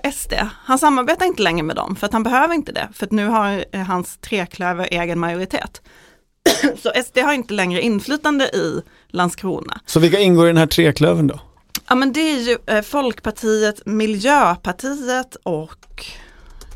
eh, 0.02 0.12
SD. 0.12 0.32
Han 0.64 0.78
samarbetar 0.78 1.26
inte 1.26 1.42
längre 1.42 1.62
med 1.62 1.76
dem 1.76 1.96
för 1.96 2.06
att 2.06 2.12
han 2.12 2.22
behöver 2.22 2.54
inte 2.54 2.72
det. 2.72 2.88
För 2.94 3.06
att 3.06 3.12
nu 3.12 3.26
har 3.26 3.64
eh, 3.72 3.80
hans 3.80 4.18
treklöver 4.18 4.88
egen 4.90 5.18
majoritet. 5.18 5.82
Så 6.82 6.92
SD 7.04 7.18
har 7.18 7.32
inte 7.32 7.54
längre 7.54 7.80
inflytande 7.80 8.44
i 8.44 8.82
Landskrona. 9.08 9.80
Så 9.86 10.00
vilka 10.00 10.18
ingår 10.18 10.44
i 10.44 10.48
den 10.48 10.56
här 10.56 10.66
treklövern 10.66 11.26
då? 11.26 11.40
Ja 11.88 11.94
men 11.94 12.12
det 12.12 12.20
är 12.20 12.38
ju 12.38 12.82
Folkpartiet, 12.82 13.86
Miljöpartiet 13.86 15.36
och 15.42 16.06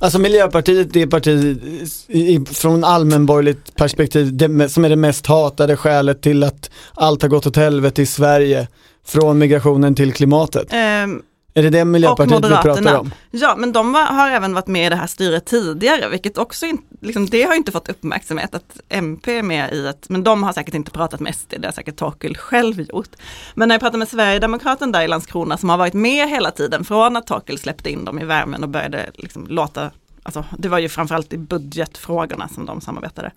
Alltså 0.03 0.19
Miljöpartiet 0.19 0.93
det 0.93 1.03
är 1.03 1.07
partiet 1.07 2.49
från 2.59 2.85
allmänborgerligt 2.85 3.75
perspektiv 3.75 4.37
det, 4.37 4.69
som 4.69 4.85
är 4.85 4.88
det 4.88 4.97
mest 4.97 5.27
hatade 5.27 5.77
skälet 5.77 6.23
till 6.23 6.45
att 6.45 6.71
allt 6.95 7.23
har 7.23 7.29
gått 7.29 7.47
åt 7.47 7.57
helvete 7.57 8.03
i 8.03 8.07
Sverige 8.07 8.69
från 9.07 9.38
migrationen 9.38 9.95
till 9.95 10.12
klimatet. 10.12 10.73
Um, 11.05 11.23
är 11.55 11.62
det 11.62 11.71
det 11.71 11.85
Miljöpartiet 11.85 12.45
vi 12.45 12.49
pratar 12.49 12.99
om? 12.99 13.11
Ja, 13.31 13.55
men 13.57 13.73
de 13.73 13.95
har 13.95 14.31
även 14.31 14.55
varit 14.55 14.67
med 14.67 14.87
i 14.87 14.88
det 14.88 14.97
här 14.97 15.07
styret 15.07 15.45
tidigare, 15.45 16.09
vilket 16.09 16.38
också 16.38 16.67
in, 16.67 16.79
liksom, 17.01 17.27
det 17.27 17.43
har 17.43 17.55
inte 17.55 17.73
fått 17.73 17.88
uppmärksamhet 17.88 18.55
att 18.55 18.81
MP 18.88 19.38
är 19.38 19.43
med 19.43 19.73
i 19.73 19.87
ett, 19.87 20.09
men 20.09 20.25
de 20.25 20.43
har 20.43 20.53
säkert 20.53 20.75
inte 20.75 20.91
pratat 20.91 21.21
med 21.21 21.35
SD, 21.35 21.55
det 21.59 21.67
har 21.67 21.73
säkert 21.73 21.97
Torkel 21.97 22.37
själv 22.37 22.81
gjort. 22.81 23.11
Men 23.55 23.69
när 23.69 23.75
jag 23.75 23.81
pratade 23.81 23.99
med 23.99 24.09
Sverigedemokraten 24.09 24.93
där 24.93 25.03
i 25.03 25.09
Landskrona 25.09 25.57
som 25.57 25.69
har 25.69 25.79
varit 25.79 25.95
med 25.95 26.29
hela 26.29 26.51
tiden 26.51 26.85
från 26.85 27.17
att 27.17 27.27
Torkel 27.27 27.59
släppte 27.59 27.91
in 27.91 28.05
dem 28.05 28.19
i 28.19 28.25
värmen 28.25 28.62
och 28.62 28.69
började 28.69 29.11
liksom 29.15 29.47
låta, 29.47 29.91
alltså 30.23 30.45
det 30.59 30.69
var 30.69 30.79
ju 30.79 30.88
framförallt 30.88 31.33
i 31.33 31.38
budgetfrågorna 31.38 32.49
som 32.49 32.67
de 32.67 32.81
samarbetade. 32.81 33.31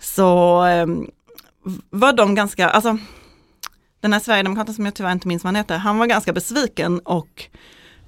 Så 0.00 0.64
eh, 0.66 0.86
var 1.90 2.12
de 2.12 2.34
ganska, 2.34 2.68
alltså 2.68 2.98
den 4.00 4.12
här 4.12 4.20
Sverigedemokraten 4.20 4.74
som 4.74 4.84
jag 4.84 4.94
tyvärr 4.94 5.12
inte 5.12 5.28
minns 5.28 5.44
vad 5.44 5.48
han 5.48 5.56
heter, 5.56 5.78
han 5.78 5.98
var 5.98 6.06
ganska 6.06 6.32
besviken 6.32 6.98
och 6.98 7.44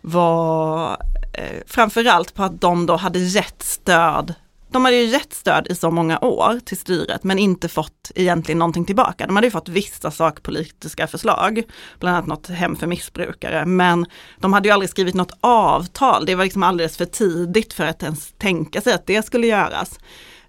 var 0.00 0.92
eh, 1.32 1.62
framförallt 1.66 2.34
på 2.34 2.42
att 2.42 2.60
de 2.60 2.86
då 2.86 2.96
hade 2.96 3.18
gett 3.18 3.62
stöd 3.62 4.34
de 4.72 4.84
hade 4.84 4.96
ju 4.96 5.04
gett 5.04 5.32
stöd 5.32 5.66
i 5.70 5.74
så 5.74 5.90
många 5.90 6.18
år 6.18 6.60
till 6.64 6.76
styret 6.76 7.24
men 7.24 7.38
inte 7.38 7.68
fått 7.68 8.10
egentligen 8.14 8.58
någonting 8.58 8.84
tillbaka. 8.84 9.26
De 9.26 9.36
hade 9.36 9.46
ju 9.46 9.50
fått 9.50 9.68
vissa 9.68 10.10
sakpolitiska 10.10 11.06
förslag, 11.06 11.62
bland 11.98 12.16
annat 12.16 12.28
något 12.28 12.48
hem 12.48 12.76
för 12.76 12.86
missbrukare, 12.86 13.66
men 13.66 14.06
de 14.38 14.52
hade 14.52 14.68
ju 14.68 14.72
aldrig 14.72 14.90
skrivit 14.90 15.14
något 15.14 15.38
avtal. 15.40 16.26
Det 16.26 16.34
var 16.34 16.44
liksom 16.44 16.62
alldeles 16.62 16.96
för 16.96 17.04
tidigt 17.04 17.72
för 17.72 17.84
att 17.84 18.02
ens 18.02 18.32
tänka 18.38 18.80
sig 18.80 18.92
att 18.92 19.06
det 19.06 19.22
skulle 19.22 19.46
göras. 19.46 19.98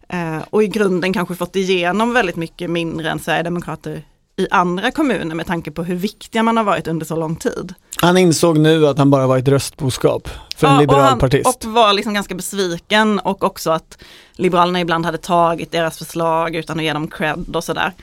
Eh, 0.10 0.40
och 0.50 0.64
i 0.64 0.68
grunden 0.68 1.14
kanske 1.14 1.36
fått 1.36 1.56
igenom 1.56 2.14
väldigt 2.14 2.36
mycket 2.36 2.70
mindre 2.70 3.10
än 3.10 3.20
Sverigedemokrater 3.20 4.04
i 4.42 4.48
andra 4.52 4.92
kommuner 4.92 5.36
med 5.36 5.48
tanke 5.48 5.72
på 5.72 5.84
hur 5.84 5.96
viktiga 5.96 6.44
man 6.44 6.58
har 6.58 6.64
varit 6.64 6.88
under 6.88 7.06
så 7.06 7.16
lång 7.16 7.36
tid. 7.36 7.74
Han 8.02 8.18
insåg 8.18 8.58
nu 8.58 8.88
att 8.88 8.98
han 8.98 9.10
bara 9.10 9.28
var 9.28 9.38
ett 9.38 9.48
röstboskap 9.48 10.30
för 10.56 10.68
en 10.68 10.74
ja, 10.74 10.80
liberal 10.80 11.00
och 11.00 11.06
han, 11.06 11.20
partist. 11.20 11.66
Och 11.66 11.72
var 11.72 11.94
liksom 11.94 12.14
ganska 12.14 12.36
besviken 12.36 13.20
och 13.20 13.44
också 13.44 13.72
att 13.72 13.98
Liberalerna 14.34 14.82
ibland 14.82 15.06
hade 15.06 15.18
tagit 15.18 15.72
deras 15.72 15.98
förslag 15.98 16.56
utan 16.56 16.80
att 16.80 16.84
ge 16.84 16.94
dem 16.94 17.08
cred 17.08 17.56
och 17.56 17.64
sådär. 17.64 17.94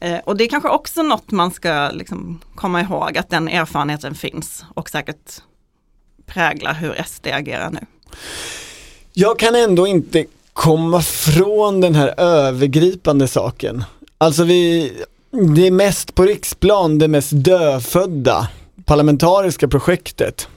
Eh, 0.00 0.18
och 0.24 0.36
det 0.36 0.44
är 0.44 0.48
kanske 0.48 0.68
också 0.68 1.02
något 1.02 1.30
man 1.30 1.50
ska 1.50 1.90
liksom 1.92 2.40
komma 2.54 2.80
ihåg 2.80 3.18
att 3.18 3.30
den 3.30 3.48
erfarenheten 3.48 4.14
finns 4.14 4.64
och 4.74 4.90
säkert 4.90 5.32
präglar 6.26 6.74
hur 6.74 7.02
SD 7.06 7.26
agerar 7.26 7.70
nu. 7.70 7.80
Jag 9.12 9.38
kan 9.38 9.54
ändå 9.54 9.86
inte 9.86 10.24
komma 10.52 11.02
från 11.02 11.80
den 11.80 11.94
här 11.94 12.20
övergripande 12.20 13.28
saken. 13.28 13.84
Alltså 14.18 14.44
vi 14.44 14.92
det 15.36 15.70
mest 15.70 16.14
på 16.14 16.22
riksplan 16.22 16.98
det 16.98 17.08
mest 17.08 17.30
dödfödda 17.34 18.48
parlamentariska 18.84 19.68
projektet. 19.68 20.48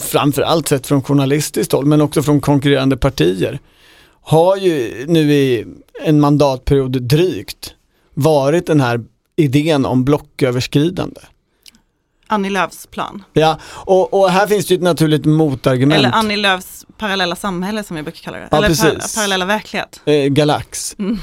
Framförallt 0.00 0.68
sett 0.68 0.86
från 0.86 1.02
journalistiskt 1.02 1.72
håll 1.72 1.86
men 1.86 2.00
också 2.00 2.22
från 2.22 2.40
konkurrerande 2.40 2.96
partier. 2.96 3.58
har 4.22 4.56
ju 4.56 5.04
nu 5.08 5.32
i 5.32 5.64
en 6.04 6.20
mandatperiod 6.20 7.02
drygt 7.02 7.74
varit 8.14 8.66
den 8.66 8.80
här 8.80 9.04
idén 9.36 9.86
om 9.86 10.04
blocköverskridande. 10.04 11.20
Annie 12.26 12.50
Lööfs 12.50 12.86
plan. 12.86 13.24
Ja, 13.32 13.58
och, 13.64 14.14
och 14.14 14.30
här 14.30 14.46
finns 14.46 14.66
det 14.66 14.74
ju 14.74 14.76
ett 14.78 14.82
naturligt 14.82 15.24
motargument. 15.24 15.98
Eller 15.98 16.10
Annie 16.12 16.36
Lööfs 16.36 16.86
parallella 16.98 17.36
samhälle 17.36 17.84
som 17.84 17.96
vi 17.96 18.02
brukar 18.02 18.20
kalla 18.20 18.38
det. 18.38 18.48
Ja, 18.50 18.56
Eller 18.56 18.68
par 18.68 19.14
parallella 19.16 19.44
verklighet. 19.44 20.00
eh, 20.04 20.24
Galax. 20.24 20.96
Mm. 20.98 21.18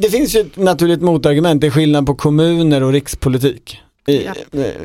Det 0.00 0.10
finns 0.10 0.36
ju 0.36 0.40
ett 0.40 0.56
naturligt 0.56 1.02
motargument, 1.02 1.60
det 1.60 1.66
är 1.66 1.70
skillnad 1.70 2.06
på 2.06 2.14
kommuner 2.14 2.82
och 2.82 2.92
rikspolitik. 2.92 3.80
I, 4.08 4.28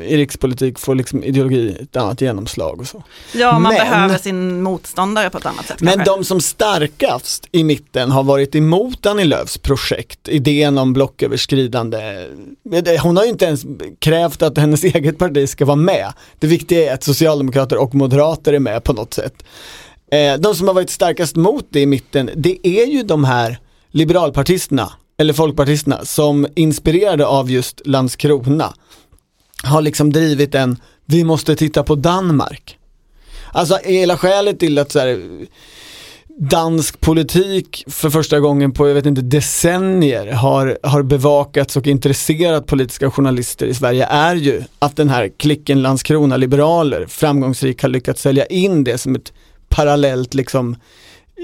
I 0.08 0.16
rikspolitik 0.16 0.78
får 0.78 0.94
liksom 0.94 1.24
ideologi 1.24 1.76
ett 1.82 1.96
annat 1.96 2.20
genomslag 2.20 2.80
och 2.80 2.86
så. 2.86 3.02
Ja, 3.34 3.52
man 3.52 3.62
Men- 3.62 3.72
behöver 3.74 4.18
sin 4.18 4.62
motståndare 4.62 5.30
på 5.30 5.38
ett 5.38 5.46
annat 5.46 5.66
sätt 5.66 5.80
Men 5.80 5.94
kanske. 5.94 6.12
de 6.14 6.24
som 6.24 6.40
starkast 6.40 7.48
i 7.52 7.64
mitten 7.64 8.10
har 8.10 8.22
varit 8.22 8.54
emot 8.54 9.06
Annie 9.06 9.24
Lööfs 9.24 9.58
projekt, 9.58 10.28
idén 10.28 10.78
om 10.78 10.92
blocköverskridande. 10.92 12.26
Hon 13.02 13.16
har 13.16 13.24
ju 13.24 13.30
inte 13.30 13.44
ens 13.44 13.64
krävt 13.98 14.42
att 14.42 14.58
hennes 14.58 14.84
eget 14.84 15.18
parti 15.18 15.48
ska 15.48 15.64
vara 15.64 15.76
med. 15.76 16.12
Det 16.38 16.46
viktiga 16.46 16.90
är 16.90 16.94
att 16.94 17.02
socialdemokrater 17.04 17.76
och 17.76 17.94
moderater 17.94 18.52
är 18.52 18.58
med 18.58 18.84
på 18.84 18.92
något 18.92 19.14
sätt. 19.14 19.34
Eh, 20.12 20.34
De 20.38 20.54
som 20.54 20.66
har 20.68 20.74
varit 20.74 20.90
starkast 20.90 21.36
mot 21.36 21.66
det 21.70 21.80
i 21.80 21.86
mitten, 21.86 22.30
det 22.36 22.66
är 22.66 22.86
ju 22.86 23.02
de 23.02 23.24
här 23.24 23.58
liberalpartisterna, 23.90 24.92
eller 25.18 25.32
folkpartisterna, 25.32 26.04
som 26.04 26.46
inspirerade 26.54 27.26
av 27.26 27.50
just 27.50 27.80
Landskrona 27.86 28.74
har 29.64 29.82
liksom 29.82 30.12
drivit 30.12 30.54
en, 30.54 30.76
vi 31.04 31.24
måste 31.24 31.56
titta 31.56 31.82
på 31.82 31.94
Danmark. 31.94 32.78
Alltså 33.52 33.78
hela 33.84 34.16
skälet 34.16 34.58
till 34.58 34.78
att 34.78 34.92
så 34.92 34.98
här, 34.98 35.18
dansk 36.38 37.00
politik 37.00 37.84
för 37.86 38.10
första 38.10 38.40
gången 38.40 38.72
på, 38.72 38.88
jag 38.88 38.94
vet 38.94 39.06
inte, 39.06 39.22
decennier 39.22 40.32
har, 40.32 40.78
har 40.82 41.02
bevakats 41.02 41.76
och 41.76 41.86
intresserat 41.86 42.66
politiska 42.66 43.10
journalister 43.10 43.66
i 43.66 43.74
Sverige 43.74 44.06
är 44.06 44.34
ju 44.34 44.62
att 44.78 44.96
den 44.96 45.08
här 45.08 45.28
klicken 45.36 45.82
Landskrona-liberaler 45.82 47.06
framgångsrikt 47.06 47.82
har 47.82 47.88
lyckats 47.88 48.22
sälja 48.22 48.46
in 48.46 48.84
det 48.84 48.98
som 48.98 49.14
ett 49.14 49.32
parallellt 49.68 50.34
liksom 50.34 50.76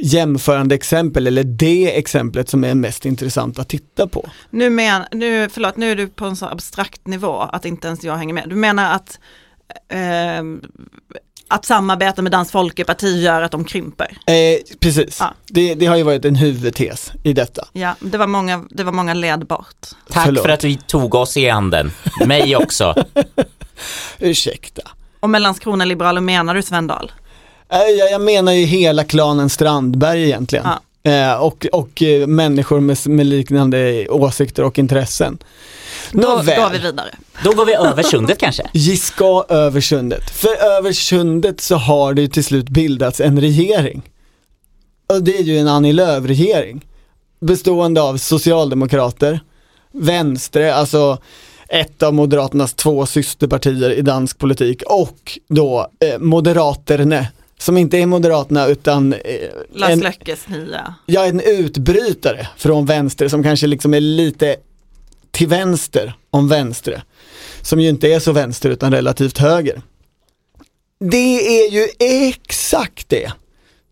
jämförande 0.03 0.75
exempel 0.75 1.27
eller 1.27 1.45
det 1.45 1.99
exemplet 1.99 2.49
som 2.49 2.65
är 2.65 2.75
mest 2.75 3.07
intressant 3.07 3.59
att 3.59 3.69
titta 3.69 4.07
på. 4.07 4.29
Nu, 4.51 4.71
men, 4.71 5.03
nu, 5.13 5.49
förlåt, 5.49 5.77
nu 5.77 5.91
är 5.91 5.97
du 5.97 6.09
på 6.09 6.25
en 6.25 6.37
så 6.37 6.47
abstrakt 6.47 7.07
nivå 7.07 7.41
att 7.41 7.65
inte 7.65 7.87
ens 7.89 8.05
jag 8.05 8.17
hänger 8.17 8.35
med. 8.35 8.49
Du 8.49 8.55
menar 8.57 8.95
att, 8.95 9.19
eh, 9.93 10.43
att 11.49 11.65
samarbeta 11.65 12.23
med 12.23 12.33
Dansk 12.33 12.53
Folkeparti 12.53 13.23
gör 13.23 13.43
att 13.43 13.51
de 13.53 13.65
krymper? 13.65 14.19
Eh, 14.27 14.77
precis, 14.81 15.17
Ja. 15.21 15.35
det, 15.47 15.75
det 15.75 15.87
har 15.87 15.97
ju 15.97 16.03
varit 16.03 16.25
en 16.25 16.37
huvudtes 16.37 17.13
i 17.23 17.33
detta. 17.33 17.69
Ja, 17.73 17.95
det 18.01 18.19
var 18.19 18.27
många, 18.27 18.65
det 18.71 18.85
var 18.85 18.93
många 18.93 19.15
led 19.15 19.47
bort. 19.47 19.87
Tack 20.11 20.25
Förlåt. 20.25 20.43
för 20.43 20.49
att 20.49 20.65
vi 20.65 20.77
tog 20.77 21.15
oss 21.15 21.37
i 21.37 21.49
handen. 21.49 21.93
Mig 22.27 22.57
också. 22.57 22.95
Ursäkta. 24.19 24.83
Och 25.21 25.31
med 25.31 25.43
Landskrona 25.43 25.85
liberaler 25.85 26.21
menar 26.21 26.55
du 26.55 26.63
Sven 26.63 26.87
Dahl? 26.87 27.13
Eh, 27.73 27.79
Jag, 27.79 28.11
jag 28.11 28.21
menar 28.21 28.53
ju 28.53 28.65
hela 28.65 29.05
klanen 29.05 29.51
Strandberg 29.51 30.23
egentligen. 30.25 30.67
Eh, 31.03 31.33
och 31.35 31.67
och 31.73 32.03
eh, 32.03 32.27
människor 32.27 32.81
med, 32.81 32.99
med 33.09 33.27
liknande 33.27 34.09
åsikter 34.09 34.63
och 34.65 34.79
intressen. 34.79 35.39
Då 36.13 36.21
Nåväl. 36.21 36.61
går 36.61 36.71
vi 36.71 36.79
vidare. 36.79 37.15
Då 37.45 37.53
går 37.53 37.67
vi 37.67 37.75
över 37.75 38.03
sundet 38.03 38.39
kanske. 38.39 38.63
Vi 38.73 38.97
ska 38.97 39.45
över 39.49 39.81
sundet. 39.81 40.31
För 40.31 40.65
över 40.79 40.93
sundet 40.93 41.61
så 41.61 41.77
har 41.77 42.15
det 42.15 42.23
ju 42.23 42.29
till 42.29 42.45
slut 42.45 42.69
bildats 42.69 43.21
en 43.21 43.41
regering. 43.41 44.03
Och 45.07 45.23
det 45.23 45.37
är 45.39 45.43
ju 45.43 45.59
en 45.59 45.69
Annie 45.69 45.93
Lööf-regering. 45.93 46.85
Bestående 47.41 48.03
av 48.03 48.17
socialdemokrater, 48.17 49.41
vänstre, 49.93 50.75
alltså 50.75 51.19
ett 51.69 52.03
av 52.03 52.15
Moderaternas 52.15 52.75
två 52.75 53.07
systerpartier 53.07 53.91
i 53.93 54.03
dansk 54.03 54.39
politik 54.39 54.83
och 54.87 55.39
då 55.49 55.91
eh, 56.01 56.19
Moderaterne, 56.19 57.27
som 57.61 57.77
inte 57.77 57.99
är 57.99 58.07
Moderaterna 58.07 58.67
utan 58.67 59.13
eh, 59.13 59.19
Lars 59.73 59.91
en, 59.91 60.01
Löckes 60.01 60.49
nya. 60.49 60.95
ja, 61.07 61.27
en 61.27 61.41
utbrytare 61.41 62.49
från 62.57 62.87
vänster 62.87 63.29
som 63.29 63.43
kanske 63.43 63.67
liksom 63.67 63.95
är 63.95 64.01
lite 64.01 64.57
till 65.31 65.49
vänster 65.49 66.15
om 66.31 66.49
vänstre. 66.49 67.03
Som 67.63 67.81
ju 67.81 67.89
inte 67.89 68.09
är 68.09 68.21
så 68.21 68.33
vänster 68.33 68.71
utan 68.71 68.93
relativt 68.93 69.39
höger. 69.39 69.83
Det 71.11 71.63
är 71.63 71.71
ju 71.71 71.89
exakt 71.99 73.09
det 73.09 73.33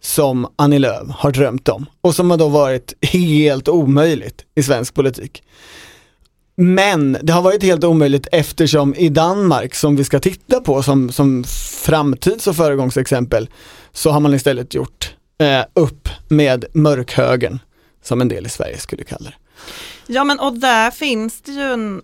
som 0.00 0.52
Annie 0.56 0.78
Lööf 0.78 1.08
har 1.10 1.30
drömt 1.30 1.68
om 1.68 1.86
och 2.00 2.14
som 2.14 2.30
har 2.30 2.38
då 2.38 2.48
varit 2.48 2.94
helt 3.00 3.68
omöjligt 3.68 4.44
i 4.54 4.62
svensk 4.62 4.94
politik. 4.94 5.42
Men 6.60 7.16
det 7.22 7.32
har 7.32 7.42
varit 7.42 7.62
helt 7.62 7.84
omöjligt 7.84 8.26
eftersom 8.32 8.94
i 8.94 9.08
Danmark 9.08 9.74
som 9.74 9.96
vi 9.96 10.04
ska 10.04 10.20
titta 10.20 10.60
på 10.60 10.82
som, 10.82 11.12
som 11.12 11.44
framtids 11.82 12.46
och 12.46 12.56
föregångsexempel 12.56 13.48
så 13.92 14.10
har 14.10 14.20
man 14.20 14.34
istället 14.34 14.74
gjort 14.74 15.16
eh, 15.38 15.64
upp 15.74 16.08
med 16.28 16.64
mörkhögern 16.72 17.58
som 18.02 18.20
en 18.20 18.28
del 18.28 18.46
i 18.46 18.48
Sverige 18.48 18.78
skulle 18.78 19.04
kalla 19.04 19.30
det. 19.30 19.36
Ja 20.06 20.24
men 20.24 20.38
och 20.38 20.58
där 20.58 20.90
finns 20.90 21.40
det 21.40 21.52
ju 21.52 21.62
en, 21.62 22.02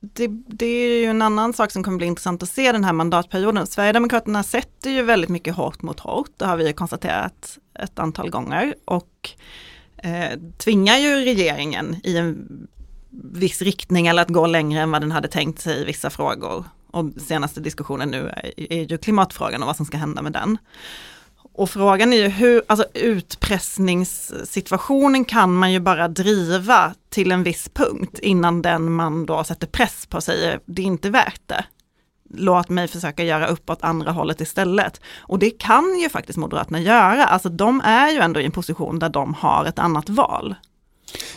det, 0.00 0.28
det 0.46 0.66
är 0.66 1.00
ju 1.00 1.06
en 1.06 1.22
annan 1.22 1.52
sak 1.52 1.70
som 1.70 1.82
kommer 1.82 1.98
bli 1.98 2.06
intressant 2.06 2.42
att 2.42 2.48
se 2.48 2.72
den 2.72 2.84
här 2.84 2.92
mandatperioden. 2.92 3.66
Sverigedemokraterna 3.66 4.42
sätter 4.42 4.90
ju 4.90 5.02
väldigt 5.02 5.30
mycket 5.30 5.54
hårt 5.54 5.82
mot 5.82 6.00
hårt, 6.00 6.30
det 6.36 6.46
har 6.46 6.56
vi 6.56 6.66
ju 6.66 6.72
konstaterat 6.72 7.58
ett 7.78 7.98
antal 7.98 8.30
gånger 8.30 8.74
och 8.84 9.30
eh, 9.96 10.38
tvingar 10.58 10.96
ju 10.96 11.14
regeringen 11.14 11.96
i 12.04 12.16
en 12.16 12.48
viss 13.22 13.62
riktning 13.62 14.06
eller 14.06 14.22
att 14.22 14.28
gå 14.28 14.46
längre 14.46 14.80
än 14.80 14.90
vad 14.90 15.02
den 15.02 15.12
hade 15.12 15.28
tänkt 15.28 15.60
sig 15.60 15.82
i 15.82 15.84
vissa 15.84 16.10
frågor. 16.10 16.64
Och 16.90 17.04
senaste 17.26 17.60
diskussionen 17.60 18.10
nu 18.10 18.28
är, 18.28 18.72
är 18.72 18.82
ju 18.82 18.98
klimatfrågan 18.98 19.62
och 19.62 19.66
vad 19.66 19.76
som 19.76 19.86
ska 19.86 19.96
hända 19.96 20.22
med 20.22 20.32
den. 20.32 20.58
Och 21.56 21.70
frågan 21.70 22.12
är 22.12 22.16
ju 22.16 22.28
hur, 22.28 22.62
alltså 22.66 22.86
utpressningssituationen 22.94 25.24
kan 25.24 25.54
man 25.54 25.72
ju 25.72 25.80
bara 25.80 26.08
driva 26.08 26.94
till 27.10 27.32
en 27.32 27.42
viss 27.42 27.68
punkt 27.68 28.18
innan 28.18 28.62
den 28.62 28.92
man 28.92 29.26
då 29.26 29.44
sätter 29.44 29.66
press 29.66 30.06
på 30.06 30.20
säger 30.20 30.60
det 30.64 30.82
är 30.82 30.86
inte 30.86 31.10
värt 31.10 31.40
det. 31.46 31.64
Låt 32.30 32.68
mig 32.68 32.88
försöka 32.88 33.24
göra 33.24 33.46
uppåt 33.46 33.82
andra 33.82 34.12
hållet 34.12 34.40
istället. 34.40 35.00
Och 35.18 35.38
det 35.38 35.50
kan 35.50 35.98
ju 35.98 36.08
faktiskt 36.08 36.38
Moderaterna 36.38 36.80
göra, 36.80 37.24
alltså 37.24 37.48
de 37.48 37.80
är 37.80 38.10
ju 38.10 38.18
ändå 38.18 38.40
i 38.40 38.44
en 38.44 38.50
position 38.50 38.98
där 38.98 39.08
de 39.08 39.34
har 39.34 39.64
ett 39.64 39.78
annat 39.78 40.08
val. 40.08 40.54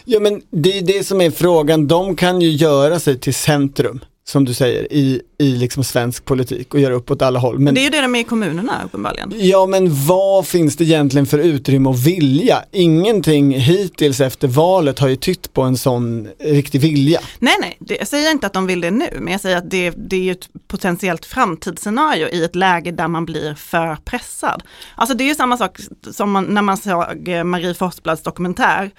Ja 0.05 0.20
men 0.20 0.41
det 0.49 0.78
är 0.78 0.82
det 0.82 1.03
som 1.07 1.22
är 1.22 1.32
frågan, 1.32 1.88
de 1.88 2.15
kan 2.15 2.41
ju 2.41 2.49
göra 2.49 2.99
sig 2.99 3.20
till 3.20 3.34
centrum, 3.34 3.99
som 4.28 4.45
du 4.45 4.53
säger, 4.53 4.93
i, 4.93 5.22
i 5.39 5.55
liksom 5.55 5.84
svensk 5.84 6.26
politik 6.26 6.74
och 6.74 6.80
göra 6.80 6.93
upp 6.93 7.11
åt 7.11 7.22
alla 7.22 7.39
håll. 7.39 7.59
Men, 7.59 7.74
Det 7.74 7.82
är 7.82 7.84
ju 7.84 7.89
det 7.89 8.01
de 8.01 8.15
är 8.15 8.20
i 8.20 8.24
kommunerna 8.24 8.82
uppenbarligen. 8.86 9.34
ja 9.36 9.65
men 9.65 10.05
vad 10.05 10.47
finns 10.47 10.76
det 10.76 10.84
egentligen 10.84 11.26
för 11.26 11.39
utrymme 11.39 11.89
och 11.89 12.07
vilja? 12.07 12.63
Ingenting 12.72 13.51
hittills 13.51 14.22
efter 14.22 14.47
valet 14.47 14.99
har 14.99 15.07
ju 15.07 15.15
tytt 15.15 15.53
på 15.53 15.61
en 15.61 15.78
sån 15.78 16.28
riktig 16.39 16.82
vilja. 16.82 17.20
Nej, 17.39 17.55
nej, 17.61 17.78
det, 17.80 17.95
jag 17.95 18.07
säger 18.07 18.32
inte 18.32 18.47
att 18.47 18.53
de 18.53 18.68
vill 18.68 18.82
det 18.82 18.91
nu, 18.91 19.09
men 19.20 19.32
jag 19.32 19.41
säger 19.41 19.57
att 19.57 19.70
det, 19.72 19.89
det 19.89 20.28
är 20.28 20.32
ett 20.32 20.49
potentiellt 20.68 21.26
framtidsscenario 21.26 22.28
i 22.28 22.43
ett 22.43 22.55
läge 22.55 22.91
där 22.91 23.07
man 23.07 23.26
blir 23.26 23.55
för 23.55 23.95
pressad. 24.05 24.63
Alltså 24.95 25.15
det 25.18 25.24
är 25.24 25.28
ju 25.28 25.36
samma 25.36 25.57
sak 25.57 25.78
som 26.11 26.32
man, 26.32 26.43
när 26.43 26.61
man 26.61 26.78
såg 26.78 27.28
eh, 27.28 27.43
Marie 27.43 27.74
Forsblads 27.74 28.24
dokumentär 28.24 28.91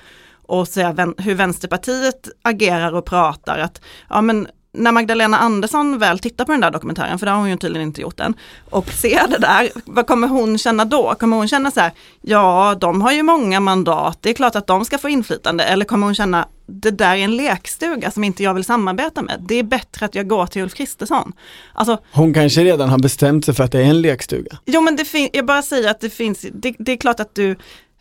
och 0.48 0.68
vän, 0.76 1.14
hur 1.18 1.34
Vänsterpartiet 1.34 2.28
agerar 2.42 2.94
och 2.94 3.04
pratar, 3.04 3.58
att 3.58 3.80
ja 4.08 4.20
men 4.20 4.48
när 4.72 4.92
Magdalena 4.92 5.38
Andersson 5.38 5.98
väl 5.98 6.18
tittar 6.18 6.44
på 6.44 6.52
den 6.52 6.60
där 6.60 6.70
dokumentären, 6.70 7.18
för 7.18 7.26
det 7.26 7.32
har 7.32 7.38
hon 7.38 7.50
ju 7.50 7.56
tydligen 7.56 7.88
inte 7.88 8.00
gjort 8.00 8.20
än, 8.20 8.34
och 8.70 8.88
ser 8.88 9.28
det 9.28 9.38
där, 9.38 9.70
vad 9.84 10.06
kommer 10.06 10.28
hon 10.28 10.58
känna 10.58 10.84
då? 10.84 11.14
Kommer 11.14 11.36
hon 11.36 11.48
känna 11.48 11.70
så 11.70 11.80
här, 11.80 11.92
ja 12.20 12.76
de 12.80 13.02
har 13.02 13.12
ju 13.12 13.22
många 13.22 13.60
mandat, 13.60 14.18
det 14.20 14.30
är 14.30 14.34
klart 14.34 14.56
att 14.56 14.66
de 14.66 14.84
ska 14.84 14.98
få 14.98 15.08
inflytande, 15.08 15.64
eller 15.64 15.84
kommer 15.84 16.06
hon 16.06 16.14
känna, 16.14 16.48
det 16.66 16.90
där 16.90 17.16
är 17.16 17.24
en 17.24 17.36
lekstuga 17.36 18.10
som 18.10 18.24
inte 18.24 18.42
jag 18.42 18.54
vill 18.54 18.64
samarbeta 18.64 19.22
med, 19.22 19.44
det 19.48 19.54
är 19.54 19.62
bättre 19.62 20.06
att 20.06 20.14
jag 20.14 20.28
går 20.28 20.46
till 20.46 20.62
Ulf 20.62 20.74
Kristersson. 20.74 21.32
Alltså, 21.74 21.98
Hon 22.12 22.34
kanske 22.34 22.64
redan 22.64 22.88
har 22.88 22.98
bestämt 22.98 23.44
sig 23.44 23.54
för 23.54 23.64
att 23.64 23.72
det 23.72 23.78
är 23.78 23.84
en 23.84 24.00
lekstuga. 24.00 24.58
Jo 24.66 24.80
men 24.80 24.96
det 24.96 25.30
jag 25.32 25.46
bara 25.46 25.62
säger 25.62 25.90
att 25.90 26.00
det 26.00 26.10
finns, 26.10 26.46
det, 26.52 26.74
det 26.78 26.92
är 26.92 26.96
klart 26.96 27.20
att 27.20 27.34
du, 27.34 27.56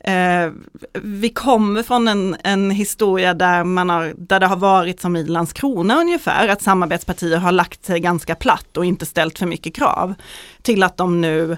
eh, 0.07 0.51
vi 0.93 1.29
kommer 1.29 1.83
från 1.83 2.07
en, 2.07 2.35
en 2.43 2.71
historia 2.71 3.33
där, 3.33 3.63
man 3.63 3.89
har, 3.89 4.13
där 4.17 4.39
det 4.39 4.45
har 4.45 4.55
varit 4.55 5.01
som 5.01 5.15
i 5.15 5.23
Landskrona 5.23 5.99
ungefär, 5.99 6.47
att 6.47 6.61
samarbetspartier 6.61 7.37
har 7.37 7.51
lagt 7.51 7.85
sig 7.85 7.99
ganska 7.99 8.35
platt 8.35 8.77
och 8.77 8.85
inte 8.85 9.05
ställt 9.05 9.39
för 9.39 9.45
mycket 9.45 9.75
krav, 9.75 10.13
till 10.61 10.83
att 10.83 10.97
de 10.97 11.21
nu 11.21 11.57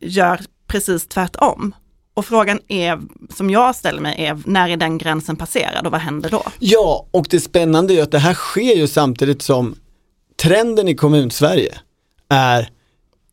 gör 0.00 0.40
precis 0.66 1.06
tvärtom. 1.06 1.74
Och 2.14 2.24
frågan 2.24 2.60
är, 2.68 3.00
som 3.30 3.50
jag 3.50 3.76
ställer 3.76 4.00
mig, 4.00 4.24
är 4.24 4.42
när 4.46 4.68
är 4.68 4.76
den 4.76 4.98
gränsen 4.98 5.36
passerad 5.36 5.86
och 5.86 5.92
vad 5.92 6.00
händer 6.00 6.30
då? 6.30 6.42
Ja, 6.58 7.06
och 7.10 7.26
det 7.30 7.40
spännande 7.40 7.94
är 7.94 8.02
att 8.02 8.10
det 8.10 8.18
här 8.18 8.34
sker 8.34 8.76
ju 8.76 8.86
samtidigt 8.86 9.42
som 9.42 9.74
trenden 10.42 10.88
i 10.88 10.94
kommun-Sverige 10.94 11.74
är 12.28 12.70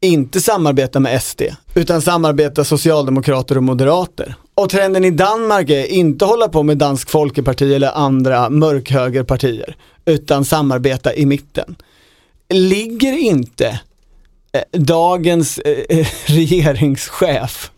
inte 0.01 0.41
samarbeta 0.41 0.99
med 0.99 1.23
SD, 1.23 1.41
utan 1.75 2.01
samarbeta 2.01 2.63
socialdemokrater 2.63 3.57
och 3.57 3.63
moderater. 3.63 4.35
Och 4.55 4.69
trenden 4.69 5.05
i 5.05 5.11
Danmark 5.11 5.69
är 5.69 5.85
inte 5.85 6.25
hålla 6.25 6.47
på 6.47 6.63
med 6.63 6.77
Dansk 6.77 7.09
Folkeparti 7.09 7.73
eller 7.73 7.91
andra 7.91 8.49
mörkhögerpartier, 8.49 9.75
utan 10.05 10.45
samarbeta 10.45 11.13
i 11.13 11.25
mitten. 11.25 11.75
Ligger 12.49 13.13
inte 13.17 13.79
eh, 14.51 14.79
dagens 14.79 15.57
eh, 15.57 16.07
regeringschef 16.25 17.71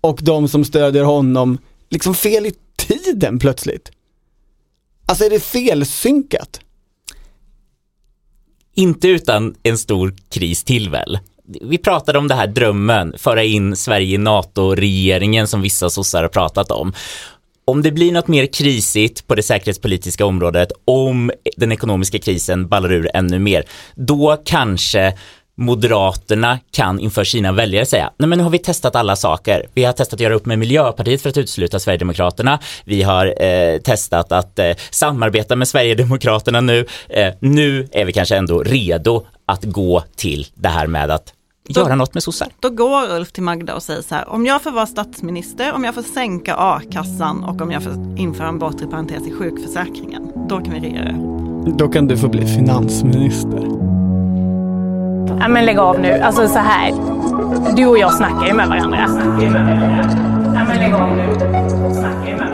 och 0.00 0.18
de 0.22 0.48
som 0.48 0.64
stödjer 0.64 1.04
honom 1.04 1.58
liksom 1.90 2.14
fel 2.14 2.46
i 2.46 2.52
tiden 2.76 3.38
plötsligt? 3.38 3.90
Alltså 5.06 5.24
är 5.24 5.30
det 5.30 5.40
felsynkat? 5.40 6.60
Inte 8.74 9.08
utan 9.08 9.54
en 9.62 9.78
stor 9.78 10.14
kris 10.30 10.64
till 10.64 10.90
väl? 10.90 11.18
Vi 11.46 11.78
pratade 11.78 12.18
om 12.18 12.28
det 12.28 12.34
här 12.34 12.46
drömmen, 12.46 13.14
föra 13.18 13.42
in 13.42 13.76
Sverige 13.76 14.14
i 14.14 14.18
NATO-regeringen 14.18 15.46
som 15.46 15.62
vissa 15.62 15.90
sossar 15.90 16.22
har 16.22 16.28
pratat 16.28 16.70
om. 16.70 16.92
Om 17.64 17.82
det 17.82 17.92
blir 17.92 18.12
något 18.12 18.28
mer 18.28 18.46
krisigt 18.46 19.26
på 19.26 19.34
det 19.34 19.42
säkerhetspolitiska 19.42 20.26
området, 20.26 20.72
om 20.84 21.30
den 21.56 21.72
ekonomiska 21.72 22.18
krisen 22.18 22.68
ballar 22.68 22.92
ur 22.92 23.10
ännu 23.14 23.38
mer, 23.38 23.64
då 23.94 24.42
kanske 24.44 25.14
Moderaterna 25.56 26.58
kan 26.70 27.00
inför 27.00 27.24
sina 27.24 27.52
väljare 27.52 27.86
säga, 27.86 28.12
nej 28.18 28.28
men 28.28 28.38
nu 28.38 28.44
har 28.44 28.50
vi 28.50 28.58
testat 28.58 28.96
alla 28.96 29.16
saker. 29.16 29.66
Vi 29.74 29.84
har 29.84 29.92
testat 29.92 30.14
att 30.14 30.20
göra 30.20 30.34
upp 30.34 30.46
med 30.46 30.58
Miljöpartiet 30.58 31.22
för 31.22 31.28
att 31.28 31.36
utesluta 31.36 31.78
Sverigedemokraterna. 31.78 32.58
Vi 32.84 33.02
har 33.02 33.42
eh, 33.42 33.78
testat 33.78 34.32
att 34.32 34.58
eh, 34.58 34.70
samarbeta 34.90 35.56
med 35.56 35.68
Sverigedemokraterna 35.68 36.60
nu. 36.60 36.86
Eh, 37.08 37.34
nu 37.40 37.88
är 37.92 38.04
vi 38.04 38.12
kanske 38.12 38.36
ändå 38.36 38.62
redo 38.62 39.26
att 39.46 39.64
gå 39.64 40.04
till 40.16 40.46
det 40.54 40.68
här 40.68 40.86
med 40.86 41.10
att 41.10 41.33
då- 41.68 41.80
göra 41.80 41.94
något 41.94 42.14
med 42.14 42.22
sossar. 42.22 42.48
Då 42.60 42.70
går 42.70 43.16
Ulf 43.16 43.32
till 43.32 43.42
Magda 43.42 43.74
och 43.74 43.82
säger 43.82 44.02
så 44.02 44.14
här, 44.14 44.28
om 44.28 44.46
jag 44.46 44.62
får 44.62 44.70
vara 44.70 44.86
statsminister, 44.86 45.72
om 45.74 45.84
jag 45.84 45.94
får 45.94 46.02
sänka 46.02 46.54
a-kassan 46.58 47.44
och 47.44 47.60
om 47.62 47.70
jag 47.70 47.82
får 47.82 47.92
införa 48.18 48.48
en 48.48 48.58
bortre 48.58 48.86
parentes 48.86 49.26
i 49.26 49.32
sjukförsäkringen, 49.32 50.32
då 50.48 50.56
kan 50.60 50.70
vi 50.74 50.80
regera 50.80 51.10
ihop. 51.10 51.78
Då 51.78 51.88
kan 51.88 52.06
du 52.06 52.16
få 52.16 52.28
bli 52.28 52.46
finansminister. 52.46 53.64
Ja, 55.40 55.48
men 55.48 55.64
lägg 55.64 55.78
av 55.78 56.00
nu. 56.00 56.12
Alltså 56.12 56.48
så 56.48 56.58
här. 56.58 56.92
Du 57.76 57.86
och 57.86 57.98
jag 57.98 58.12
snackar 58.14 58.46
ju 58.46 58.54
med 58.54 58.68
varandra. 58.68 58.98
Ja, 59.08 60.64
men 60.68 60.76
lägg 60.78 60.94
av 60.94 61.16
nu. 61.16 61.34
Snackar 61.94 62.26
ju 62.26 62.36
med 62.36 62.38
varandra. 62.38 62.53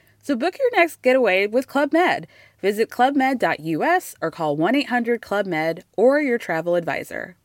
So 0.21 0.35
book 0.35 0.55
your 0.59 0.81
next 0.81 1.05
getaway 1.05 1.47
with 1.47 1.67
Club 1.67 1.93
Med. 1.93 2.27
Visit 2.61 2.89
clubmed.us 2.89 4.15
or 4.21 4.31
call 4.31 4.57
1 4.57 4.75
800 4.75 5.21
Club 5.21 5.45
Med 5.45 5.79
or 5.97 6.21
your 6.21 6.37
travel 6.37 6.75
advisor. 6.75 7.35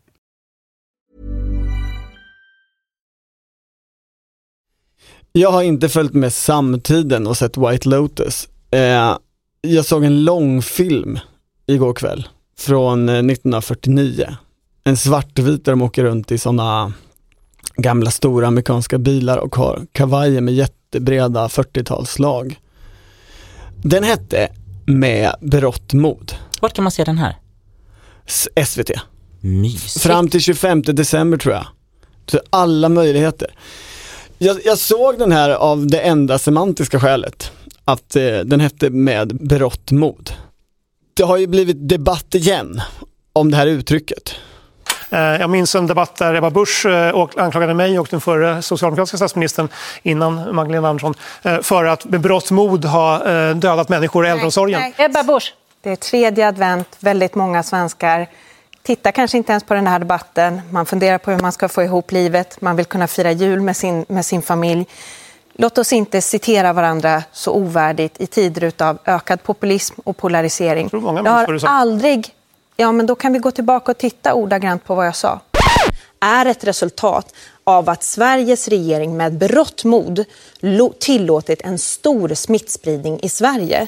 Jag 5.32 5.50
har 5.50 5.62
inte 5.62 5.88
följt 5.88 6.14
med 6.14 6.32
samtiden 6.32 7.26
och 7.26 7.36
sett 7.36 7.56
White 7.56 7.88
Lotus. 7.88 8.48
Eh, 8.70 9.16
jag 9.60 9.84
såg 9.84 10.04
en 10.04 10.24
långfilm 10.24 11.18
igår 11.66 11.94
kväll 11.94 12.28
från 12.58 13.08
eh, 13.08 13.14
1949. 13.14 14.36
En 14.84 14.96
svartvit 14.96 15.64
där 15.64 15.72
de 15.72 15.82
åker 15.82 16.04
runt 16.04 16.32
i 16.32 16.38
sådana 16.38 16.92
gamla 17.76 18.10
stora 18.10 18.46
amerikanska 18.46 18.98
bilar 18.98 19.38
och 19.38 19.56
har 19.56 19.86
kavajer 19.92 20.40
med 20.40 20.54
jättebreda 20.54 21.46
40-talslag. 21.46 22.58
Den 23.88 24.04
hette 24.04 24.48
Med 24.86 25.34
berått 25.40 25.92
mod. 25.92 26.34
Vart 26.60 26.72
kan 26.72 26.82
man 26.82 26.90
se 26.90 27.04
den 27.04 27.18
här? 27.18 27.36
SVT. 28.66 28.90
Mysigt. 29.40 30.02
Fram 30.02 30.28
till 30.28 30.40
25 30.40 30.82
december 30.82 31.38
tror 31.38 31.54
jag. 31.54 31.66
Så 32.26 32.40
alla 32.50 32.88
möjligheter. 32.88 33.54
Jag, 34.38 34.60
jag 34.64 34.78
såg 34.78 35.18
den 35.18 35.32
här 35.32 35.50
av 35.50 35.86
det 35.86 36.00
enda 36.00 36.38
semantiska 36.38 37.00
skälet. 37.00 37.52
Att 37.84 38.16
eh, 38.16 38.38
den 38.38 38.60
hette 38.60 38.90
med 38.90 39.36
berått 39.48 39.90
mod. 39.90 40.30
Det 41.14 41.22
har 41.22 41.36
ju 41.36 41.46
blivit 41.46 41.88
debatt 41.88 42.34
igen 42.34 42.80
om 43.32 43.50
det 43.50 43.56
här 43.56 43.66
uttrycket. 43.66 44.34
Eh, 45.10 45.20
Jag 45.20 45.50
minns 45.50 45.74
en 45.74 45.86
debatt 45.86 46.16
där 46.16 46.34
Ebba 46.34 46.50
Busch 46.50 46.86
eh, 46.86 47.10
och 47.10 47.38
anklagade 47.38 47.74
mig 47.74 47.98
och 47.98 48.08
den 48.10 48.20
förre 48.20 48.62
socialdemokratiska 48.62 49.16
statsministern 49.16 49.68
innan 50.02 50.54
Magdalena 50.54 50.88
Andersson 50.88 51.14
eh, 51.42 51.60
för 51.60 51.84
att 51.84 52.04
med 52.04 52.20
berått 52.20 52.50
mod 52.50 52.84
ha 52.84 53.18
dödat 53.54 53.88
människor 53.88 54.26
i 54.26 54.28
äldreomsorgen. 54.28 54.92
Ebba 54.96 55.22
Busch. 55.22 55.54
Det 55.82 55.90
är 55.90 55.96
tredje 55.96 56.48
advent, 56.48 56.88
väldigt 57.00 57.34
många 57.34 57.62
svenskar 57.62 58.26
tittar 58.86 59.12
kanske 59.12 59.36
inte 59.36 59.52
ens 59.52 59.64
på 59.64 59.74
den 59.74 59.86
här 59.86 59.98
debatten. 59.98 60.60
Man 60.70 60.86
funderar 60.86 61.18
på 61.18 61.30
hur 61.30 61.38
man 61.38 61.52
ska 61.52 61.68
få 61.68 61.82
ihop 61.82 62.12
livet, 62.12 62.60
man 62.60 62.76
vill 62.76 62.86
kunna 62.86 63.06
fira 63.06 63.32
jul 63.32 63.60
med 63.60 63.76
sin, 63.76 64.04
med 64.08 64.26
sin 64.26 64.42
familj. 64.42 64.86
Låt 65.52 65.78
oss 65.78 65.92
inte 65.92 66.22
citera 66.22 66.72
varandra 66.72 67.22
så 67.32 67.52
ovärdigt 67.52 68.20
i 68.20 68.26
tider 68.26 68.72
av 68.78 68.98
ökad 69.04 69.42
populism 69.42 70.00
och 70.04 70.16
polarisering. 70.16 70.88
Jag 70.92 71.00
vad 71.00 71.28
har 71.28 71.60
aldrig... 71.64 72.35
Ja, 72.78 72.92
men 72.92 73.06
då 73.06 73.14
kan 73.14 73.32
vi 73.32 73.38
gå 73.38 73.50
tillbaka 73.50 73.92
och 73.92 73.98
titta 73.98 74.34
ordagrant 74.34 74.84
på 74.84 74.94
vad 74.94 75.06
jag 75.06 75.16
sa. 75.16 75.40
är 76.20 76.46
ett 76.46 76.64
resultat 76.64 77.34
av 77.64 77.90
att 77.90 78.02
Sveriges 78.02 78.68
regering 78.68 79.16
med 79.16 79.38
berått 79.38 79.84
mod 79.84 80.24
tillåtit 81.00 81.62
en 81.62 81.78
stor 81.78 82.34
smittspridning 82.34 83.20
i 83.22 83.28
Sverige. 83.28 83.86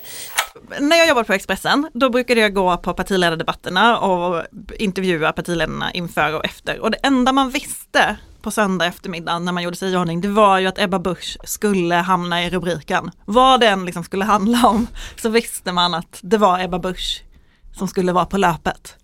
När 0.81 0.97
jag 0.97 1.09
jobbade 1.09 1.27
på 1.27 1.33
Expressen, 1.33 1.91
då 1.93 2.11
brukade 2.11 2.41
jag 2.41 2.55
gå 2.55 2.77
på 2.77 2.95
partiledardebatterna 2.95 3.99
och 3.99 4.43
intervjua 4.79 5.33
partiledarna 5.33 5.93
inför 5.93 6.35
och 6.35 6.45
efter. 6.45 6.81
Och 6.81 6.91
det 6.91 6.99
enda 7.03 7.33
man 7.33 7.51
visste 7.51 8.17
på 8.43 8.51
söndag 8.51 8.87
eftermiddag 8.87 9.39
när 9.39 9.53
man 9.53 9.63
gjorde 9.63 9.77
sig 9.77 9.93
i 9.93 9.97
ordning, 9.97 10.21
det 10.21 10.29
var 10.29 10.59
ju 10.59 10.67
att 10.67 10.79
Ebba 10.79 10.99
Busch 10.99 11.39
skulle 11.45 11.95
hamna 11.95 12.45
i 12.45 12.51
rubriken. 12.51 13.11
Vad 13.25 13.61
den 13.61 13.85
liksom 13.85 14.05
skulle 14.05 14.25
handla 14.25 14.67
om, 14.69 14.87
så 15.23 15.29
visste 15.29 15.73
man 15.73 15.95
att 15.95 16.19
det 16.21 16.39
var 16.39 16.61
Ebba 16.61 16.79
Busch 16.79 17.25
som 17.79 17.89
skulle 17.89 18.13
vara 18.13 18.25
på 18.25 18.39
löpet. 18.39 18.95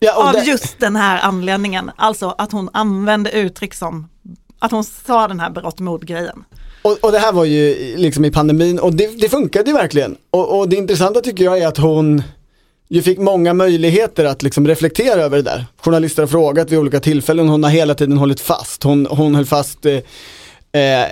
Ja, 0.00 0.28
Av 0.28 0.32
det- 0.32 0.42
just 0.42 0.80
den 0.80 0.96
här 0.96 1.20
anledningen, 1.22 1.90
alltså 1.96 2.34
att 2.38 2.52
hon 2.52 2.70
använde 2.72 3.30
uttryck 3.30 3.74
som, 3.74 4.08
att 4.58 4.70
hon 4.70 4.84
sa 4.84 5.28
den 5.28 5.40
här 5.40 5.50
berått 5.50 5.80
mod-grejen. 5.80 6.44
Och, 6.82 6.98
och 7.04 7.12
det 7.12 7.18
här 7.18 7.32
var 7.32 7.44
ju 7.44 7.94
liksom 7.96 8.24
i 8.24 8.30
pandemin 8.30 8.78
och 8.78 8.94
det, 8.94 9.20
det 9.20 9.28
funkade 9.28 9.70
ju 9.70 9.76
verkligen. 9.76 10.16
Och, 10.30 10.58
och 10.58 10.68
det 10.68 10.76
intressanta 10.76 11.20
tycker 11.20 11.44
jag 11.44 11.58
är 11.58 11.66
att 11.68 11.76
hon 11.78 12.22
ju 12.88 13.02
fick 13.02 13.18
många 13.18 13.54
möjligheter 13.54 14.24
att 14.24 14.42
liksom 14.42 14.66
reflektera 14.68 15.20
över 15.22 15.36
det 15.36 15.42
där. 15.42 15.66
Journalister 15.80 16.22
har 16.22 16.26
frågat 16.26 16.70
vid 16.70 16.78
olika 16.78 17.00
tillfällen, 17.00 17.48
hon 17.48 17.64
har 17.64 17.70
hela 17.70 17.94
tiden 17.94 18.18
hållit 18.18 18.40
fast. 18.40 18.82
Hon, 18.82 19.06
hon 19.10 19.34
höll 19.34 19.46
fast 19.46 19.86
eh, 19.86 19.98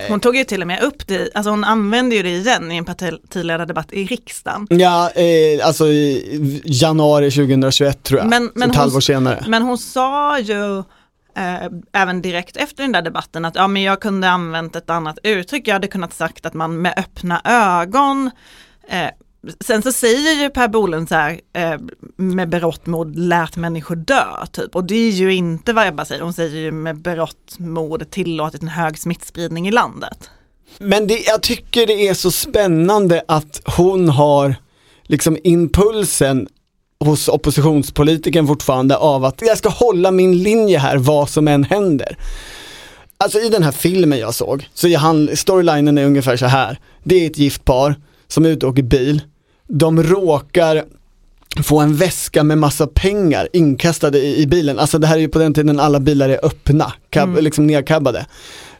Hon 0.09 0.19
tog 0.19 0.35
ju 0.35 0.43
till 0.43 0.61
och 0.61 0.67
med 0.67 0.81
upp 0.81 1.07
det, 1.07 1.29
alltså 1.35 1.49
hon 1.49 1.63
använde 1.63 2.15
ju 2.15 2.23
det 2.23 2.29
igen 2.29 2.71
i 2.71 2.77
en 2.77 2.85
partiledardebatt 2.85 3.93
i 3.93 4.05
riksdagen. 4.05 4.67
Ja, 4.69 5.09
eh, 5.09 5.67
alltså 5.67 5.87
i 5.87 6.61
januari 6.65 7.31
2021 7.31 8.03
tror 8.03 8.19
jag, 8.19 8.29
Men, 8.29 8.51
men, 8.55 8.69
ett 8.69 8.75
halvår 8.75 8.99
senare. 8.99 9.45
men 9.47 9.61
hon 9.63 9.77
sa 9.77 10.39
ju 10.39 10.77
eh, 11.37 11.69
även 11.93 12.21
direkt 12.21 12.57
efter 12.57 12.83
den 12.83 12.91
där 12.91 13.01
debatten 13.01 13.45
att 13.45 13.55
ja, 13.55 13.67
men 13.67 13.81
jag 13.81 14.01
kunde 14.01 14.29
använt 14.29 14.75
ett 14.75 14.89
annat 14.89 15.19
uttryck. 15.23 15.67
Jag 15.67 15.73
hade 15.73 15.87
kunnat 15.87 16.13
sagt 16.13 16.45
att 16.45 16.53
man 16.53 16.81
med 16.81 16.93
öppna 16.97 17.41
ögon 17.43 18.31
eh, 18.89 19.09
Sen 19.59 19.81
så 19.81 19.91
säger 19.91 20.43
ju 20.43 20.49
Per 20.49 20.67
Bolund 20.67 21.09
så 21.09 21.15
här, 21.15 21.39
eh, 21.53 21.79
med 22.15 22.49
berått 22.49 22.85
mod 22.85 23.15
lät 23.15 23.55
människor 23.55 23.95
dö, 23.95 24.25
typ. 24.51 24.75
Och 24.75 24.83
det 24.83 24.95
är 24.95 25.11
ju 25.11 25.33
inte 25.33 25.73
vad 25.73 25.87
Ebba 25.87 26.05
säger, 26.05 26.21
hon 26.21 26.33
säger 26.33 26.57
ju 26.57 26.71
med 26.71 27.01
berått 27.01 27.55
mod 27.59 28.11
tillåtit 28.11 28.61
en 28.61 28.67
hög 28.67 28.99
smittspridning 28.99 29.67
i 29.67 29.71
landet. 29.71 30.29
Men 30.79 31.07
det, 31.07 31.23
jag 31.27 31.41
tycker 31.41 31.87
det 31.87 32.07
är 32.07 32.13
så 32.13 32.31
spännande 32.31 33.23
att 33.27 33.61
hon 33.65 34.09
har 34.09 34.55
liksom 35.03 35.37
impulsen 35.43 36.47
hos 36.99 37.27
oppositionspolitiken 37.27 38.47
fortfarande 38.47 38.97
av 38.97 39.25
att 39.25 39.41
jag 39.41 39.57
ska 39.57 39.69
hålla 39.69 40.11
min 40.11 40.43
linje 40.43 40.77
här 40.77 40.97
vad 40.97 41.29
som 41.29 41.47
än 41.47 41.63
händer. 41.63 42.17
Alltså 43.17 43.39
i 43.39 43.49
den 43.49 43.63
här 43.63 43.71
filmen 43.71 44.19
jag 44.19 44.35
såg, 44.35 44.69
så 44.73 44.87
är 44.87 44.97
han, 44.97 45.29
storylinen 45.37 45.97
är 45.97 46.05
ungefär 46.05 46.37
så 46.37 46.45
här. 46.45 46.79
Det 47.03 47.15
är 47.15 47.27
ett 47.29 47.37
gift 47.37 47.65
par 47.65 47.95
som 48.27 48.45
är 48.45 48.49
ute 48.49 48.65
och 48.65 48.71
åker 48.71 48.83
bil. 48.83 49.21
De 49.75 50.03
råkar 50.03 50.83
få 51.63 51.79
en 51.79 51.95
väska 51.95 52.43
med 52.43 52.57
massa 52.57 52.87
pengar 52.87 53.49
inkastade 53.53 54.19
i, 54.19 54.41
i 54.41 54.47
bilen. 54.47 54.79
Alltså 54.79 54.99
det 54.99 55.07
här 55.07 55.15
är 55.15 55.19
ju 55.19 55.27
på 55.27 55.39
den 55.39 55.53
tiden 55.53 55.79
alla 55.79 55.99
bilar 55.99 56.29
är 56.29 56.45
öppna, 56.45 56.93
cab, 57.09 57.37
liksom 57.41 57.67
nedcabbade. 57.67 58.25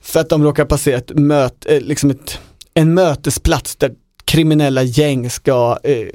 för 0.01 0.19
att 0.19 0.29
de 0.29 0.43
råkar 0.43 0.65
passera 0.65 0.97
ett 0.97 1.11
möt, 1.15 1.65
eh, 1.65 1.81
liksom 1.81 2.09
ett, 2.09 2.39
en 2.73 2.93
mötesplats 2.93 3.75
där 3.75 3.91
kriminella 4.25 4.83
gäng 4.83 5.29
ska 5.29 5.77
eh, 5.83 6.07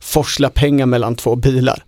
forsla 0.00 0.48
pengar 0.48 0.86
mellan 0.86 1.14
två 1.14 1.36
bilar. 1.36 1.84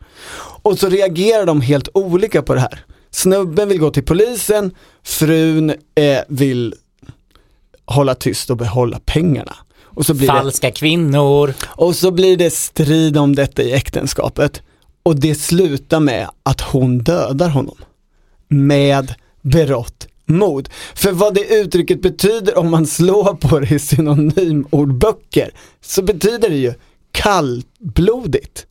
Och 0.62 0.78
så 0.78 0.88
reagerar 0.88 1.46
de 1.46 1.60
helt 1.60 1.88
olika 1.94 2.42
på 2.42 2.54
det 2.54 2.60
här. 2.60 2.84
Snubben 3.10 3.68
vill 3.68 3.78
gå 3.78 3.90
till 3.90 4.04
polisen, 4.04 4.74
frun 5.02 5.70
eh, 5.70 6.18
vill 6.28 6.74
hålla 7.86 8.14
tyst 8.14 8.50
och 8.50 8.56
behålla 8.56 9.00
pengarna. 9.04 9.56
Och 9.94 10.06
så 10.06 10.14
blir 10.14 10.28
Falska 10.28 10.70
kvinnor. 10.70 11.54
Och 11.64 11.96
så 11.96 12.10
blir 12.10 12.36
det 12.36 12.50
strid 12.50 13.16
om 13.16 13.34
detta 13.34 13.62
i 13.62 13.72
äktenskapet. 13.72 14.62
Och 15.02 15.16
det 15.16 15.34
slutar 15.34 16.00
med 16.00 16.28
att 16.42 16.60
hon 16.60 16.98
dödar 16.98 17.48
honom. 17.48 17.76
Med 18.48 19.14
berått 19.42 20.08
mod. 20.26 20.68
För 20.94 21.12
vad 21.12 21.34
det 21.34 21.54
uttrycket 21.54 22.02
betyder 22.02 22.58
om 22.58 22.70
man 22.70 22.86
slår 22.86 23.34
på 23.34 23.60
det 23.60 23.70
i 23.74 23.78
synonymordböcker 23.78 25.50
så 25.80 26.02
betyder 26.02 26.48
det 26.48 26.56
ju 26.56 26.74
kallblodigt. 27.12 28.66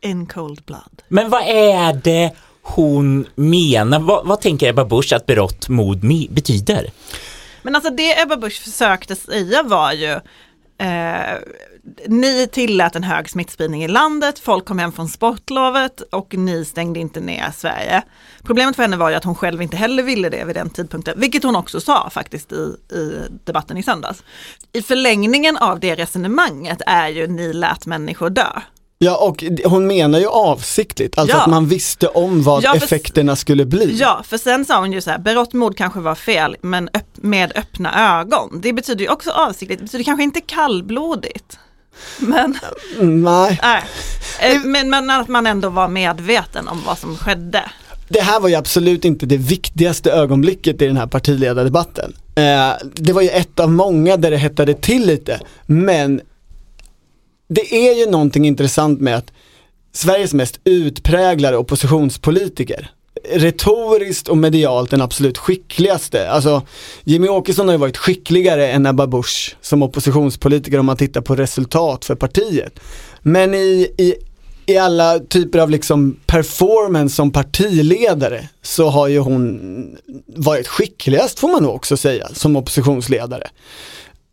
In 0.00 0.26
cold 0.26 0.62
blood. 0.66 1.02
Men 1.08 1.30
vad 1.30 1.42
är 1.42 2.00
det 2.04 2.32
hon 2.62 3.26
menar? 3.34 4.00
Vad, 4.00 4.26
vad 4.26 4.40
tänker 4.40 4.68
Ebba 4.68 4.84
Busch 4.84 5.12
att 5.12 5.26
berått 5.26 5.68
mod 5.68 6.00
betyder? 6.30 6.90
Men 7.62 7.74
alltså 7.74 7.90
det 7.90 8.20
Ebba 8.20 8.36
Busch 8.36 8.62
försökte 8.62 9.16
säga 9.16 9.62
var 9.62 9.92
ju 9.92 10.20
eh, 10.78 11.38
ni 12.06 12.48
tillät 12.52 12.96
en 12.96 13.04
hög 13.04 13.30
smittspridning 13.30 13.84
i 13.84 13.88
landet, 13.88 14.38
folk 14.38 14.64
kom 14.64 14.78
hem 14.78 14.92
från 14.92 15.08
sportlovet 15.08 16.00
och 16.00 16.34
ni 16.34 16.64
stängde 16.64 17.00
inte 17.00 17.20
ner 17.20 17.50
Sverige. 17.50 18.02
Problemet 18.42 18.76
för 18.76 18.82
henne 18.82 18.96
var 18.96 19.10
ju 19.10 19.16
att 19.16 19.24
hon 19.24 19.34
själv 19.34 19.62
inte 19.62 19.76
heller 19.76 20.02
ville 20.02 20.28
det 20.28 20.44
vid 20.44 20.56
den 20.56 20.70
tidpunkten, 20.70 21.20
vilket 21.20 21.42
hon 21.42 21.56
också 21.56 21.80
sa 21.80 22.10
faktiskt 22.10 22.52
i, 22.52 22.76
i 22.92 23.28
debatten 23.44 23.76
i 23.76 23.82
söndags. 23.82 24.22
I 24.72 24.82
förlängningen 24.82 25.56
av 25.56 25.80
det 25.80 25.94
resonemanget 25.94 26.82
är 26.86 27.08
ju 27.08 27.26
ni 27.26 27.52
lät 27.52 27.86
människor 27.86 28.30
dö. 28.30 28.60
Ja 29.00 29.16
och 29.16 29.44
hon 29.64 29.86
menar 29.86 30.18
ju 30.18 30.26
avsiktligt, 30.26 31.18
alltså 31.18 31.36
Ja. 31.36 31.42
att 31.42 31.50
man 31.50 31.66
visste 31.68 32.08
om 32.08 32.42
vad 32.42 32.62
Ja, 32.62 32.70
för- 32.74 32.76
effekterna 32.84 33.36
skulle 33.36 33.64
bli. 33.64 33.96
Ja, 34.00 34.22
för 34.26 34.38
sen 34.38 34.64
sa 34.64 34.80
hon 34.80 34.92
ju 34.92 35.00
så 35.00 35.10
här, 35.10 35.18
berått 35.18 35.52
mod 35.52 35.76
kanske 35.76 36.00
var 36.00 36.14
fel, 36.14 36.56
men 36.62 36.88
öpp- 36.88 37.16
med 37.22 37.52
öppna 37.56 38.18
ögon. 38.20 38.60
Det 38.62 38.72
betyder 38.72 39.04
ju 39.04 39.10
också 39.10 39.30
avsiktligt, 39.30 39.78
det 39.80 39.84
betyder 39.84 40.04
kanske 40.04 40.22
inte 40.22 40.40
kallblodigt. 40.40 41.58
Men, 42.18 42.58
Nej. 43.00 43.58
nej. 43.62 43.84
Eh, 44.40 44.60
men, 44.64 44.90
men 44.90 45.10
att 45.10 45.28
man 45.28 45.46
ändå 45.46 45.68
var 45.68 45.88
medveten 45.88 46.68
om 46.68 46.82
vad 46.86 46.98
som 46.98 47.16
skedde. 47.16 47.64
Det 48.08 48.20
här 48.20 48.40
var 48.40 48.48
ju 48.48 48.54
absolut 48.54 49.04
inte 49.04 49.26
det 49.26 49.36
viktigaste 49.36 50.12
ögonblicket 50.12 50.82
i 50.82 50.86
den 50.86 50.96
här 50.96 51.06
partiledardebatten. 51.06 52.12
Eh, 52.34 52.70
det 52.94 53.12
var 53.12 53.22
ju 53.22 53.28
ett 53.28 53.60
av 53.60 53.70
många 53.70 54.16
där 54.16 54.30
det 54.30 54.36
hettade 54.36 54.74
till 54.74 55.06
lite, 55.06 55.40
men 55.66 56.20
det 57.48 57.88
är 57.88 57.94
ju 57.94 58.10
någonting 58.10 58.46
intressant 58.46 59.00
med 59.00 59.16
att 59.16 59.32
Sveriges 59.92 60.34
mest 60.34 60.60
utpräglade 60.64 61.56
oppositionspolitiker, 61.56 62.90
retoriskt 63.30 64.28
och 64.28 64.38
medialt 64.38 64.90
den 64.90 65.00
absolut 65.02 65.38
skickligaste. 65.38 66.30
Alltså 66.30 66.62
Jimmy 67.04 67.28
Åkesson 67.28 67.68
har 67.68 67.74
ju 67.74 67.78
varit 67.78 67.96
skickligare 67.96 68.68
än 68.68 68.86
Ebba 68.86 69.06
Busch 69.06 69.56
som 69.60 69.82
oppositionspolitiker 69.82 70.78
om 70.78 70.86
man 70.86 70.96
tittar 70.96 71.20
på 71.20 71.34
resultat 71.36 72.04
för 72.04 72.14
partiet. 72.14 72.80
Men 73.22 73.54
i, 73.54 73.94
i, 73.98 74.14
i 74.66 74.76
alla 74.76 75.18
typer 75.18 75.58
av 75.58 75.70
liksom 75.70 76.16
performance 76.26 77.16
som 77.16 77.32
partiledare 77.32 78.48
så 78.62 78.88
har 78.88 79.08
ju 79.08 79.18
hon 79.18 79.96
varit 80.26 80.68
skickligast 80.68 81.38
får 81.38 81.48
man 81.48 81.62
nog 81.62 81.74
också 81.74 81.96
säga 81.96 82.28
som 82.32 82.56
oppositionsledare. 82.56 83.50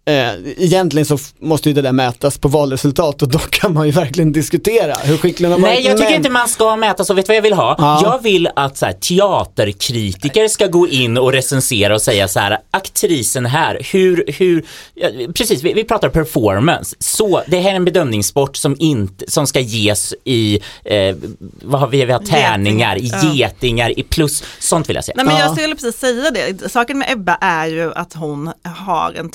Eh, 0.07 0.33
egentligen 0.57 1.05
så 1.05 1.17
måste 1.39 1.69
ju 1.69 1.73
det 1.75 1.81
där 1.81 1.91
mätas 1.91 2.37
på 2.37 2.47
valresultat 2.47 3.21
och 3.21 3.27
då 3.29 3.39
kan 3.49 3.73
man 3.73 3.85
ju 3.85 3.91
verkligen 3.91 4.31
diskutera 4.31 4.93
hur 4.93 5.17
skicklig 5.17 5.49
har 5.49 5.53
varit. 5.59 5.63
Nej, 5.63 5.85
jag 5.85 5.97
tycker 5.97 6.09
men- 6.09 6.17
inte 6.17 6.29
man 6.29 6.47
ska 6.47 6.75
mäta 6.75 7.05
så. 7.05 7.13
Vet 7.13 7.25
du 7.25 7.29
vad 7.29 7.37
jag 7.37 7.41
vill 7.41 7.53
ha? 7.53 7.75
Ja. 7.77 8.01
Jag 8.03 8.23
vill 8.23 8.49
att 8.55 8.77
så 8.77 8.85
här, 8.85 8.93
teaterkritiker 8.93 10.47
ska 10.47 10.67
gå 10.67 10.87
in 10.87 11.17
och 11.17 11.31
recensera 11.31 11.93
och 11.95 12.01
säga 12.01 12.27
så 12.27 12.39
här, 12.39 12.57
aktrisen 12.71 13.45
här, 13.45 13.79
hur, 13.91 14.25
hur, 14.37 14.65
ja, 14.93 15.09
precis, 15.35 15.63
vi, 15.63 15.73
vi 15.73 15.83
pratar 15.83 16.09
performance. 16.09 16.95
Så, 16.99 17.41
det 17.47 17.59
här 17.59 17.71
är 17.71 17.75
en 17.75 17.85
bedömningssport 17.85 18.57
som, 18.57 18.75
inte, 18.79 19.31
som 19.31 19.47
ska 19.47 19.59
ges 19.59 20.13
i, 20.23 20.59
eh, 20.83 21.15
vad 21.61 21.79
har 21.81 21.87
vi, 21.87 22.05
vi 22.05 22.11
har 22.11 22.19
tärningar, 22.19 22.95
Geting. 22.95 23.19
Ja. 23.29 23.33
getingar, 23.33 23.99
i 23.99 24.03
plus, 24.03 24.43
sånt 24.59 24.89
vill 24.89 24.95
jag 24.95 25.05
säga. 25.05 25.13
Nej 25.17 25.25
men 25.25 25.37
jag 25.37 25.51
skulle 25.57 25.75
precis 25.75 25.99
säga 25.99 26.31
det. 26.31 26.71
Saken 26.71 26.97
med 26.97 27.11
Ebba 27.11 27.37
är 27.41 27.67
ju 27.67 27.93
att 27.93 28.13
hon 28.13 28.51
har 28.63 29.13
en 29.13 29.29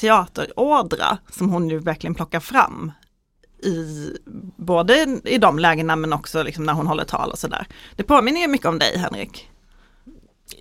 teaterådra 0.60 1.18
som 1.30 1.50
hon 1.50 1.68
ju 1.70 1.78
verkligen 1.78 2.14
plockar 2.14 2.40
fram. 2.40 2.92
I, 3.62 4.10
både 4.56 5.20
i 5.24 5.38
de 5.38 5.58
lägena 5.58 5.96
men 5.96 6.12
också 6.12 6.42
liksom 6.42 6.64
när 6.64 6.72
hon 6.72 6.86
håller 6.86 7.04
tal 7.04 7.30
och 7.30 7.38
sådär. 7.38 7.66
Det 7.96 8.02
påminner 8.02 8.40
ju 8.40 8.48
mycket 8.48 8.66
om 8.66 8.78
dig 8.78 8.98
Henrik. 8.98 9.46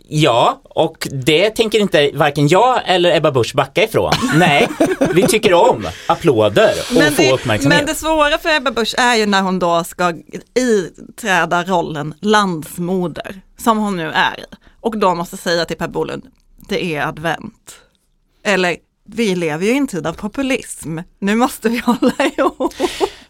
Ja, 0.08 0.62
och 0.64 1.08
det 1.12 1.50
tänker 1.50 1.80
inte 1.80 2.12
varken 2.14 2.48
jag 2.48 2.82
eller 2.86 3.16
Ebba 3.18 3.32
Busch 3.32 3.56
backa 3.56 3.84
ifrån. 3.84 4.14
Nej, 4.36 4.70
vi 5.14 5.28
tycker 5.28 5.54
om 5.54 5.88
applåder 6.08 6.74
och 6.90 6.96
Men 6.96 7.12
få 7.12 7.22
det, 7.22 7.32
uppmärksamhet. 7.32 7.80
men 7.80 7.88
det 7.88 7.96
svåra 7.96 8.38
för 8.38 8.56
Ebba 8.56 8.72
Busch 8.72 8.96
är 8.98 9.16
ju 9.16 9.26
när 9.26 9.42
hon 9.42 9.60
då 9.60 9.84
ska 9.84 10.14
iträda 10.56 11.64
rollen 11.64 12.14
landsmoder, 12.22 13.42
som 13.58 13.78
hon 13.78 13.98
nu 13.98 14.12
är 14.12 14.40
i. 14.40 14.44
Och 14.82 14.98
då 14.98 15.16
måste 15.16 15.38
säga 15.38 15.66
till 15.66 15.78
Per 15.78 15.88
Bolund, 15.88 16.24
det 16.70 16.96
är 16.96 17.08
advent. 17.08 17.76
Eller, 18.44 18.78
vi 19.16 19.36
lever 19.36 19.66
ju 19.66 19.72
i 19.74 19.78
en 19.78 19.88
tid 19.88 20.08
av 20.08 20.14
populism, 20.14 21.00
nu 21.20 21.36
måste 21.36 21.70
vi 21.70 21.78
hålla 21.86 22.14
ihop. 22.38 22.74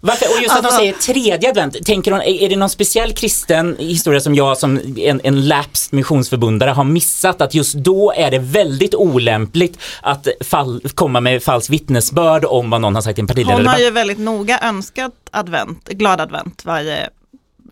Varför? 0.01 0.25
Och 0.38 0.41
just 0.43 0.55
att 0.55 0.65
Alltså- 0.65 0.71
de 0.71 0.77
säger 0.77 0.93
tredje 0.93 1.49
advent, 1.49 1.86
tänker 1.86 2.11
hon, 2.11 2.21
är 2.21 2.49
det 2.49 2.55
någon 2.55 2.69
speciell 2.69 3.13
kristen 3.13 3.75
historia 3.80 4.19
som 4.21 4.36
jag 4.36 4.57
som 4.57 4.80
en, 4.97 5.21
en 5.23 5.47
lapsed 5.47 5.93
missionsförbundare 5.97 6.69
har 6.69 6.84
missat 6.84 7.41
att 7.41 7.53
just 7.53 7.73
då 7.75 8.11
är 8.15 8.32
det 8.32 8.39
väldigt 8.39 8.95
olämpligt 8.95 9.80
att 10.01 10.27
fall, 10.41 10.82
komma 10.95 11.19
med 11.21 11.43
falskt 11.43 11.69
vittnesbörd 11.69 12.45
om 12.45 12.69
vad 12.69 12.82
någon 12.82 12.95
har 12.95 13.01
sagt 13.01 13.19
i 13.19 13.21
en 13.21 13.27
Hon 13.27 13.30
har 13.30 13.43
partiledardebatt? 13.45 13.82
ju 13.82 13.89
väldigt 13.91 14.19
noga 14.19 14.59
önskat 14.59 15.13
advent, 15.32 15.88
glad 15.89 16.21
advent 16.21 16.65
varje 16.65 17.09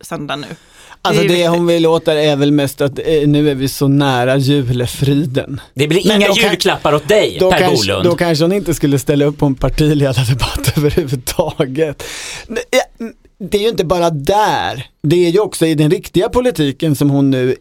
söndag 0.01 0.35
nu. 0.35 0.47
Alltså 1.01 1.23
är 1.23 1.27
det 1.27 1.33
viktigt. 1.33 1.49
hon 1.49 1.67
vill 1.67 1.85
åt 1.85 2.07
är 2.07 2.35
väl 2.35 2.51
mest 2.51 2.81
att 2.81 2.99
eh, 2.99 3.27
nu 3.27 3.49
är 3.49 3.55
vi 3.55 3.67
så 3.67 3.87
nära 3.87 4.37
julefriden. 4.37 5.61
Det 5.73 5.87
blir 5.87 6.07
Men 6.07 6.21
inga 6.21 6.31
julklappar 6.33 6.93
åt 6.93 7.07
dig, 7.07 7.37
Per 7.39 7.59
kanske, 7.59 7.87
Bolund. 7.87 8.03
då 8.03 8.15
kanske 8.15 8.43
hon 8.43 8.51
inte 8.51 8.73
skulle 8.73 8.99
ställa 8.99 9.25
upp 9.25 9.37
på 9.37 9.45
en 9.45 9.55
partiledardebatt 9.55 10.73
överhuvudtaget. 10.77 12.03
Det 13.39 13.57
är 13.57 13.61
ju 13.61 13.69
inte 13.69 13.85
bara 13.85 14.09
där, 14.09 14.85
det 15.03 15.25
är 15.25 15.29
ju 15.29 15.39
också 15.39 15.65
i 15.65 15.75
den 15.75 15.91
riktiga 15.91 16.29
politiken 16.29 16.95
som 16.95 17.09
hon 17.09 17.29
nu 17.29 17.55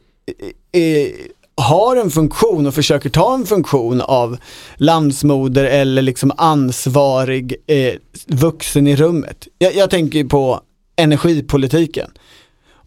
eh, 0.72 0.82
eh, 0.82 1.08
har 1.56 1.96
en 1.96 2.10
funktion 2.10 2.66
och 2.66 2.74
försöker 2.74 3.10
ta 3.10 3.34
en 3.34 3.46
funktion 3.46 4.00
av 4.00 4.36
landsmoder 4.76 5.64
eller 5.64 6.02
liksom 6.02 6.32
ansvarig 6.36 7.56
eh, 7.66 7.94
vuxen 8.26 8.86
i 8.86 8.96
rummet. 8.96 9.48
Jag, 9.58 9.74
jag 9.74 9.90
tänker 9.90 10.24
på 10.24 10.60
energipolitiken. 10.96 12.10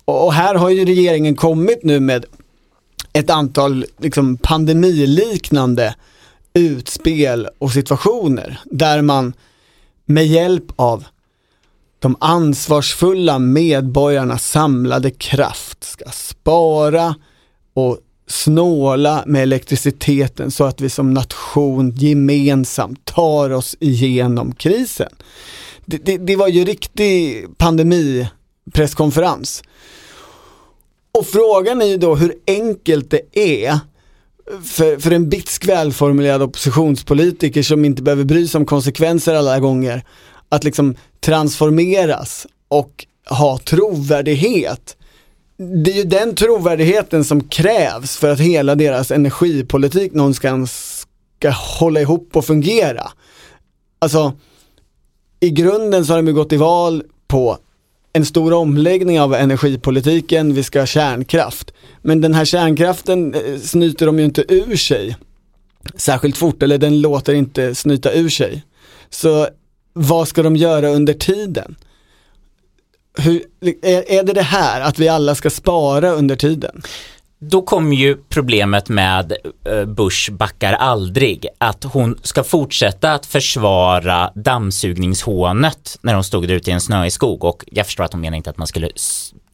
Och, 0.10 0.34
här 0.34 0.56
har 0.56 0.70
ju 0.70 0.86
regeringen 0.86 1.36
kommit 1.36 1.84
nu 1.84 2.00
med 2.00 2.26
ett 3.14 3.30
antal 3.30 3.86
liksom, 3.98 4.38
pandemiliknande 4.38 5.96
utspel 6.54 7.48
och 7.58 7.72
situationer 7.72 8.60
där 8.66 9.02
man 9.02 9.34
med 10.06 10.28
hjälp 10.28 10.66
av 10.76 11.06
de 12.00 12.16
ansvarsfulla 12.20 13.40
medborgarnas 13.40 14.52
samlade 14.52 15.12
kraft 15.12 15.84
ska 15.84 16.06
spara 16.12 17.16
och 17.74 17.98
snåla 18.28 19.24
med 19.26 19.44
elektriciteten 19.44 20.52
så 20.52 20.64
att 20.64 20.82
vi 20.82 20.90
som 20.90 21.14
nation 21.14 21.92
gemensamt 21.96 23.06
tar 23.06 23.50
oss 23.50 23.76
igenom 23.80 24.56
krisen. 24.56 25.10
Det, 25.86 25.98
det, 25.98 26.18
det 26.18 26.36
var 26.36 26.48
ju 26.48 26.66
riktig 26.66 27.46
pandemipresskonferens. 27.58 29.64
Och 31.20 31.28
frågan 31.28 31.82
är 31.82 31.86
ju 31.86 31.98
då 31.98 32.16
hur 32.16 32.36
enkelt 32.48 33.12
det 33.12 33.40
är 33.40 33.80
för, 34.64 34.98
för 34.98 35.12
en 35.12 35.30
bitsk 35.30 35.68
välformulerad 35.68 36.42
oppositionspolitiker 36.42 37.64
som 37.64 37.86
inte 37.86 38.02
behöver 38.02 38.24
bry 38.24 38.48
sig 38.48 38.60
om 38.60 38.66
konsekvenser 38.66 39.36
alla 39.36 39.60
gånger 39.60 40.04
att 40.50 40.64
liksom 40.64 40.96
transformeras 41.20 42.48
och 42.68 43.06
ha 43.30 43.58
trovärdighet. 43.58 44.98
Det 45.58 45.92
är 45.92 45.96
ju 45.96 46.04
den 46.04 46.36
trovärdigheten 46.36 47.24
som 47.24 47.44
krävs 47.44 48.18
för 48.18 48.30
att 48.30 48.40
hela 48.40 48.76
deras 48.76 49.12
energipolitik 49.12 50.14
någonstans 50.14 51.02
ska 51.40 51.50
hålla 51.50 52.02
ihop 52.02 52.30
och 52.36 52.46
fungera. 52.46 53.12
Alltså, 54.00 54.34
i 55.40 55.50
grunden 55.50 56.06
så 56.06 56.14
har 56.14 56.18
de 56.18 56.28
ju 56.28 56.34
gått 56.34 56.54
i 56.54 56.58
val 56.58 57.04
på 57.28 57.58
en 58.14 58.26
stor 58.26 58.54
omläggning 58.54 59.22
av 59.22 59.34
energipolitiken, 59.34 60.54
vi 60.54 60.64
ska 60.64 60.80
ha 60.80 60.86
kärnkraft. 60.86 61.74
Men 62.02 62.22
den 62.22 62.34
här 62.34 62.46
kärnkraften 62.46 63.34
eh, 63.34 63.60
snyter 63.60 64.06
de 64.06 64.20
ju 64.20 64.26
inte 64.26 64.54
ur 64.54 64.76
sig 64.76 65.16
särskilt 65.96 66.38
fort 66.38 66.64
eller 66.64 66.78
den 66.78 67.02
låter 67.02 67.34
inte 67.34 67.76
snyta 67.76 68.12
ur 68.12 68.30
sig. 68.30 68.64
Så 69.10 69.48
vad 69.94 70.28
ska 70.28 70.44
de 70.44 70.56
göra 70.56 70.90
under 70.90 71.14
tiden? 71.14 71.76
Hur, 73.18 73.44
är, 73.82 74.12
är 74.12 74.24
det 74.24 74.34
det 74.34 74.42
här 74.42 74.82
att 74.82 75.00
vi 75.00 75.08
alla 75.08 75.36
ska 75.36 75.50
spara 75.50 76.12
under 76.12 76.36
tiden? 76.36 76.82
Då 77.42 77.62
kommer 77.62 77.96
ju 77.96 78.18
problemet 78.30 78.90
med 78.90 79.34
eh, 79.66 79.86
Bush 79.86 80.32
backar 80.32 80.74
aldrig, 80.74 81.48
att 81.58 81.84
hon 81.84 82.20
ska 82.24 82.44
fortsätta 82.44 83.14
att 83.14 83.26
försvara 83.26 84.32
dammsugningshånet 84.36 85.98
när 86.02 86.14
hon 86.14 86.24
stod 86.24 86.48
där 86.48 86.56
ute 86.56 86.70
i 86.70 86.74
en 86.74 86.82
snöig 86.82 87.14
skog 87.14 87.44
och 87.44 87.64
jag 87.72 87.86
förstår 87.86 88.04
att 88.04 88.14
hon 88.14 88.22
menar 88.22 88.38
inte 88.38 88.50
att 88.50 88.58
man 88.58 88.68
skulle 88.68 88.90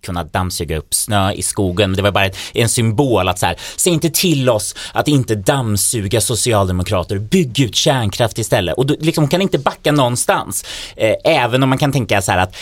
kunna 0.05 0.23
dammsuga 0.23 0.77
upp 0.77 0.93
snö 0.93 1.31
i 1.31 1.41
skogen. 1.41 1.89
Men 1.89 1.97
det 1.97 2.03
var 2.03 2.11
bara 2.11 2.29
en 2.53 2.69
symbol 2.69 3.27
att 3.27 3.39
så 3.39 3.45
här, 3.45 3.55
säg 3.75 3.93
inte 3.93 4.09
till 4.09 4.49
oss 4.49 4.75
att 4.93 5.07
inte 5.07 5.35
dammsuga 5.35 6.21
socialdemokrater, 6.21 7.19
bygg 7.19 7.59
ut 7.59 7.75
kärnkraft 7.75 8.37
istället. 8.39 8.77
Och 8.77 8.85
då, 8.85 8.95
liksom, 8.99 9.23
hon 9.23 9.29
kan 9.29 9.41
inte 9.41 9.59
backa 9.59 9.91
någonstans. 9.91 10.65
Eh, 10.95 11.15
även 11.23 11.63
om 11.63 11.69
man 11.69 11.77
kan 11.77 11.91
tänka 11.91 12.21
så 12.21 12.31
här 12.31 12.39
att 12.39 12.55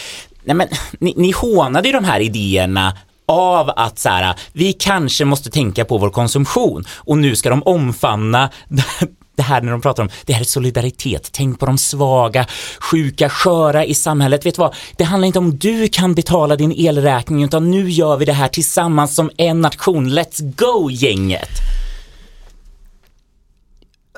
nej 0.43 0.55
men, 0.55 0.67
ni, 0.99 1.13
ni 1.17 1.31
hånade 1.31 1.87
ju 1.87 1.93
de 1.93 2.03
här 2.03 2.19
idéerna 2.19 2.97
av 3.25 3.69
att 3.69 3.99
så 3.99 4.09
här, 4.09 4.35
vi 4.53 4.73
kanske 4.73 5.25
måste 5.25 5.49
tänka 5.49 5.85
på 5.85 5.97
vår 5.97 6.09
konsumtion 6.09 6.83
och 6.97 7.17
nu 7.17 7.35
ska 7.35 7.49
de 7.49 7.63
omfamna 7.63 8.49
det 9.35 9.43
här 9.43 9.61
när 9.61 9.71
de 9.71 9.81
pratar 9.81 10.03
om, 10.03 10.09
det 10.25 10.33
här 10.33 10.41
är 10.41 10.45
solidaritet, 10.45 11.29
tänk 11.31 11.59
på 11.59 11.65
de 11.65 11.77
svaga, 11.77 12.45
sjuka, 12.79 13.29
sköra 13.29 13.85
i 13.85 13.93
samhället. 13.93 14.45
Vet 14.45 14.55
du 14.55 14.59
vad, 14.59 14.75
det 14.97 15.03
handlar 15.03 15.27
inte 15.27 15.39
om 15.39 15.57
du 15.57 15.87
kan 15.87 16.15
betala 16.15 16.55
din 16.55 16.71
elräkning 16.71 17.43
utan 17.43 17.71
nu 17.71 17.89
gör 17.89 18.17
vi 18.17 18.25
det 18.25 18.33
här 18.33 18.47
tillsammans 18.47 19.15
som 19.15 19.31
en 19.37 19.61
nation. 19.61 20.09
Let's 20.09 20.55
go 20.55 20.91
gänget! 20.91 21.82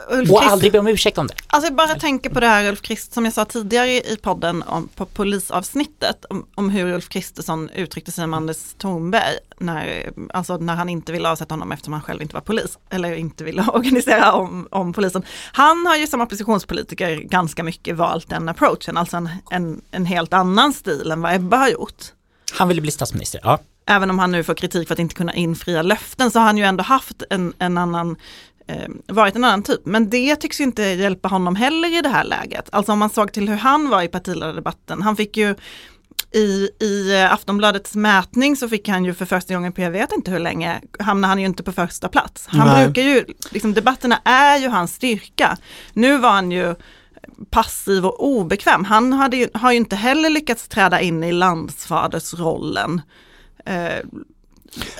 Ulf 0.09 0.31
och 0.31 0.37
Christ- 0.37 0.51
aldrig 0.51 0.71
be 0.71 0.79
om 0.79 0.87
ursäkt 0.87 1.17
om 1.17 1.27
det. 1.27 1.33
Alltså 1.47 1.67
jag 1.67 1.75
bara 1.75 1.95
tänker 1.95 2.29
på 2.29 2.39
det 2.39 2.47
här 2.47 2.69
Ulf 2.69 2.81
Krist, 2.81 3.13
som 3.13 3.25
jag 3.25 3.33
sa 3.33 3.45
tidigare 3.45 3.91
i 3.91 4.17
podden 4.21 4.63
om, 4.63 4.87
på 4.87 5.05
polisavsnittet, 5.05 6.25
om, 6.29 6.45
om 6.55 6.69
hur 6.69 6.93
Ulf 6.93 7.09
Kristersson 7.09 7.69
uttryckte 7.69 8.11
sig 8.11 8.23
om 8.23 8.33
Anders 8.33 8.73
Thornberg, 8.77 9.37
när, 9.57 10.11
alltså 10.33 10.57
när 10.57 10.75
han 10.75 10.89
inte 10.89 11.11
ville 11.11 11.29
avsätta 11.29 11.53
honom 11.53 11.71
eftersom 11.71 11.93
han 11.93 12.01
själv 12.01 12.21
inte 12.21 12.33
var 12.33 12.41
polis, 12.41 12.77
eller 12.89 13.15
inte 13.15 13.43
ville 13.43 13.65
organisera 13.73 14.33
om, 14.33 14.67
om 14.71 14.93
polisen. 14.93 15.23
Han 15.51 15.85
har 15.85 15.95
ju 15.95 16.07
som 16.07 16.21
oppositionspolitiker 16.21 17.15
ganska 17.15 17.63
mycket 17.63 17.95
valt 17.95 18.29
den 18.29 18.49
approachen, 18.49 18.97
alltså 18.97 19.17
en, 19.17 19.29
en, 19.51 19.81
en 19.91 20.05
helt 20.05 20.33
annan 20.33 20.73
stil 20.73 21.11
än 21.11 21.21
vad 21.21 21.35
Ebba 21.35 21.57
har 21.57 21.69
gjort. 21.69 22.03
Han 22.53 22.67
ville 22.67 22.81
bli 22.81 22.91
statsminister, 22.91 23.41
ja. 23.43 23.59
Även 23.87 24.09
om 24.09 24.19
han 24.19 24.31
nu 24.31 24.43
får 24.43 24.53
kritik 24.53 24.87
för 24.87 24.95
att 24.95 24.99
inte 24.99 25.15
kunna 25.15 25.33
infria 25.33 25.81
löften 25.81 26.31
så 26.31 26.39
har 26.39 26.45
han 26.45 26.57
ju 26.57 26.63
ändå 26.63 26.83
haft 26.83 27.23
en, 27.29 27.53
en 27.59 27.77
annan 27.77 28.15
varit 29.07 29.35
en 29.35 29.43
annan 29.43 29.63
typ. 29.63 29.81
Men 29.85 30.09
det 30.09 30.35
tycks 30.35 30.59
ju 30.59 30.63
inte 30.63 30.83
hjälpa 30.83 31.27
honom 31.27 31.55
heller 31.55 31.97
i 31.97 32.01
det 32.01 32.09
här 32.09 32.23
läget. 32.23 32.69
Alltså 32.71 32.91
om 32.91 32.99
man 32.99 33.09
såg 33.09 33.31
till 33.31 33.49
hur 33.49 33.57
han 33.57 33.89
var 33.89 34.01
i 34.01 34.07
partiledardebatten. 34.07 35.01
Han 35.01 35.15
fick 35.15 35.37
ju 35.37 35.55
i, 36.31 36.69
i 36.79 37.21
eh, 37.21 37.33
Aftonbladets 37.33 37.95
mätning 37.95 38.55
så 38.55 38.69
fick 38.69 38.89
han 38.89 39.05
ju 39.05 39.13
för 39.13 39.25
första 39.25 39.53
gången 39.53 39.73
på 39.73 39.81
jag 39.81 39.91
vet 39.91 40.11
inte 40.11 40.31
hur 40.31 40.39
länge, 40.39 40.81
hamnade 40.99 41.31
han 41.31 41.39
ju 41.39 41.45
inte 41.45 41.63
på 41.63 41.71
första 41.71 42.09
plats. 42.09 42.47
Han 42.47 42.67
Nej. 42.67 42.85
brukar 42.85 43.01
ju, 43.01 43.25
liksom 43.51 43.73
debatterna 43.73 44.21
är 44.25 44.57
ju 44.57 44.67
hans 44.67 44.93
styrka. 44.93 45.57
Nu 45.93 46.17
var 46.17 46.31
han 46.31 46.51
ju 46.51 46.75
passiv 47.49 48.05
och 48.05 48.25
obekväm. 48.25 48.85
Han 48.85 49.13
hade 49.13 49.37
ju, 49.37 49.49
har 49.53 49.71
ju 49.71 49.77
inte 49.77 49.95
heller 49.95 50.29
lyckats 50.29 50.67
träda 50.67 51.01
in 51.01 51.23
i 51.23 51.31
landsfadersrollen. 51.31 53.01
Eh, 53.65 54.05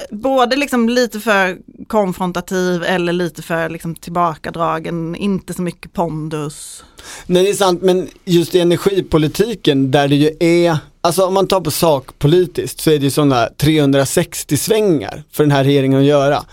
både 0.10 0.56
liksom 0.56 0.90
lite 0.90 1.20
för 1.20 1.58
konfrontativ 1.88 2.84
eller 2.84 3.14
lite 3.14 3.42
för 3.42 3.70
liksom 3.70 3.96
tillbakadragen, 3.96 5.16
inte 5.16 5.54
så 5.54 5.62
mycket 5.62 5.94
pondus. 5.94 6.84
Nej 7.26 7.44
det 7.44 7.50
är 7.50 7.54
sant 7.54 7.82
men 7.82 8.08
just 8.26 8.56
i 8.56 8.60
energipolitiken 8.60 9.92
där 9.92 10.08
det 10.08 10.16
ju 10.16 10.32
är, 10.40 10.78
alltså 11.02 11.26
om 11.26 11.34
man 11.34 11.48
tar 11.48 11.62
på 11.62 11.72
sakpolitiskt 11.72 12.80
så 12.80 12.92
är 12.92 12.98
det 12.98 13.04
ju 13.04 13.12
sådana 13.12 13.50
360 13.58 14.58
svängar 14.58 15.24
för 15.32 15.44
den 15.44 15.52
här 15.52 15.64
regeringen 15.64 16.00
att 16.00 16.06
göra. 16.06 16.44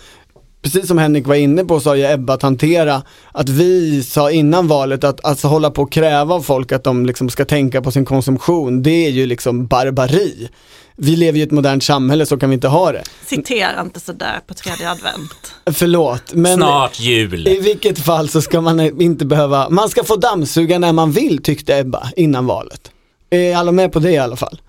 Precis 0.62 0.88
som 0.88 0.98
Henrik 0.98 1.26
var 1.26 1.34
inne 1.34 1.64
på 1.64 1.80
så 1.80 1.90
har 1.90 1.94
ju 1.94 2.12
Ebba 2.12 2.34
att 2.34 2.42
hantera 2.42 3.02
att 3.32 3.48
vi 3.48 4.02
sa 4.02 4.30
innan 4.30 4.68
valet 4.68 5.04
att 5.04 5.24
alltså 5.24 5.48
hålla 5.48 5.70
på 5.70 5.82
och 5.82 5.92
kräva 5.92 6.34
av 6.34 6.40
folk 6.40 6.72
att 6.72 6.84
de 6.84 7.06
liksom 7.06 7.28
ska 7.28 7.44
tänka 7.44 7.82
på 7.82 7.90
sin 7.90 8.04
konsumtion, 8.04 8.82
det 8.82 9.06
är 9.06 9.10
ju 9.10 9.26
liksom 9.26 9.66
barbari. 9.66 10.48
Vi 10.96 11.16
lever 11.16 11.36
ju 11.36 11.40
i 11.40 11.46
ett 11.46 11.50
modernt 11.50 11.84
samhälle, 11.84 12.26
så 12.26 12.36
kan 12.38 12.50
vi 12.50 12.54
inte 12.54 12.68
ha 12.68 12.92
det. 12.92 13.02
Citera 13.26 13.80
inte 13.80 14.00
sådär 14.00 14.40
på 14.46 14.54
tredje 14.54 14.90
advent. 14.90 15.54
Förlåt, 15.72 16.32
men 16.34 16.56
Snart 16.56 17.00
jul. 17.00 17.48
i 17.48 17.60
vilket 17.60 17.98
fall 17.98 18.28
så 18.28 18.42
ska 18.42 18.60
man 18.60 18.80
inte 19.00 19.24
behöva, 19.26 19.68
man 19.70 19.88
ska 19.88 20.04
få 20.04 20.16
dammsuga 20.16 20.78
när 20.78 20.92
man 20.92 21.12
vill 21.12 21.42
tyckte 21.42 21.78
Ebba 21.78 22.10
innan 22.16 22.46
valet. 22.46 22.90
Är 23.30 23.56
alla 23.56 23.72
med 23.72 23.92
på 23.92 23.98
det 23.98 24.10
i 24.10 24.18
alla 24.18 24.36
fall? 24.36 24.60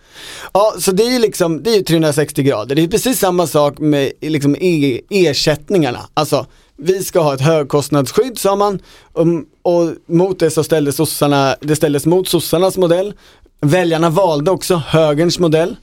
Ja, 0.54 0.74
så 0.80 0.92
det 0.92 1.04
är 1.04 1.12
ju 1.12 1.20
liksom, 1.20 1.64
det 1.64 1.70
är 1.70 1.76
ju 1.78 1.84
360 1.84 2.44
grader. 2.44 2.76
Det 2.76 2.84
är 2.84 2.88
precis 2.88 3.20
samma 3.20 3.48
sak 3.48 3.80
med 3.80 4.12
liksom 4.22 4.56
e- 4.60 5.02
ersättningarna. 5.10 6.00
Alltså, 6.14 6.46
vi 6.78 7.04
ska 7.04 7.20
ha 7.22 7.34
ett 7.34 7.42
högkostnadsskydd 7.42 8.38
sa 8.38 8.56
man 8.56 8.80
och, 9.14 9.26
och 9.62 9.90
mot 10.06 10.40
det 10.40 10.52
så 10.52 10.64
ställdes 10.64 10.96
sossarna, 10.96 11.56
det 11.62 11.76
ställdes 11.76 12.06
mot 12.06 12.28
sossarnas 12.28 12.78
modell. 12.78 13.14
Väljarna 13.62 14.10
valde 14.10 14.52
också 14.52 14.76
högerns 14.76 15.40
modell, 15.40 15.76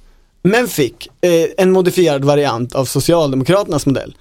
men 0.43 0.69
fick 0.69 1.09
eh, 1.21 1.47
en 1.57 1.73
modifierad 1.73 2.25
variant 2.25 2.75
av 2.75 2.85
Socialdemokraternas 2.85 3.87
modell. 3.87 4.17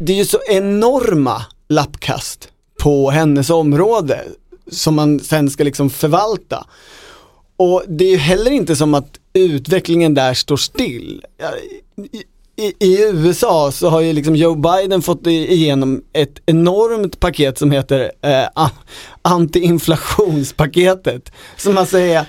Det 0.00 0.12
är 0.12 0.16
ju 0.16 0.24
så 0.24 0.38
enorma 0.48 1.42
lappkast 1.68 2.48
på 2.78 3.10
hennes 3.10 3.50
område 3.50 4.24
som 4.70 4.94
man 4.94 5.20
sen 5.20 5.50
ska 5.50 5.64
liksom 5.64 5.90
förvalta. 5.90 6.66
Och 7.56 7.82
det 7.88 8.04
är 8.04 8.10
ju 8.10 8.16
heller 8.16 8.50
inte 8.50 8.76
som 8.76 8.94
att 8.94 9.18
utvecklingen 9.32 10.14
där 10.14 10.34
står 10.34 10.56
still. 10.56 11.24
I, 12.58 12.74
i, 12.78 13.02
USA 13.02 13.72
så 13.72 13.88
har 13.88 14.00
ju 14.00 14.12
liksom 14.12 14.36
Joe 14.36 14.54
Biden 14.54 15.02
fått 15.02 15.26
igenom 15.26 16.02
ett 16.12 16.42
enormt 16.46 17.20
paket 17.20 17.58
som 17.58 17.70
heter 17.70 18.12
eh, 18.22 18.46
antiinflationspaketet. 19.22 21.32
Som 21.56 21.74
man 21.74 21.86
säger, 21.86 22.26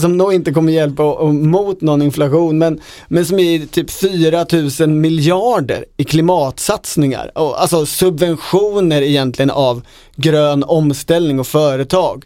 som 0.00 0.16
nog 0.16 0.34
inte 0.34 0.52
kommer 0.52 0.72
hjälpa 0.72 1.04
och, 1.04 1.20
och 1.20 1.34
mot 1.34 1.80
någon 1.80 2.02
inflation 2.02 2.58
men, 2.58 2.80
men 3.08 3.26
som 3.26 3.38
är 3.38 3.66
typ 3.66 3.90
4 3.90 4.46
000 4.80 4.88
miljarder 4.88 5.84
i 5.96 6.04
klimatsatsningar. 6.04 7.38
Och, 7.38 7.62
alltså 7.62 7.86
subventioner 7.86 9.02
egentligen 9.02 9.50
av 9.50 9.82
grön 10.16 10.64
omställning 10.64 11.40
och 11.40 11.46
företag. 11.46 12.24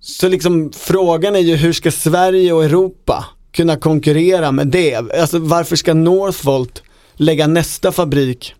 Så 0.00 0.28
liksom 0.28 0.72
frågan 0.76 1.36
är 1.36 1.40
ju 1.40 1.56
hur 1.56 1.72
ska 1.72 1.90
Sverige 1.90 2.52
och 2.52 2.64
Europa 2.64 3.24
kunna 3.58 3.76
konkurrera 3.76 4.52
med 4.52 4.68
det? 4.68 4.94
Alltså 4.94 5.38
varför 5.38 5.76
ska 5.76 5.94
Northvolt 5.94 6.82
lägga 7.14 7.46
nästa 7.46 7.92
fabrik 7.92 8.54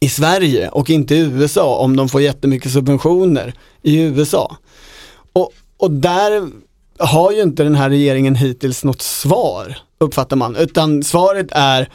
i 0.00 0.08
Sverige 0.08 0.68
och 0.68 0.90
inte 0.90 1.14
i 1.14 1.18
USA 1.18 1.76
om 1.76 1.96
de 1.96 2.08
får 2.08 2.22
jättemycket 2.22 2.72
subventioner 2.72 3.54
i 3.82 4.02
USA? 4.02 4.56
Och, 5.32 5.52
och 5.76 5.90
där 5.90 6.48
har 6.98 7.32
ju 7.32 7.42
inte 7.42 7.62
den 7.62 7.74
här 7.74 7.90
regeringen 7.90 8.34
hittills 8.34 8.84
något 8.84 9.02
svar, 9.02 9.78
uppfattar 9.98 10.36
man, 10.36 10.56
utan 10.56 11.02
svaret 11.02 11.46
är 11.50 11.88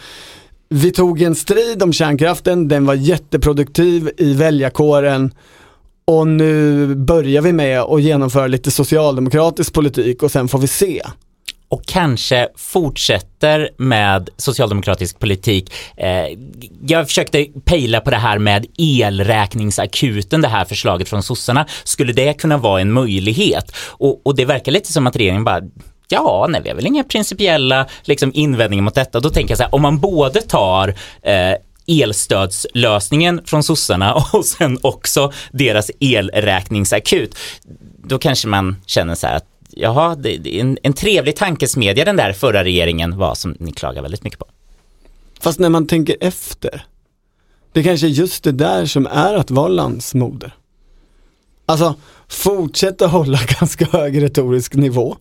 vi 0.70 0.92
tog 0.92 1.22
en 1.22 1.36
strid 1.36 1.84
om 1.84 1.94
kärnkraften, 1.94 2.68
den 2.68 2.86
var 2.86 2.94
jätteproduktiv 2.94 4.12
i 4.18 4.34
väljarkåren 4.34 5.34
och 6.06 6.28
nu 6.28 6.88
börjar 6.96 7.42
vi 7.42 7.54
med 7.54 7.82
att 7.82 8.02
genomföra 8.02 8.48
lite 8.48 8.72
socialdemokratisk 8.72 9.74
politik 9.74 10.24
och 10.24 10.32
sen 10.32 10.48
får 10.48 10.60
vi 10.60 10.68
se 10.68 11.02
och 11.70 11.86
kanske 11.86 12.48
fortsätter 12.56 13.70
med 13.78 14.30
socialdemokratisk 14.38 15.20
politik. 15.20 15.74
Eh, 15.98 16.38
jag 16.88 17.08
försökte 17.08 17.46
pejla 17.66 18.02
på 18.02 18.10
det 18.10 18.18
här 18.18 18.40
med 18.40 18.66
elräkningsakuten, 18.78 20.42
det 20.42 20.48
här 20.48 20.66
förslaget 20.66 21.10
från 21.10 21.24
sossarna. 21.24 21.66
Skulle 21.84 22.14
det 22.14 22.34
kunna 22.34 22.58
vara 22.58 22.82
en 22.82 22.92
möjlighet? 22.92 23.76
Och, 23.88 24.22
och 24.26 24.36
det 24.36 24.46
verkar 24.46 24.72
lite 24.72 24.94
som 24.94 25.08
att 25.08 25.16
regeringen 25.16 25.44
bara 25.44 25.62
Ja, 26.12 26.48
nej, 26.50 26.62
vi 26.62 26.70
har 26.70 26.76
väl 26.76 26.88
inga 26.88 27.04
principiella 27.04 27.88
liksom, 28.04 28.32
invändningar 28.34 28.84
mot 28.84 28.96
detta. 28.96 29.20
Då 29.20 29.30
tänker 29.30 29.52
jag 29.52 29.58
så 29.58 29.64
här, 29.64 29.76
om 29.76 29.82
man 29.82 30.00
både 30.00 30.42
tar 30.42 30.96
eh, 31.22 31.54
elstödslösningen 31.88 33.42
från 33.46 33.64
sossarna 33.64 34.14
och 34.34 34.46
sen 34.46 34.80
också 34.82 35.32
deras 35.52 35.92
elräkningsakut, 36.00 37.38
då 38.04 38.18
kanske 38.20 38.48
man 38.48 38.82
känner 38.86 39.16
så 39.16 39.28
här 39.28 39.36
att 39.36 39.59
jaha, 39.80 40.16
det, 40.16 40.38
det 40.38 40.56
är 40.56 40.62
en, 40.62 40.78
en 40.84 40.94
trevlig 40.94 41.36
tankesmedja 41.36 42.06
den 42.06 42.16
där 42.16 42.34
förra 42.34 42.64
regeringen 42.64 43.18
var 43.18 43.36
som 43.36 43.56
ni 43.60 43.72
klagar 43.72 44.02
väldigt 44.02 44.24
mycket 44.24 44.40
på. 44.40 44.46
Fast 45.40 45.60
när 45.60 45.70
man 45.70 45.88
tänker 45.88 46.18
efter, 46.20 46.86
det 47.72 47.84
kanske 47.84 48.08
är 48.08 48.10
just 48.10 48.44
det 48.44 48.52
där 48.52 48.86
som 48.86 49.08
är 49.08 49.34
att 49.34 49.52
vara 49.52 49.68
landsmoder. 49.68 50.56
Alltså, 51.66 51.96
fortsätta 52.28 53.08
hålla 53.08 53.40
ganska 53.60 53.86
hög 53.86 54.22
retorisk 54.22 54.76
nivå, 54.76 55.18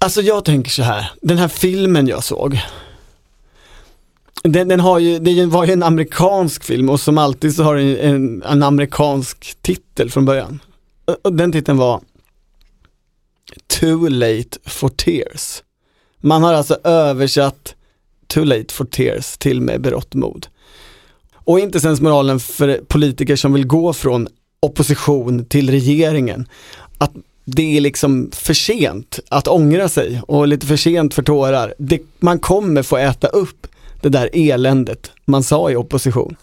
Alltså 0.00 0.22
jag 0.22 0.44
tänker 0.44 0.70
så 0.70 0.82
här, 0.82 1.10
den 1.22 1.38
här 1.38 1.48
filmen 1.48 2.06
jag 2.06 2.24
såg, 2.24 2.60
den, 4.42 4.68
den, 4.68 4.80
har 4.80 4.98
ju, 4.98 5.18
det 5.18 5.46
var 5.46 5.66
ju 5.66 5.72
en 5.72 5.82
amerikansk 5.82 6.64
film 6.64 6.88
och 6.88 7.00
som 7.00 7.18
alltid 7.18 7.54
så 7.54 7.62
har 7.62 7.76
den 7.76 7.96
en, 7.96 8.42
en 8.42 8.62
amerikansk 8.62 9.56
titel 9.62 10.10
från 10.10 10.24
början. 10.24 10.60
Och 11.22 11.32
den 11.32 11.52
titeln 11.52 11.78
var 11.78 12.00
Too 13.66 14.08
late 14.08 14.58
for 14.64 14.88
tears. 14.88 15.62
Man 16.20 16.42
har 16.42 16.54
alltså 16.54 16.74
översatt 16.84 17.74
Too 18.26 18.44
late 18.44 18.74
for 18.74 18.84
tears 18.84 19.38
till 19.38 19.60
med 19.60 19.80
berått 19.80 20.14
mod. 20.14 20.46
Och 21.34 21.60
inte 21.60 21.80
sens 21.80 22.00
moralen 22.00 22.40
för 22.40 22.80
politiker 22.88 23.36
som 23.36 23.52
vill 23.52 23.66
gå 23.66 23.92
från 23.92 24.28
opposition 24.60 25.44
till 25.44 25.70
regeringen, 25.70 26.48
att 26.98 27.12
det 27.50 27.76
är 27.76 27.80
liksom 27.80 28.30
för 28.32 28.54
sent 28.54 29.18
att 29.28 29.48
ångra 29.48 29.88
sig 29.88 30.22
och 30.26 30.48
lite 30.48 30.66
för 30.66 30.76
sent 30.76 31.14
för 31.14 31.22
tårar. 31.22 31.74
Det, 31.78 32.00
man 32.18 32.38
kommer 32.38 32.82
få 32.82 32.96
äta 32.96 33.28
upp 33.28 33.66
det 34.00 34.08
där 34.08 34.30
eländet 34.32 35.12
man 35.24 35.42
sa 35.42 35.70
i 35.70 35.76
opposition. 35.76 36.36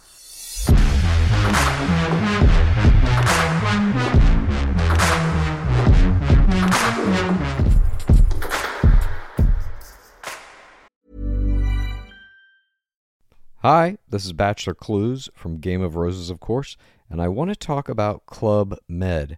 Hi, 13.62 13.98
this 14.12 14.26
is 14.26 14.34
Bachelor 14.34 14.76
Clues 14.76 15.30
from 15.36 15.60
Game 15.60 15.86
of 15.86 15.96
Roses, 15.96 16.32
of 16.32 16.40
course, 16.40 16.78
and 17.10 17.22
I 17.22 17.28
want 17.28 17.60
to 17.60 17.66
talk 17.68 17.90
about 17.90 18.26
Club 18.26 18.76
Med. 18.88 19.38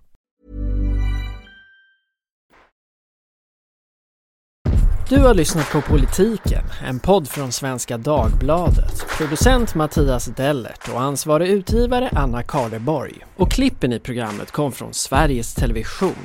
Du 5.11 5.19
har 5.19 5.33
lyssnat 5.33 5.71
på 5.71 5.81
Politiken, 5.81 6.63
en 6.87 6.99
podd 6.99 7.27
från 7.27 7.51
Svenska 7.51 7.97
Dagbladet. 7.97 9.05
Producent 9.17 9.75
Mattias 9.75 10.25
Dellert 10.25 10.89
och 10.93 11.01
ansvarig 11.01 11.49
utgivare 11.49 12.09
Anna 12.15 12.43
Karleborg. 12.43 13.13
Och 13.35 13.51
klippen 13.51 13.93
i 13.93 13.99
programmet 13.99 14.51
kom 14.51 14.71
från 14.71 14.93
Sveriges 14.93 15.55
Television. 15.55 16.15